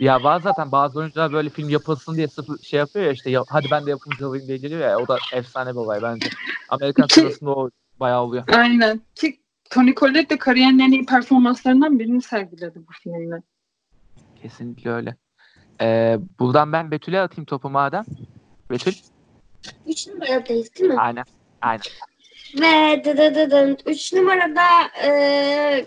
[0.00, 3.44] ya bazı zaten bazı oyuncular böyle film yapılsın diye sıfır şey yapıyor ya işte ya,
[3.48, 6.28] hadi ben de yapımcı olayım diye geliyor ya o da efsane bir olay bence.
[6.68, 8.44] Amerikan Ki- sinemasında o bayağı oluyor.
[8.52, 9.00] Aynen.
[9.14, 9.40] Ki
[9.70, 13.42] Tony Collette de kariyerinin en iyi performanslarından birini sergiledi bu filmde.
[14.42, 15.16] Kesinlikle öyle.
[15.80, 18.04] Ee, buradan ben Betül'e atayım topu madem.
[18.70, 18.92] Betül.
[19.86, 21.00] Üç numaradayız değil mi?
[21.00, 21.24] Aynen.
[21.62, 21.82] Aynen.
[22.60, 23.78] Ve dıdıdıdın.
[23.86, 24.62] Üç numarada
[25.04, 25.86] e,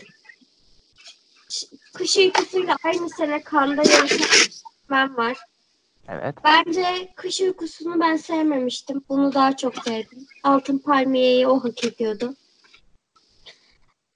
[1.97, 4.47] kış uykusuyla aynı sene kanda yarışan
[4.89, 5.37] ben var.
[6.09, 6.35] Evet.
[6.43, 9.01] Bence kış uykusunu ben sevmemiştim.
[9.09, 10.27] Bunu daha çok sevdim.
[10.43, 12.35] Altın Palmiye'yi o hak ediyordu.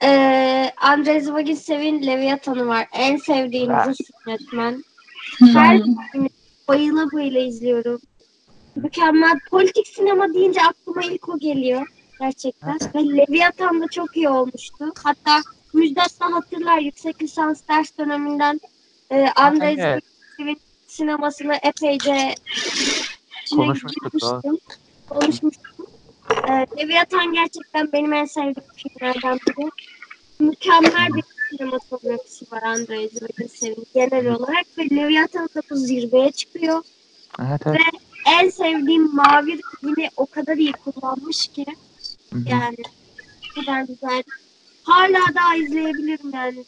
[0.03, 2.87] Ee, Andrei Zvagitsev'in Leviathan'ı var.
[2.93, 3.71] En sevdiğim.
[3.71, 3.97] Rus
[4.27, 4.83] yönetmen.
[5.53, 6.29] Her filmini
[6.67, 8.01] bayıla bayıla izliyorum.
[8.75, 9.39] Mükemmel.
[9.49, 11.87] Politik sinema deyince aklıma ilk o geliyor.
[12.19, 12.77] Gerçekten.
[12.95, 14.93] Ve Leviathan da çok iyi olmuştu.
[15.03, 15.41] Hatta
[15.73, 18.61] Müjdat da hatırlar yüksek lisans ders döneminden
[19.10, 20.02] e, Andrei
[20.39, 20.57] Evet.
[20.88, 22.35] Sinemasını epeyce
[23.56, 24.57] Konuşmuştuk, girmiştim.
[25.10, 25.85] Konuşmuştum.
[26.48, 29.69] E, Leviathan gerçekten benim en sevdiğim filmlerden biri.
[30.39, 36.81] Mükemmel bir sinematografisi var Andrei Zvyagint'in genel olarak ve Leviathan'da bu zirveye çıkıyor.
[37.39, 37.80] Evet evet.
[38.41, 41.65] En sevdiğim mavi rengini o kadar iyi kullanmış ki
[42.34, 42.49] Hı hı.
[42.49, 42.77] yani
[43.49, 44.23] bu kadar güzel.
[44.83, 46.65] Hala daha izleyebilirim yani.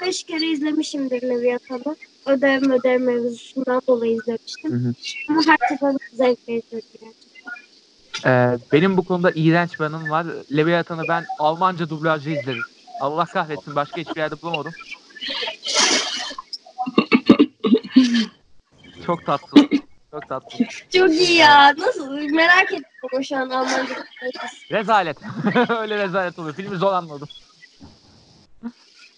[0.00, 1.96] 4-5 kere izlemişimdir Leviathan'ı.
[2.26, 4.72] Ödev ödev mevzusundan dolayı izlemiştim.
[4.72, 4.94] Hı hı.
[5.28, 7.12] Ama her seferinde zevk veriyor gerçekten.
[8.26, 10.26] Ee, benim bu konuda iğrenç bir anım var.
[10.56, 12.62] Leviathan'ı ben Almanca dublajı izledim.
[13.00, 14.72] Allah kahretsin başka hiçbir yerde bulamadım.
[19.06, 19.68] Çok tatlı.
[20.14, 20.64] Çok tatlı.
[20.92, 21.74] Çok iyi ya.
[21.78, 22.12] Nasıl?
[22.30, 23.94] Merak ettim ama şu an Almanca.
[24.70, 25.16] Rezalet.
[25.80, 26.54] Öyle rezalet oluyor.
[26.54, 27.28] Filmi zor anladım.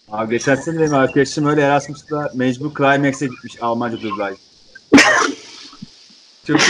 [0.09, 4.35] Abi geçen sene benim arkadaşım öyle Erasmus'ta mecbur Climax'e gitmiş Almanca dublaj.
[6.47, 6.61] Çok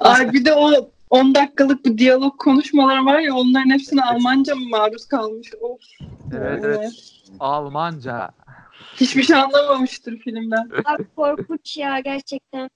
[0.00, 4.68] Ay bir de o 10 dakikalık bir diyalog konuşmalar var ya onların hepsine Almanca mı
[4.68, 5.48] maruz kalmış?
[5.60, 5.80] Of.
[6.32, 6.92] Evet evet.
[7.40, 8.30] Almanca.
[8.96, 10.70] Hiçbir şey anlamamıştır filmden.
[10.84, 12.70] Abi korkunç ya gerçekten.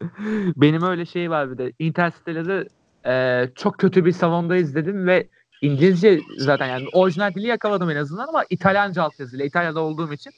[0.56, 1.72] Benim öyle şey var bir de.
[1.78, 2.68] Interstellar'ı
[3.06, 5.28] e, çok kötü bir salonda izledim ve
[5.62, 10.32] İngilizce zaten yani orijinal dili yakaladım en azından ama İtalyanca altyazıyla İtalya'da olduğum için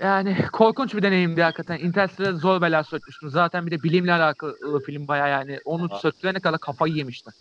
[0.00, 1.78] yani korkunç bir deneyimdi hakikaten.
[1.78, 3.30] Interstellar'ı zor bela sökmüştüm.
[3.30, 7.32] Zaten bir de bilimle alakalı film baya yani onu söktürene kadar kafayı yemiştim.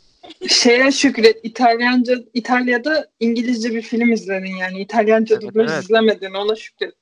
[0.49, 5.84] Şeye şükret İtalyanca İtalya'da İngilizce bir film izledin yani İtalyanca Evet, dublaj evet.
[5.84, 6.94] izlemedin ona şükret.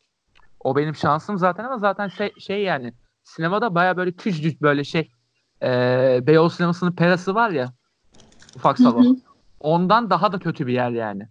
[0.59, 5.11] O benim şansım zaten ama zaten şey, şey yani sinemada baya böyle küçücük böyle şey
[5.63, 7.73] e, Beyoğlu sinemasının perası var ya
[8.55, 9.05] ufak Hı salon.
[9.05, 9.15] hı.
[9.59, 11.27] Ondan daha da kötü bir yer yani.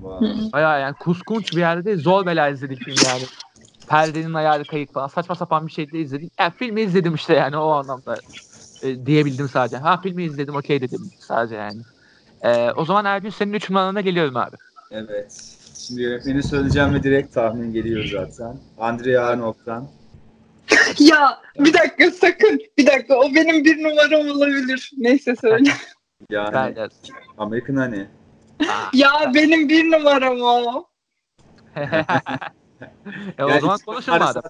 [0.00, 0.28] Vay.
[0.52, 1.98] Baya yani kuskunç bir yerde değil.
[1.98, 3.28] Zor bela izledik film yani.
[3.88, 5.06] Perdenin ayarı kayık falan.
[5.06, 6.32] Saçma sapan bir şey de izledik.
[6.40, 8.20] Yani filmi izledim işte yani o anlamda.
[8.82, 9.76] E, diyebildim sadece.
[9.76, 11.82] Ha filmi izledim okey dedim sadece yani.
[12.42, 14.56] E, o zaman Ergün senin üç numarana geliyorum abi.
[14.90, 15.56] Evet.
[15.78, 18.56] Şimdi yönetmeni söyleyeceğim ve direkt tahmin geliyor zaten.
[18.78, 19.88] Andrea Arnold'dan.
[20.98, 24.90] Ya bir dakika sakın bir dakika o benim bir numaram olabilir.
[24.96, 25.70] Neyse söyle.
[26.30, 26.90] Yani Ben,
[27.38, 28.06] American Honey.
[28.92, 30.86] ya benim bir numaram o.
[33.38, 34.42] e, o Yani zaman hiç- konuşun madem.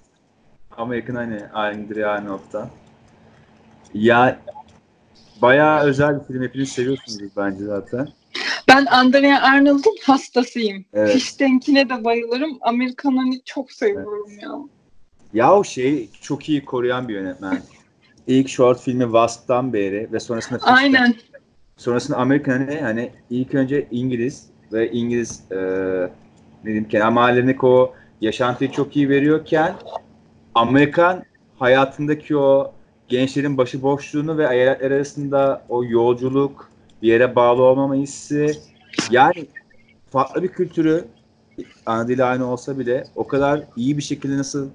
[0.77, 1.41] American Honey.
[1.55, 2.69] Andrea Arnold'dan.
[3.95, 4.39] Ya
[5.43, 6.43] bayağı özel bir film.
[6.43, 8.09] Hepiniz seviyorsunuz bence zaten.
[8.69, 10.85] Ben Andrea Arnold'un hastasıyım.
[10.93, 11.13] Evet.
[11.13, 12.59] Fish Tank'ine de bayılırım.
[12.61, 14.51] Amerikan hani çok seviyorum ya.
[15.35, 17.63] Ya o şeyi çok iyi koruyan bir yönetmen.
[18.27, 21.15] İlk short filmi Vast'tan beri ve sonrasında Fish Aynen.
[21.77, 27.95] Sonrasında Amerikan hani, hani ilk önce İngiliz ve İngiliz e, ne diyeyim kenar mahallenik o
[28.21, 29.75] yaşantıyı çok iyi veriyorken
[30.55, 31.25] Amerikan
[31.59, 32.73] hayatındaki o
[33.09, 36.71] gençlerin başıboşluğunu ve eyaletler arasında o yolculuk,
[37.03, 38.53] bir yere bağlı olmama hissi
[39.11, 39.47] yani
[40.11, 41.05] farklı bir kültürü
[41.87, 44.69] ana dili aynı olsa bile o kadar iyi bir şekilde nasıl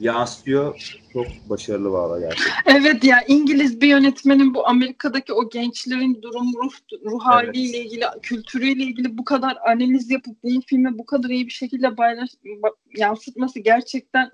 [0.00, 0.74] yansıtıyor
[1.12, 2.52] çok başarılı valla gerçekten.
[2.76, 6.72] Evet ya İngiliz bir yönetmenin bu Amerika'daki o gençlerin durum ruh,
[7.04, 11.52] ruh haliyle ilgili, kültürüyle ilgili bu kadar analiz yapıp bu filmi bu kadar iyi bir
[11.52, 14.30] şekilde paylaş, ba- yansıtması gerçekten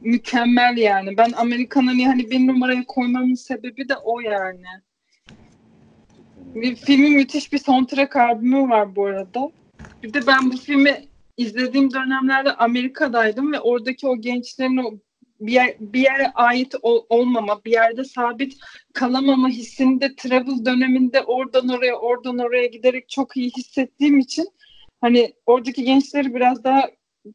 [0.00, 1.16] mükemmel yani.
[1.16, 4.66] Ben Amerikan'ın hani bir numaraya koymamın sebebi de o yani.
[6.54, 9.50] Bir filmin müthiş bir soundtrack albümü var bu arada.
[10.02, 11.07] Bir de ben bu filmi
[11.38, 14.90] izlediğim dönemlerde Amerika'daydım ve oradaki o gençlerin o
[15.40, 18.56] bir, yer, bir yere ait ol- olmama, bir yerde sabit
[18.94, 24.48] kalamama hissini de travel döneminde oradan oraya, oradan oraya giderek çok iyi hissettiğim için
[25.00, 26.90] hani oradaki gençleri biraz daha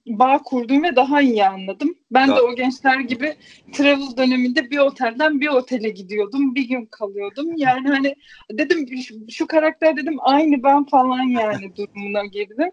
[0.07, 1.95] bağ kurdum ve daha iyi anladım.
[2.11, 2.43] Ben de Ya.
[2.43, 3.35] o gençler gibi
[3.73, 6.55] travel döneminde bir otelden bir otele gidiyordum.
[6.55, 7.47] Bir gün kalıyordum.
[7.57, 8.15] Yani hani
[8.51, 12.69] dedim şu, şu karakter dedim aynı ben falan yani durumuna girdim.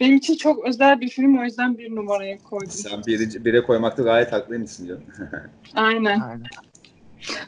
[0.00, 2.70] Benim için çok özel bir film o yüzden bir numaraya koydum.
[2.70, 5.04] Sen biri, bire koymakta gayet haklıymışsın canım.
[5.74, 6.20] Aynen.
[6.20, 6.46] Aynen.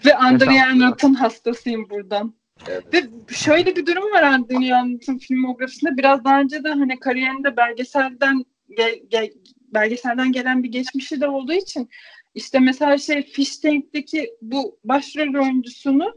[0.07, 0.67] Ve Andrea.
[0.67, 2.35] Arnold'un hastasıyım buradan.
[2.69, 2.95] Evet.
[2.95, 3.03] Ve
[3.35, 5.97] şöyle bir durum var Andrea Arnold'un filmografisinde.
[5.97, 9.33] Biraz daha önce de hani kariyerinde belgeselden ge- ge-
[9.75, 11.89] belgeselden gelen bir geçmişi de olduğu için
[12.35, 16.15] işte mesela şey Fish Tank'teki bu başrol oyuncusunu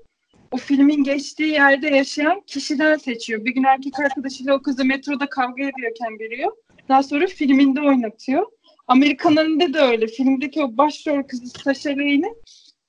[0.54, 3.46] o filmin geçtiği yerde yaşayan kişiden seçiyor.
[3.46, 6.52] Bir gün erkek arkadaşıyla o kızı metroda kavga ediyorken görüyor.
[6.90, 8.46] Daha sonra filminde oynatıyor.
[8.88, 10.08] Amerikan önünde de öyle.
[10.08, 12.34] Filmdeki o başrol kızı Sasha Lane'i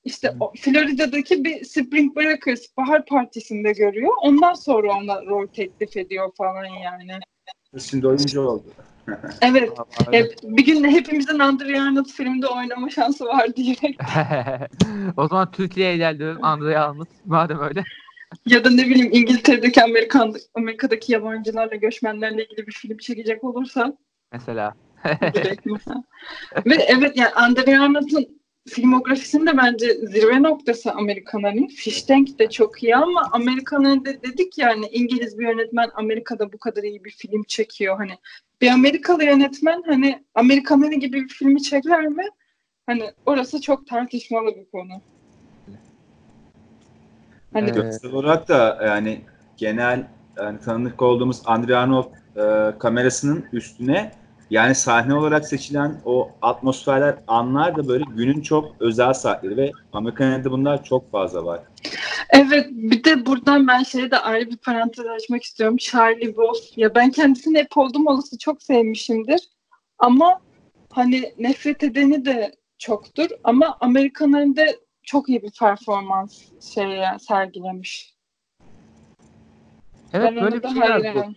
[0.05, 4.13] işte o Florida'daki bir Spring Breakers bahar partisinde görüyor.
[4.23, 7.19] Ondan sonra ona rol teklif ediyor falan yani.
[7.79, 8.65] Şimdi oyuncu oldu.
[9.43, 9.71] Evet.
[10.11, 13.99] Hep, bir gün hepimizin Andrea Arnold filmde oynama şansı var diyerek.
[15.17, 17.07] o zaman Türkiye'ye geldim Andrea Arnold.
[17.25, 17.85] Madem öyle.
[18.47, 23.97] Ya da ne bileyim İngiltere'deki Amerikan, Amerika'daki yabancılarla göçmenlerle ilgili bir film çekecek olursa
[24.33, 24.75] Mesela.
[25.05, 25.55] mesela.
[26.67, 31.69] Ve evet yani Andrea Arnold'un filmografisinde bence zirve noktası Amerikan hani.
[31.69, 36.53] Fish Tank de çok iyi ama Amerikan hani de dedik yani İngiliz bir yönetmen Amerika'da
[36.53, 38.19] bu kadar iyi bir film çekiyor hani.
[38.61, 42.25] Bir Amerikalı yönetmen hani Amerikan hani gibi bir filmi çeker mi?
[42.87, 45.01] Hani orası çok tartışmalı bir konu.
[47.53, 47.75] Hani Evet.
[47.75, 49.21] Görsel olarak da yani
[49.57, 54.13] genel yani tanıdık olduğumuz Arnold e, kamerasının üstüne
[54.51, 60.45] yani sahne olarak seçilen o atmosferler, anlar da böyle günün çok özel saatleri ve Amerikan
[60.45, 61.61] bunlar çok fazla var.
[62.31, 65.77] Evet bir de buradan ben şeye de ayrı bir parantez açmak istiyorum.
[65.77, 66.79] Charlie Wolf.
[66.79, 69.41] Ya ben kendisini hep oldum olası çok sevmişimdir.
[69.99, 70.41] Ama
[70.93, 73.29] hani nefret edeni de çoktur.
[73.45, 74.67] Ama Amerikanların da
[75.03, 76.43] çok iyi bir performans
[76.75, 78.15] şey sergilemiş.
[80.13, 81.05] Evet ben böyle bir şey var bu.
[81.05, 81.37] hayranım.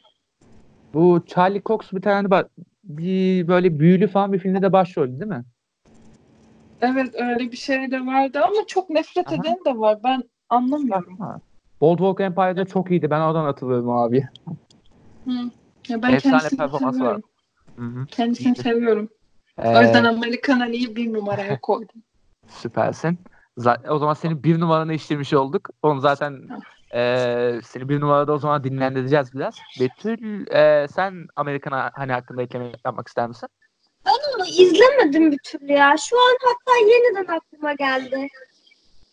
[0.93, 2.51] Bu Charlie Cox bir tane bak
[2.87, 5.43] bir böyle büyülü falan bir filmde de başrol değil mi?
[6.81, 9.35] Evet öyle bir şey de vardı ama çok nefret Aha.
[9.35, 9.99] eden de var.
[10.03, 11.17] Ben anlamıyorum.
[11.17, 11.39] Ha.
[11.81, 13.09] Boardwalk Empire'da çok iyiydi.
[13.09, 14.27] Ben oradan hatırlıyorum abi.
[15.25, 15.31] Hı.
[15.87, 17.23] Ya ben Efsane kendisini performansı seviyorum.
[17.79, 18.05] Hı.
[18.07, 18.61] Kendisini İyi.
[18.63, 19.09] seviyorum.
[19.57, 22.03] Ee, O yüzden Amerikan Ali'yi bir numaraya koydum.
[22.47, 23.19] süpersin.
[23.57, 25.69] Za- o zaman senin bir numaranı işlemiş olduk.
[25.83, 26.41] Onu zaten
[26.93, 26.99] e,
[27.63, 29.55] seni bir numarada o zaman dinlendireceğiz biraz.
[29.79, 33.49] Betül e, sen Amerikan hani hakkında ekleme yapmak ister misin?
[34.05, 35.95] Onu izlemedim bir türlü ya.
[35.97, 38.27] Şu an hatta yeniden aklıma geldi.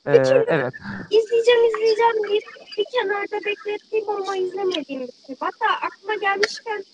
[0.06, 0.72] E, Betül- evet.
[1.10, 2.42] İzleyeceğim izleyeceğim bir,
[2.76, 5.36] bir kenarda beklettiğim ama izlemediğim bir şey.
[5.40, 6.84] Hatta aklıma gelmişken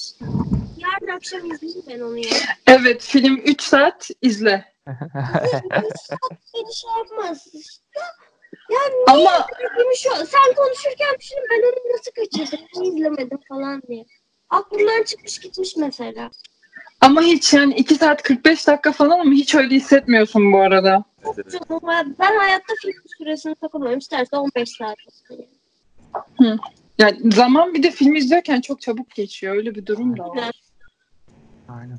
[0.76, 2.36] yarın akşam izleyeyim ben onu ya.
[2.66, 4.74] Evet film 3 saat izle.
[6.54, 7.46] Beni şey yapmaz.
[8.70, 9.46] Ya Ama
[9.78, 14.04] Benim şu, sen konuşurken düşünün ben onu nasıl kaçırdım, niye izlemedim falan diye.
[14.50, 16.30] Aklımdan çıkmış gitmiş mesela.
[17.00, 21.04] ama hiç yani 2 saat 45 dakika falan ama hiç öyle hissetmiyorsun bu arada.
[21.24, 21.52] Evet.
[21.52, 23.98] Canım, ben- ben hayatta film süresini takılmıyorum.
[23.98, 25.44] İsterse 15 saat olsun.
[26.40, 26.58] yani.
[26.98, 29.56] Yani zaman bir de film izliyorken çok çabuk geçiyor.
[29.56, 30.50] Öyle bir durum da var.
[31.68, 31.98] Aynen.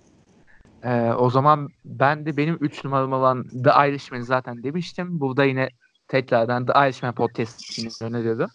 [0.84, 5.20] Ee, o zaman ben de benim 3 numaram olan The Irishman'ı zaten demiştim.
[5.20, 5.70] Burada yine
[6.12, 8.50] tekrardan The Irishman podcast'ini öneriyorum.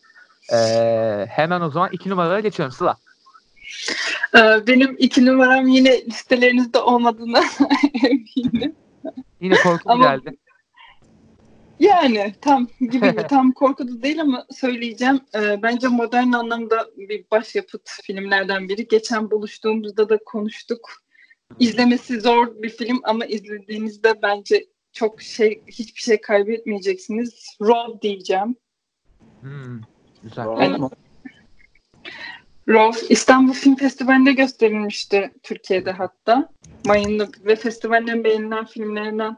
[0.53, 2.97] Ee, hemen o zaman 2 numaraya geçiyorum Sıla.
[4.37, 7.41] Ee, benim iki numaram yine listelerinizde olmadığına
[8.05, 8.77] eminim.
[9.41, 10.37] Yine korku Ama- geldi.
[11.81, 13.17] Yani tam gibi?
[13.29, 15.21] Tam korku da değil ama söyleyeceğim.
[15.35, 18.89] Ee, bence modern anlamda bir başyapıt filmlerden biri.
[18.89, 20.91] Geçen buluştuğumuzda da konuştuk.
[21.59, 24.67] İzlemesi zor bir film ama izlediğinizde bence
[24.97, 27.57] çok şey hiçbir şey kaybetmeyeceksiniz.
[27.63, 28.57] Raw diyeceğim.
[29.41, 29.81] Hmm,
[30.23, 30.47] güzel.
[32.69, 36.49] Raw İstanbul Film Festivali'nde gösterilmişti Türkiye'de hatta.
[36.87, 39.37] Mayınlı ve festivalin en beğenilen filmlerinden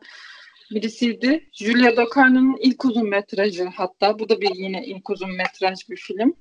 [0.71, 1.49] birisiydi.
[1.53, 4.19] Julia Docarno'nun ilk uzun metrajı hatta.
[4.19, 6.35] Bu da bir yine ilk uzun metraj bir film.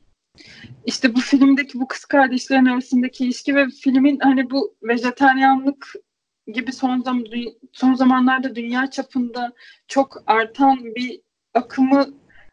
[0.85, 5.77] İşte bu filmdeki bu kız kardeşlerin arasındaki ilişki ve filmin hani bu vejetaryenlik
[6.47, 7.23] gibi son, zam
[7.71, 9.53] son zamanlarda dünya çapında
[9.87, 11.21] çok artan bir
[11.53, 12.05] akımı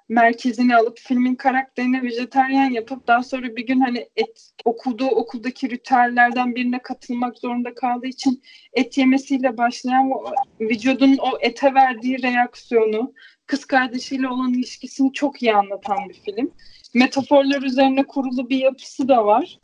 [0.09, 6.55] merkezine alıp filmin karakterini vejetaryen yapıp daha sonra bir gün hani et okuduğu okuldaki ritüellerden
[6.55, 8.43] birine katılmak zorunda kaldığı için
[8.73, 10.25] et yemesiyle başlayan o
[10.61, 13.13] vücudun o ete verdiği reaksiyonu
[13.47, 16.51] kız kardeşiyle olan ilişkisini çok iyi anlatan bir film.
[16.95, 19.59] Metaforlar üzerine kurulu bir yapısı da var.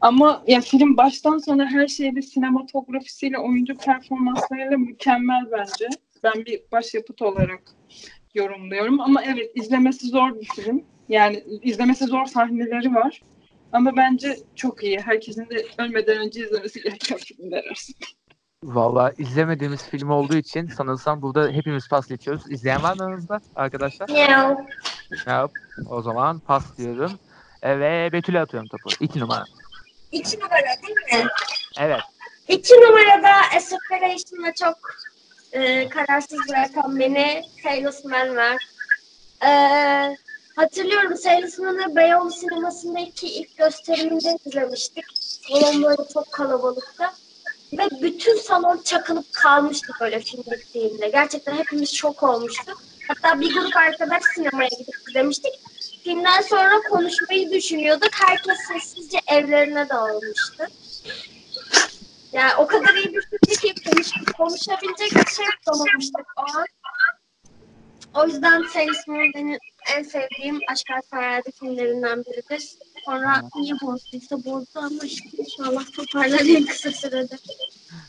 [0.00, 5.88] Ama ya film baştan sona her şeyle sinematografisiyle, oyuncu performanslarıyla mükemmel bence.
[6.22, 7.62] Ben bir başyapıt olarak
[8.34, 9.00] yorumluyorum.
[9.00, 10.84] Ama evet izlemesi zor bir film.
[11.08, 13.22] Yani izlemesi zor sahneleri var.
[13.72, 15.00] Ama bence çok iyi.
[15.00, 18.06] Herkesin de ölmeden önce izlemesi gereken filmler arasında.
[18.64, 22.42] Valla izlemediğimiz film olduğu için sanırsam burada hepimiz pas geçiyoruz.
[22.50, 24.08] İzleyen var mı aranızda arkadaşlar?
[25.26, 25.50] Yok.
[25.90, 27.12] O zaman pas diyorum.
[27.64, 28.90] Ve Betül'e atıyorum topu.
[29.00, 29.44] 2 numara.
[30.12, 31.28] İki numara değil mi?
[31.80, 32.00] Evet.
[32.48, 34.78] İki numarada A Separation'la çok
[35.52, 38.56] e, kararsız bırakan beni Salesman var.
[39.46, 39.50] E,
[40.56, 45.04] hatırlıyorum Salesman'ı Beyoğlu sinemasındaki ilk gösteriminde izlemiştik.
[45.48, 47.04] Salon böyle çok kalabalıktı.
[47.72, 51.08] Ve bütün salon çakılıp kalmıştı böyle film bittiğinde.
[51.08, 52.82] Gerçekten hepimiz şok olmuştuk.
[53.08, 55.52] Hatta bir grup arkadaş sinemaya gidip izlemiştik.
[56.04, 58.10] Filmden sonra konuşmayı düşünüyorduk.
[58.12, 60.66] Herkes sessizce evlerine dağılmıştı.
[62.32, 66.66] Yani o kadar iyi bir film ki konuş, konuşabilecek bir şey bulamamıştık o an.
[68.14, 69.58] O yüzden Salesman benim
[69.96, 72.64] en sevdiğim Aşk Hayali filmlerinden biridir.
[73.04, 77.38] Sonra niye bozduysa bozdu ama işte inşallah toparlar en kısa sürede.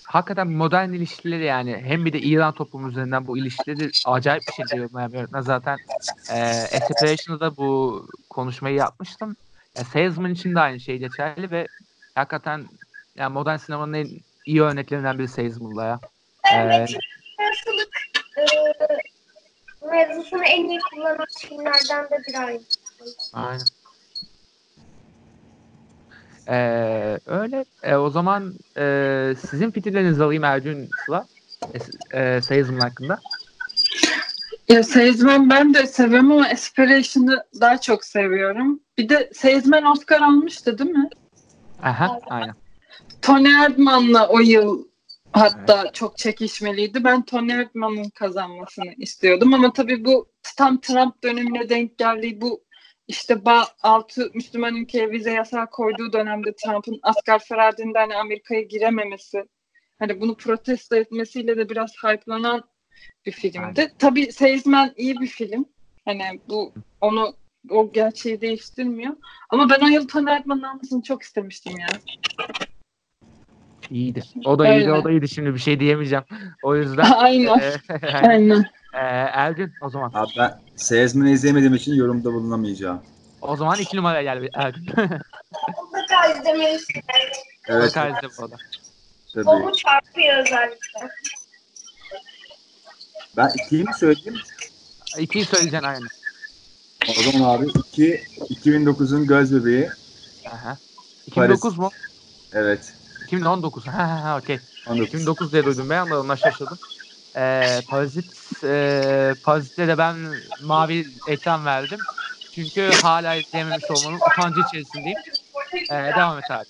[0.04, 4.88] Hakikaten modern ilişkileri yani hem bir de İran toplumu üzerinden bu ilişkileri acayip bir şey
[4.94, 5.78] ben öğretmen zaten
[6.32, 6.54] e,
[6.88, 9.36] Separation'da da bu konuşmayı yapmıştım.
[9.76, 11.68] E, Salesman için de aynı şey geçerli ve
[12.16, 12.68] hakikaten
[13.16, 14.10] yani modern sinemanın en
[14.46, 16.00] iyi örneklerinden biri Salesman'la ya.
[16.54, 17.48] Evet, e,
[19.92, 22.62] mevzusunu en iyi kullanan filmlerden de biri aynı.
[23.34, 23.66] Aynen.
[26.48, 27.66] Ee, öyle.
[27.84, 31.26] E, o zaman e, sizin fikirlerinizi alayım Ercün Sıla.
[31.74, 33.20] E, e, Salesman hakkında.
[34.70, 38.80] Ya Salesman ben de seviyorum ama Aspiration'ı daha çok seviyorum.
[38.98, 41.10] Bir de Salesman Oscar almıştı değil mi?
[41.84, 42.56] Aha, aynen.
[43.22, 44.84] Tony Erdmann'la o yıl
[45.34, 47.04] hatta çok çekişmeliydi.
[47.04, 50.28] Ben Tony Erdmann'ın kazanmasını istiyordum ama tabii bu
[50.58, 52.64] tam Trump dönemine denk geldiği bu
[53.12, 59.44] işte ba- altı Müslüman ülkeye vize yasağı koyduğu dönemde Trump'ın asgari feradinden hani Amerika'ya girememesi
[60.00, 62.64] hani bunu protesto etmesiyle de biraz hype'lanan
[63.26, 63.60] bir filmdi.
[63.60, 63.92] Aynen.
[64.00, 65.66] Tabii Salesman iyi bir film.
[66.06, 67.36] Hani bu onu
[67.70, 69.16] o gerçeği değiştirmiyor.
[69.50, 71.88] Ama ben o yıl Tony Erdmann'ın almasını çok istemiştim ya.
[73.92, 74.24] İyiydi.
[74.46, 74.92] O da iyiydi, Öyle.
[74.92, 75.28] o da iyiydi.
[75.30, 76.24] Şimdi bir şey diyemeyeceğim.
[76.64, 77.60] O yüzden Aynen.
[77.60, 78.60] e, Aynen.
[78.94, 78.98] e,
[79.34, 80.12] Ercün o zaman.
[80.14, 83.02] Abi ben Salesman'ı izlemediğim için yorumda bulunamayacağım.
[83.42, 84.86] O zaman iki numaraya gel Ercün.
[84.86, 87.02] Mutlaka izlemelisin.
[87.68, 88.56] Evet Bakarız da bu arada.
[89.34, 89.50] tabii.
[89.50, 91.10] Onu çarpıyor özellikle.
[93.38, 94.40] Ben ikiyi mi söyleyeyim?
[95.20, 96.08] İkiyi söyleyeceksin aynen.
[97.10, 99.90] O zaman abi 2 2009'un göz bebeği.
[100.52, 100.78] Aha.
[101.28, 101.90] 2009 mu?
[102.54, 102.94] Evet.
[103.32, 103.88] 2019.
[103.88, 104.60] Ha ha ha okey.
[104.88, 105.08] 19.
[105.08, 106.78] 2009 diye duydum ben de ona şaşırdım.
[107.36, 108.26] Ee, Parazit
[108.64, 110.16] e, Parazit'te de ben
[110.64, 112.00] mavi ekran verdim.
[112.56, 115.18] Çünkü hala izleyememiş olmanın utancı içerisindeyim.
[115.92, 116.66] Ee, devam et abi.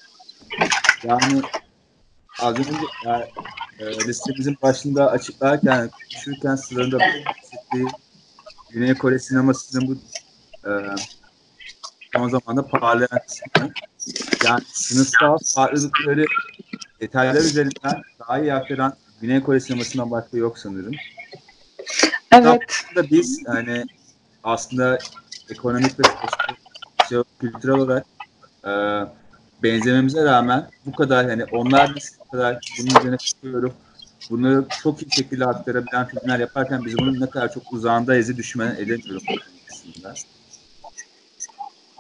[1.04, 1.42] Yani
[2.40, 2.72] az önce
[3.06, 3.26] yani,
[3.80, 7.88] e, listemizin başında açıklarken, konuşurken sırada bahsettiği
[8.70, 9.94] Güney Kore sinemasının bu
[10.70, 10.72] e,
[12.16, 13.72] son zamanda parlayan kısmı.
[14.46, 16.26] Yani sınıfsal farklılıkları
[17.02, 20.94] detaylar üzerinden daha iyi aktaran Güney Kore sinemasından başka yok sanırım.
[22.32, 22.62] Evet.
[22.96, 23.86] da biz hani
[24.44, 24.98] aslında
[25.50, 26.56] ekonomik ve sosyal,
[27.10, 28.06] şey, kültürel olarak
[28.66, 28.72] e,
[29.64, 33.74] benzememize rağmen bu kadar hani onlar biz bu kadar bunun üzerine çıkıyorum.
[34.30, 39.24] Bunları çok iyi şekilde aktarabilen filmler yaparken biz bunun ne kadar çok uzağındayızı düşünmeden edemiyorum.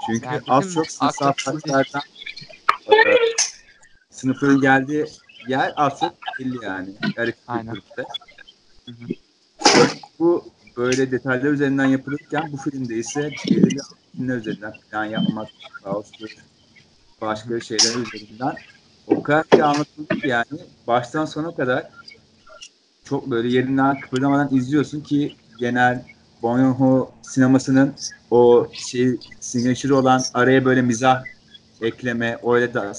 [0.05, 2.01] Çünkü Yani az çok sınıfsal farklardan
[4.21, 5.05] sınıfın geldiği
[5.47, 6.89] yer çok belli yani.
[7.47, 7.75] Aynen.
[8.85, 9.07] Hı hı.
[10.19, 10.45] Bu
[10.77, 13.79] böyle detaylar üzerinden yapılırken bu filmde ise belirli
[14.11, 15.47] filmler üzerinden plan yapmak,
[15.83, 16.35] kaostur,
[17.21, 18.55] başka şeyler üzerinden
[19.07, 20.45] o kadar iyi anlatıldı ki yani
[20.87, 21.89] baştan sona kadar
[23.03, 26.05] çok böyle yerinden kıpırdamadan izliyorsun ki genel
[26.41, 27.93] Bong Joon-ho sinemasının
[28.31, 31.23] o şey signature olan araya böyle mizah
[31.81, 32.93] ekleme, öyle da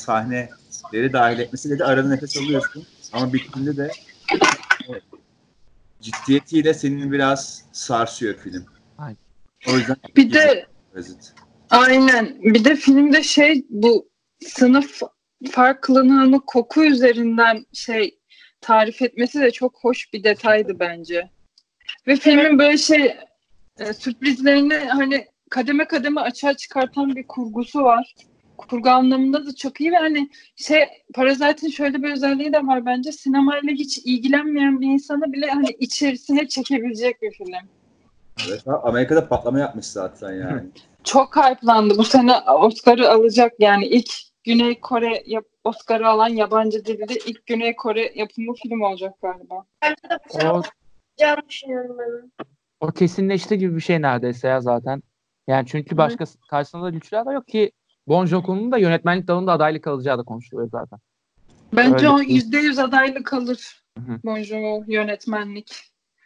[0.92, 2.86] sahneleri dahil etmesiyle de arada nefes alıyorsun.
[3.12, 3.90] Ama bittiğinde de
[4.88, 5.02] evet,
[6.00, 8.66] ciddiyetiyle senin biraz sarsıyor film.
[8.98, 9.16] Aynen.
[9.68, 11.34] O yüzden Bir de Parazit.
[11.70, 12.42] aynen.
[12.42, 14.08] Bir de filmde şey bu
[14.46, 15.00] sınıf
[15.50, 18.18] farklılığını koku üzerinden şey
[18.60, 21.30] tarif etmesi de çok hoş bir detaydı bence.
[22.06, 23.16] Ve filmin böyle şey
[23.78, 28.14] e, sürprizlerini hani kademe kademe açığa çıkartan bir kurgusu var.
[28.68, 30.84] Kurgu anlamında da çok iyi ve hani şey
[31.14, 36.48] Parazite'in şöyle bir özelliği de var bence sinemayla hiç ilgilenmeyen bir insanı bile hani içerisine
[36.48, 37.52] çekebilecek bir film.
[38.48, 40.62] Evet, Amerika'da patlama yapmış zaten yani.
[41.04, 41.98] Çok hype'landı.
[41.98, 44.10] Bu sene Oscar'ı alacak yani ilk
[44.44, 49.64] Güney Kore yap- Oscar'ı alan yabancı dilde ilk Güney Kore yapımı film olacak galiba.
[49.82, 50.62] Bence de bu sene O,
[51.18, 52.32] olacağını düşünüyorum ben.
[52.80, 55.02] o kesinleşti gibi bir şey neredeyse ya zaten.
[55.48, 57.72] Yani çünkü başka karşısında da güçler de yok ki
[58.08, 60.98] Bon Joon'un da yönetmenlik dalında adaylık alacağı da konuşuluyor zaten.
[61.76, 62.30] Bence Öyle o değil.
[62.30, 63.82] yüzde yüz adaylık kalır.
[63.98, 64.18] Hı hı.
[64.24, 65.76] Bonjour yönetmenlik.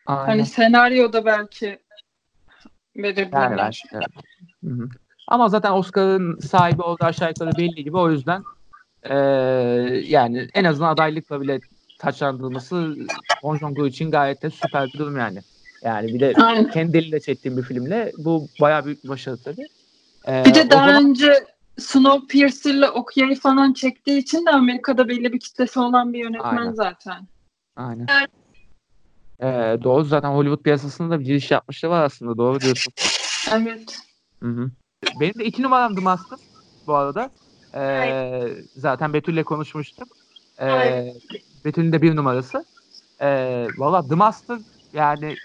[0.07, 0.27] Aynen.
[0.27, 1.78] Hani senaryoda belki
[2.97, 3.82] verebilirler.
[3.93, 4.07] Evet.
[4.65, 4.89] Hı.
[5.28, 8.43] Ama zaten Oscar'ın sahibi olduğu aşağı yukarı belli gibi o yüzden
[9.11, 9.15] eee,
[10.07, 11.61] yani en azından adaylıkla bile
[11.98, 12.97] taçlandırılması
[13.43, 15.39] Bong Joon-ho için gayet de süper bir durum yani.
[15.82, 16.70] Yani bir de Aynen.
[16.70, 19.66] kendi eliyle çektiğim bir filmle bu bayağı büyük bir başarı tabii.
[20.28, 21.44] Eee, Bir de daha zaman- önce
[21.78, 26.73] Snowpiercer'la Okya'yı falan çektiği için de Amerika'da belli bir kitlesi olan bir yönetmen Aynen.
[26.73, 27.28] zaten.
[27.77, 28.07] Aynen.
[28.09, 28.31] Evet.
[29.43, 32.39] Ee, doğru zaten Hollywood piyasasında da bir giriş yapmışlığı var aslında.
[32.39, 32.93] Doğru diyorsun.
[33.53, 33.98] Evet.
[34.43, 34.70] Hı hı.
[35.20, 36.39] Benim de iki numaram The Master
[36.86, 37.31] bu arada.
[37.74, 40.16] Ee, zaten Betül'le konuşmuştuk.
[40.59, 41.16] Ee, Evet.
[41.65, 42.65] Betül'ün de bir numarası.
[43.20, 44.59] Ee, Valla The Master
[44.93, 45.36] yani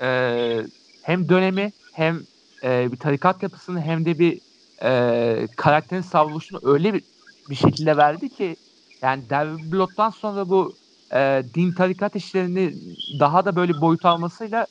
[0.00, 0.66] e,
[1.02, 2.26] hem dönemi hem
[2.64, 4.40] e, bir tarikat yapısını hem de bir
[4.82, 7.04] e, karakterin savruluşunu öyle bir,
[7.50, 8.56] bir şekilde verdi ki
[9.02, 10.78] yani Derby Blood'dan sonra bu
[11.14, 12.74] e, din tarikat işlerini
[13.20, 14.66] daha da böyle boyut almasıyla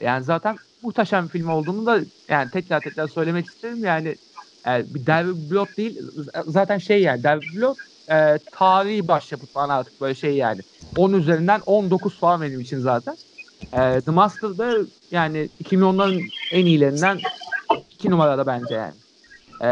[0.00, 4.18] yani zaten muhteşem bir film olduğunu da yani tekrar tekrar söylemek isterim yani
[4.66, 5.98] e, bir Derby Blood değil
[6.46, 7.76] zaten şey yani Derby Blood
[8.10, 10.60] e, tarihi başyapıt falan artık böyle şey yani
[10.96, 13.16] 10 üzerinden 19 falan benim için zaten.
[13.72, 14.76] E, The Master'da
[15.10, 16.22] yani 2010'ların
[16.52, 17.18] en iyilerinden
[17.90, 18.94] 2 numarada bence yani.
[19.62, 19.66] E,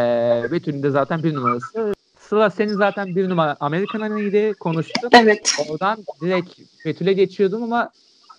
[0.53, 1.95] Betül'ün de zaten bir numarası.
[2.19, 5.13] Sıra senin zaten bir numara Amerikan Honey'de konuştuk.
[5.13, 5.53] Evet.
[5.69, 7.91] Oradan direkt Betül'e geçiyordum ama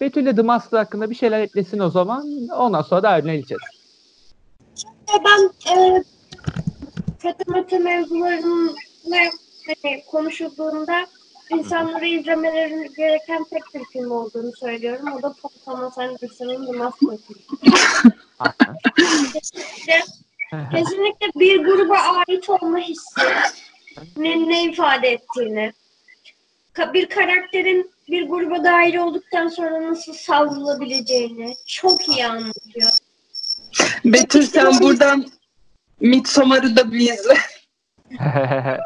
[0.02, 2.48] Betül de The Master hakkında bir şeyler eklesin o zaman.
[2.58, 3.62] Ondan sonra da Erdoğan'a geçeceğiz.
[5.26, 6.04] ben e,
[7.20, 8.72] FETÖ METÖ mevzularını
[9.68, 11.06] hani konuşulduğunda
[11.50, 15.06] insanlara izlemeleri gereken tek bir film olduğunu söylüyorum.
[15.20, 17.18] O da Paul Thomas Anderson'ın The Master.
[20.52, 25.74] Kesinlikle, bir gruba ait olma hissinin ne ifade ettiğini,
[26.74, 32.92] ka- bir karakterin bir gruba dair olduktan sonra nasıl savrulabileceğini çok iyi anlatıyor.
[34.06, 35.26] Betül sen buradan
[36.00, 37.38] Midsommar'ı da bir izle.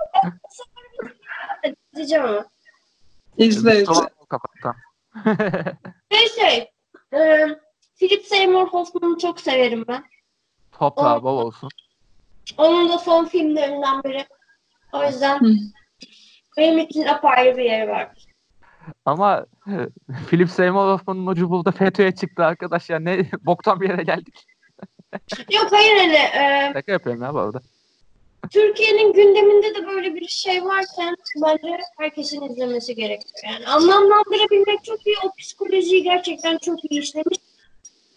[1.95, 2.45] Diyeceğim ama.
[3.37, 3.83] İzle
[4.29, 4.75] kapattım.
[6.11, 6.71] Şey şey,
[7.13, 7.47] e,
[7.99, 10.03] Philip Seymour Hoffman'ı çok severim ben.
[10.81, 11.69] Toprağı bol olsun.
[12.57, 14.25] Onun da son filmlerinden biri.
[14.93, 15.39] O yüzden
[16.57, 18.09] benim için apayrı bir yeri var.
[19.05, 19.45] Ama
[20.29, 22.99] Philip Seymour Hoffman'ın ucu burada FETÖ'ye çıktı arkadaş ya.
[22.99, 24.45] Ne boktan bir yere geldik.
[25.51, 27.61] Yok hayır hani e, Şaka yapıyorum ya bu arada.
[28.49, 33.33] Türkiye'nin gündeminde de böyle bir şey varken bence herkesin izlemesi gerekiyor.
[33.43, 35.15] Yani anlamlandırabilmek çok iyi.
[35.25, 37.37] O psikolojiyi gerçekten çok iyi işlemiş.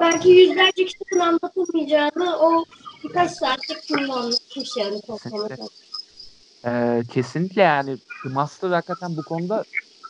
[0.00, 2.64] Belki yüzlerce kitabın anlatılmayacağını o
[3.04, 5.00] birkaç saatlik filmde anlatmış yani.
[5.00, 5.56] Kesinlikle.
[6.66, 9.64] Ee, kesinlikle yani The Master hakikaten bu konuda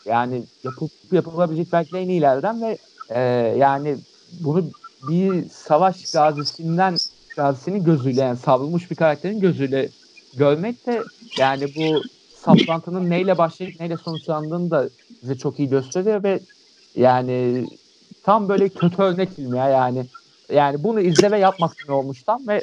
[0.04, 2.78] yani yapıp yapılabilecek belki en iyilerden ve
[3.08, 3.20] e,
[3.58, 3.96] yani
[4.40, 4.70] bunu
[5.08, 6.96] bir savaş gazisinden
[7.36, 9.88] gazisinin gözüyle yani savrulmuş bir karakterin gözüyle
[10.36, 11.02] görmek de
[11.38, 12.02] yani bu
[12.44, 14.88] saplantının neyle başlayıp neyle sonuçlandığını da
[15.22, 16.40] bize çok iyi gösteriyor ve
[16.96, 17.66] yani
[18.24, 20.06] tam böyle kötü örnek film ya yani
[20.52, 22.60] yani bunu izle ve yapmasın olmuş tam ve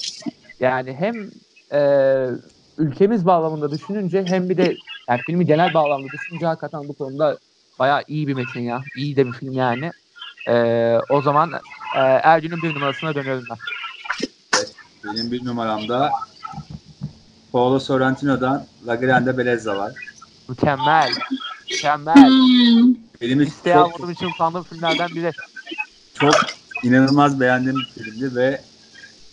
[0.59, 1.31] yani hem
[1.71, 1.81] e,
[2.77, 4.77] ülkemiz bağlamında düşününce hem bir de
[5.09, 7.37] yani filmi genel bağlamda düşününce hakikaten bu konuda
[7.79, 8.81] bayağı iyi bir metin ya.
[8.97, 9.91] İyi de bir film yani.
[10.47, 10.55] E,
[11.09, 11.51] o zaman
[11.95, 13.57] e, Ergün'ün bir numarasına dönüyorum ben.
[15.03, 16.11] Benim bir numaramda
[17.51, 19.93] Paolo Sorrentino'dan La Grande Bellezza var.
[20.49, 21.09] Mükemmel.
[21.71, 22.29] Mükemmel.
[22.29, 22.95] Hmm.
[23.21, 25.31] Benim Listeye çok, almadığım için utandığım filmlerden biri.
[26.21, 26.35] Çok
[26.83, 28.61] inanılmaz beğendiğim bir filmdi ve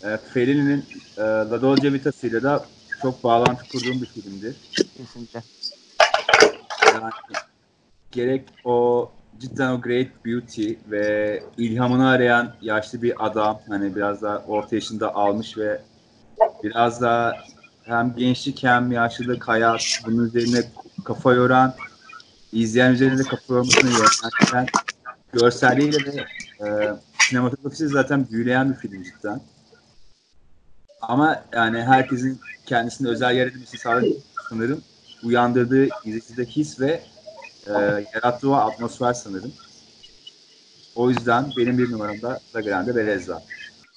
[0.03, 0.85] e, Fellini'nin
[1.17, 2.65] e, La Dolce Vita'sıyla da
[3.01, 4.55] çok bağlantı kurduğum bir filmdir.
[4.97, 5.43] Kesinlikle.
[6.93, 7.11] Yani
[8.11, 14.37] gerek o cidden o great beauty ve ilhamını arayan yaşlı bir adam hani biraz daha
[14.37, 15.81] orta yaşında almış ve
[16.63, 17.33] biraz daha
[17.83, 20.63] hem gençlik hem yaşlılık hayat bunun üzerine
[21.03, 21.73] kafa yoran
[22.51, 24.67] izleyen üzerinde kafa yormasını yöneten
[25.33, 26.25] görselliğiyle ve
[26.65, 29.41] e, sinematografisi zaten büyüleyen bir film cidden.
[31.01, 33.77] Ama yani herkesin kendisine özel yer edilmesi
[34.49, 34.81] sanırım
[35.23, 37.01] uyandırdığı izleyicide his ve
[37.67, 37.71] e,
[38.13, 39.53] yarattığı atmosfer sanırım.
[40.95, 43.43] O yüzden benim bir numaramda La Grande Bellezza.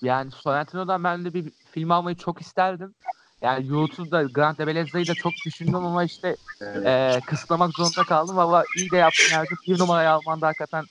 [0.03, 2.95] Yani Sorrentino'dan ben de bir film almayı çok isterdim.
[3.43, 6.87] Yani YouTube'da Grand Belezza'yı da çok düşündüm ama işte Evet.
[6.87, 8.37] e, kısıtlamak zorunda kaldım.
[8.37, 9.59] Valla iyi de yaptın Ergün.
[9.69, 10.85] Bir numarayı alman da hakikaten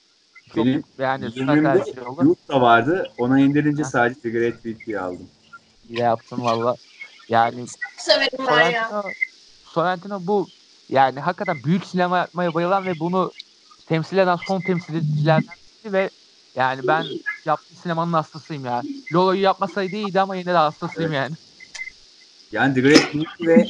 [0.56, 1.26] çok Benim yani
[2.06, 2.24] oldu.
[2.24, 3.12] Youth da vardı.
[3.18, 3.90] Ona indirince Ha.
[3.90, 5.28] sadece Great Beauty'yi aldım.
[5.90, 6.76] İyi de yaptın valla.
[7.30, 7.66] Yani
[7.98, 9.04] Severim ben ya.
[9.66, 10.48] Sorrentino, bu
[10.90, 13.32] yani hakikaten büyük sinema yapmaya bayılan ve bunu
[13.88, 16.10] temsil eden son temsilcilerden biri ve
[16.56, 17.06] yani ben
[17.46, 18.82] yaptığı sinemanın hastasıyım ya.
[19.14, 21.36] Lolo'yu yapmasaydı iyiydi ama yine de hastasıyım yani.
[22.52, 23.68] Yani The Great Beauty ve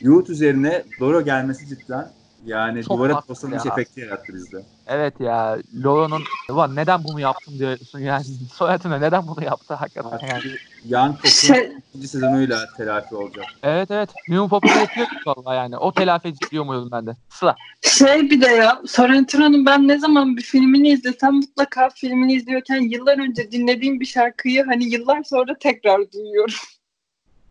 [0.00, 2.12] Youth üzerine Doro gelmesi cidden
[2.46, 3.72] Yani Çok duvara toslanmış ya.
[3.72, 4.62] efekti yarattı bizde.
[4.86, 10.42] Evet ya Loro'nun ulan neden bunu yaptın diyorsun yani soyadına neden bunu yaptı hakikaten yani.
[10.88, 13.44] Young Pop'un Şey, ikinci sezonuyla telafi olacak.
[13.62, 14.10] Evet evet.
[14.28, 15.76] New Pop'u yapıyor valla yani.
[15.76, 17.16] O telafi ediyor muyum ben de?
[17.28, 17.56] Sıra.
[17.82, 23.18] şey bir de ya Sorrentino'nun ben ne zaman bir filmini izlesem mutlaka filmini izliyorken yıllar
[23.18, 26.54] önce dinlediğim bir şarkıyı hani yıllar sonra tekrar duyuyorum.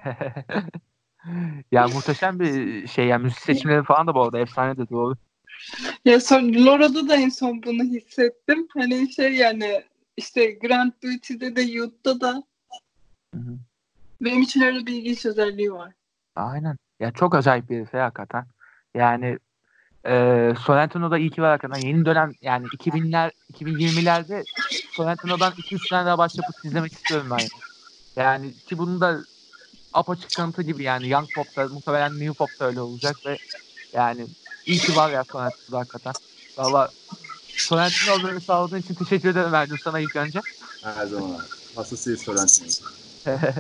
[1.72, 5.16] ya muhteşem bir şey yani müzik seçimleri falan da bu arada efsane de doğru.
[6.06, 8.68] Ya son Lora'da da en son bunu hissettim.
[8.74, 9.84] Hani şey yani
[10.18, 12.44] işte Grand Beauty'de de Youth'ta da
[13.36, 13.58] Hı hı.
[14.22, 15.94] benim için öyle bir ilginç özelliği var.
[16.36, 16.78] Aynen.
[17.00, 18.46] Ya çok acayip bir herif ya hakikaten.
[18.96, 19.40] Yani
[20.06, 20.14] e,
[20.66, 21.88] Sorrentino'da iyi ki var hakikaten.
[21.88, 24.44] Yeni dönem yani 2000'ler 2020'lerde
[24.92, 27.38] Sorrentino'dan 2-3 tane daha başyapıt izlemek istiyorum ben.
[27.38, 27.50] Yani.
[28.16, 29.20] yani ki bunun da
[29.94, 33.38] apaçık kanıtı gibi yani Young Pop'ta muhtemelen New Pop'ta öyle olacak ve
[33.94, 34.28] yani
[34.66, 36.14] iyi ki var ya Sorrentino'da hakikaten.
[36.58, 36.92] Valla
[37.58, 40.40] Sorrentino olmayı sağladığın için teşekkür ederim verdim sana ilk önce.
[40.84, 41.38] Her zaman.
[41.76, 42.68] Hastasıyız Sorrentino.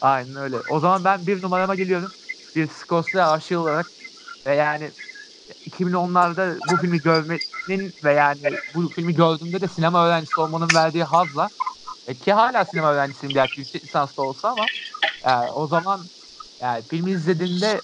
[0.00, 0.56] Aynen öyle.
[0.70, 2.12] O zaman ben bir numarama geliyorum.
[2.56, 3.86] Bir Scorsese aşığı olarak
[4.46, 4.90] ve yani
[5.70, 8.38] 2010'larda bu filmi görmenin ve yani
[8.74, 11.48] bu filmi gördüğümde de sinema öğrencisi olmanın verdiği hazla
[12.06, 14.66] e, ki hala sinema öğrencisiyim gerçi yüksek lisanslı olsa ama
[15.24, 16.10] e, o zaman
[16.60, 17.80] yani filmi izlediğimde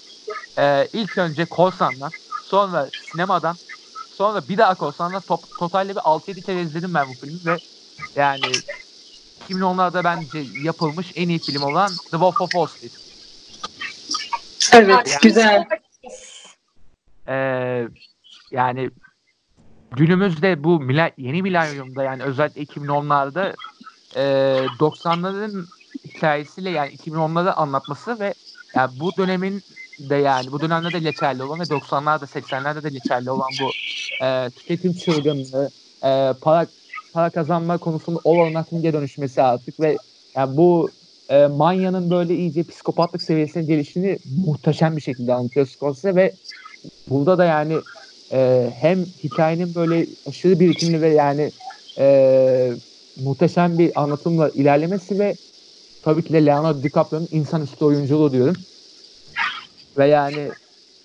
[0.57, 2.11] e, ilk önce korsandan
[2.43, 3.57] sonra sinemadan
[4.11, 7.59] sonra bir daha korsandan top, totalde bir 6-7 kere izledim ben bu filmi ve
[8.15, 8.61] yani
[9.49, 12.93] 2010'larda bence yapılmış en iyi film olan The Wolf of Wall Street.
[14.73, 15.67] Evet Yani- güzel.
[17.27, 17.87] Ee,
[18.51, 18.89] yani
[19.91, 23.55] günümüzde bu mila- yeni milenyumda yani özellikle 2010'larda
[24.15, 24.21] e,
[24.79, 25.65] 90'ların
[26.05, 28.33] hikayesiyle yani 2010'ları anlatması ve
[28.75, 29.63] yani bu dönemin
[29.99, 33.69] de yani bu dönemde de geçerli olan ve 90'larda 80'lerde de geçerli olan bu
[34.25, 35.69] e, tüketim çılgınlığı,
[36.03, 36.67] e, para
[37.13, 39.97] para kazanma konusunda olan aklın geri dönüşmesi artık ve
[40.35, 40.89] yani bu
[41.29, 46.33] e, manyanın böyle iyice psikopatlık seviyesine gelişini muhteşem bir şekilde anlatıyor Scorsese ve
[47.09, 47.77] burada da yani
[48.31, 51.51] e, hem hikayenin böyle aşırı birikimli ve yani
[51.97, 52.73] e,
[53.23, 55.35] muhteşem bir anlatımla ilerlemesi ve
[56.03, 58.55] tabii ki de Leonardo DiCaprio'nun insanüstü oyunculuğu diyorum.
[59.97, 60.49] Ve yani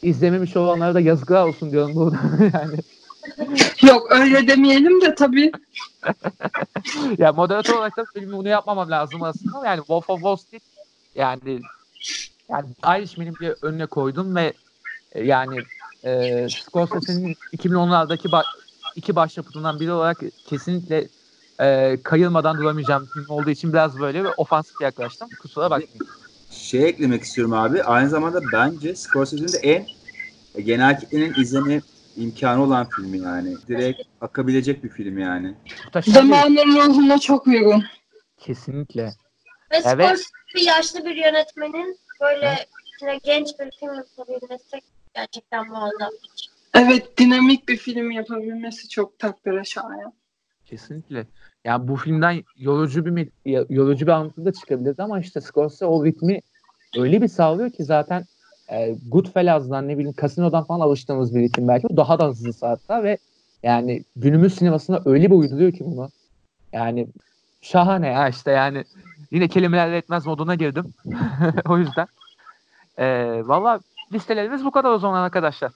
[0.02, 2.16] izlememiş olanlara da yazıklar olsun diyorum burada
[2.54, 2.76] yani.
[3.82, 5.52] Yok öyle demeyelim de tabii.
[7.18, 9.66] ya moderatör olarak da filmi bunu yapmamam lazım aslında.
[9.66, 10.62] Yani Wolf of Wall Street
[11.14, 11.60] yani
[12.48, 12.66] yani
[12.98, 14.52] Irishman'in bir önüne koydum ve
[15.12, 15.58] e, yani
[16.04, 18.44] e, Scorsese'nin 2010'lardaki ba-
[18.96, 21.08] iki başyapıtından biri olarak kesinlikle
[21.60, 25.28] e, kayılmadan duramayacağım film olduğu için biraz böyle bir ofansif yaklaştım.
[25.42, 26.06] Kusura bakmayın.
[26.50, 27.82] Şey eklemek istiyorum abi.
[27.82, 29.86] Aynı zamanda bence Scorsese'nin de en
[30.54, 31.80] e, genel kitlenin izleme
[32.16, 33.54] imkanı olan filmi yani.
[33.68, 35.54] Direkt akabilecek bir film yani.
[36.06, 37.84] Zamanın ruhuna çok uygun.
[38.38, 39.02] Kesinlikle.
[39.72, 40.06] Ve Evet.
[40.06, 42.66] Scorsese bir yaşlı bir yönetmenin böyle
[42.96, 44.80] içine genç bir film yapabilmesi
[45.14, 46.10] gerçekten muazzam.
[46.74, 50.12] Evet dinamik bir film yapabilmesi çok takdire şayan.
[50.66, 51.26] Kesinlikle.
[51.64, 53.28] Yani bu filmden yorucu bir
[53.70, 56.40] yorucu bir anlatı da çıkabilirdi ama işte Scorsese o ritmi
[56.96, 58.24] öyle bir sağlıyor ki zaten
[58.72, 61.96] e, Goodfellas'dan ne bileyim Casino'dan falan alıştığımız bir ritim belki.
[61.96, 63.18] Daha da hızlısı hatta ve
[63.62, 66.08] yani günümüz sinemasına öyle bir uyduruyor ki bunu.
[66.72, 67.08] Yani
[67.60, 68.84] şahane ya işte yani
[69.30, 70.94] yine kelimelerle etmez moduna girdim.
[71.68, 72.06] o yüzden.
[72.98, 73.06] E,
[73.44, 73.80] Valla
[74.12, 75.72] listelerimiz bu kadar o zaman arkadaşlar.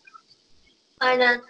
[1.00, 1.40] Aynen.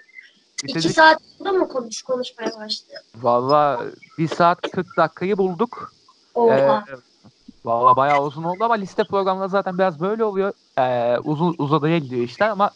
[0.65, 0.97] İki Bitirdik.
[0.97, 3.03] saat oldu mu konuş konuşmaya başladı.
[3.17, 3.85] Valla
[4.19, 5.93] 1 saat 40 dakikayı bulduk.
[6.35, 6.85] Oha.
[6.89, 6.95] Ee,
[7.65, 10.53] Valla bayağı uzun oldu ama liste programları zaten biraz böyle oluyor.
[10.79, 12.71] Ee, uzun uzadıya gidiyor işte ama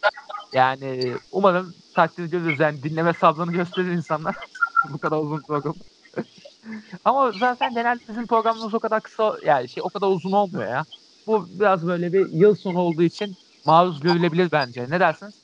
[0.53, 4.37] yani umarım takdir ediyoruz yani dinleme sabrını gösterir insanlar.
[4.93, 5.75] Bu kadar uzun program.
[7.05, 10.85] ama zaten genelde bizim programımız o kadar kısa yani şey o kadar uzun olmuyor ya.
[11.27, 14.87] Bu biraz böyle bir yıl sonu olduğu için maruz görülebilir bence.
[14.91, 15.35] Ne dersiniz?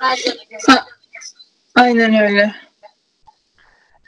[0.00, 0.36] Bence.
[1.74, 2.54] Aynen öyle.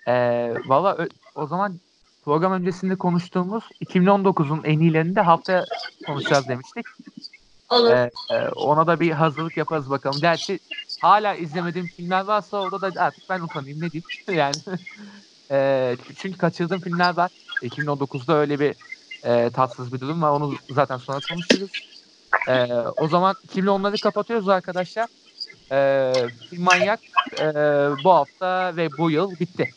[0.09, 1.81] Ee, Valla o zaman
[2.25, 5.65] program öncesinde konuştuğumuz 2019'un en iyilerini de haftaya
[6.07, 6.87] konuşacağız demiştik.
[7.71, 7.91] Olur.
[7.91, 10.21] Ee, e, ona da bir hazırlık yaparız bakalım.
[10.21, 10.59] Gerçi
[11.01, 14.05] hala izlemediğim filmler varsa orada da artık ben utanayım ne diyeyim.
[14.41, 14.79] yani
[15.51, 17.31] e, çünkü kaçırdığım filmler var.
[17.63, 18.75] 2019'da öyle bir
[19.25, 20.31] e, tatsız bir durum var.
[20.31, 21.71] Onu zaten sonra konuşuruz.
[22.49, 25.09] E, o zaman 2010'ları kapatıyoruz arkadaşlar.
[25.73, 25.77] E,
[26.53, 27.03] Manyak
[27.39, 27.45] e,
[28.05, 29.75] bu hafta ve bu yıl bitti.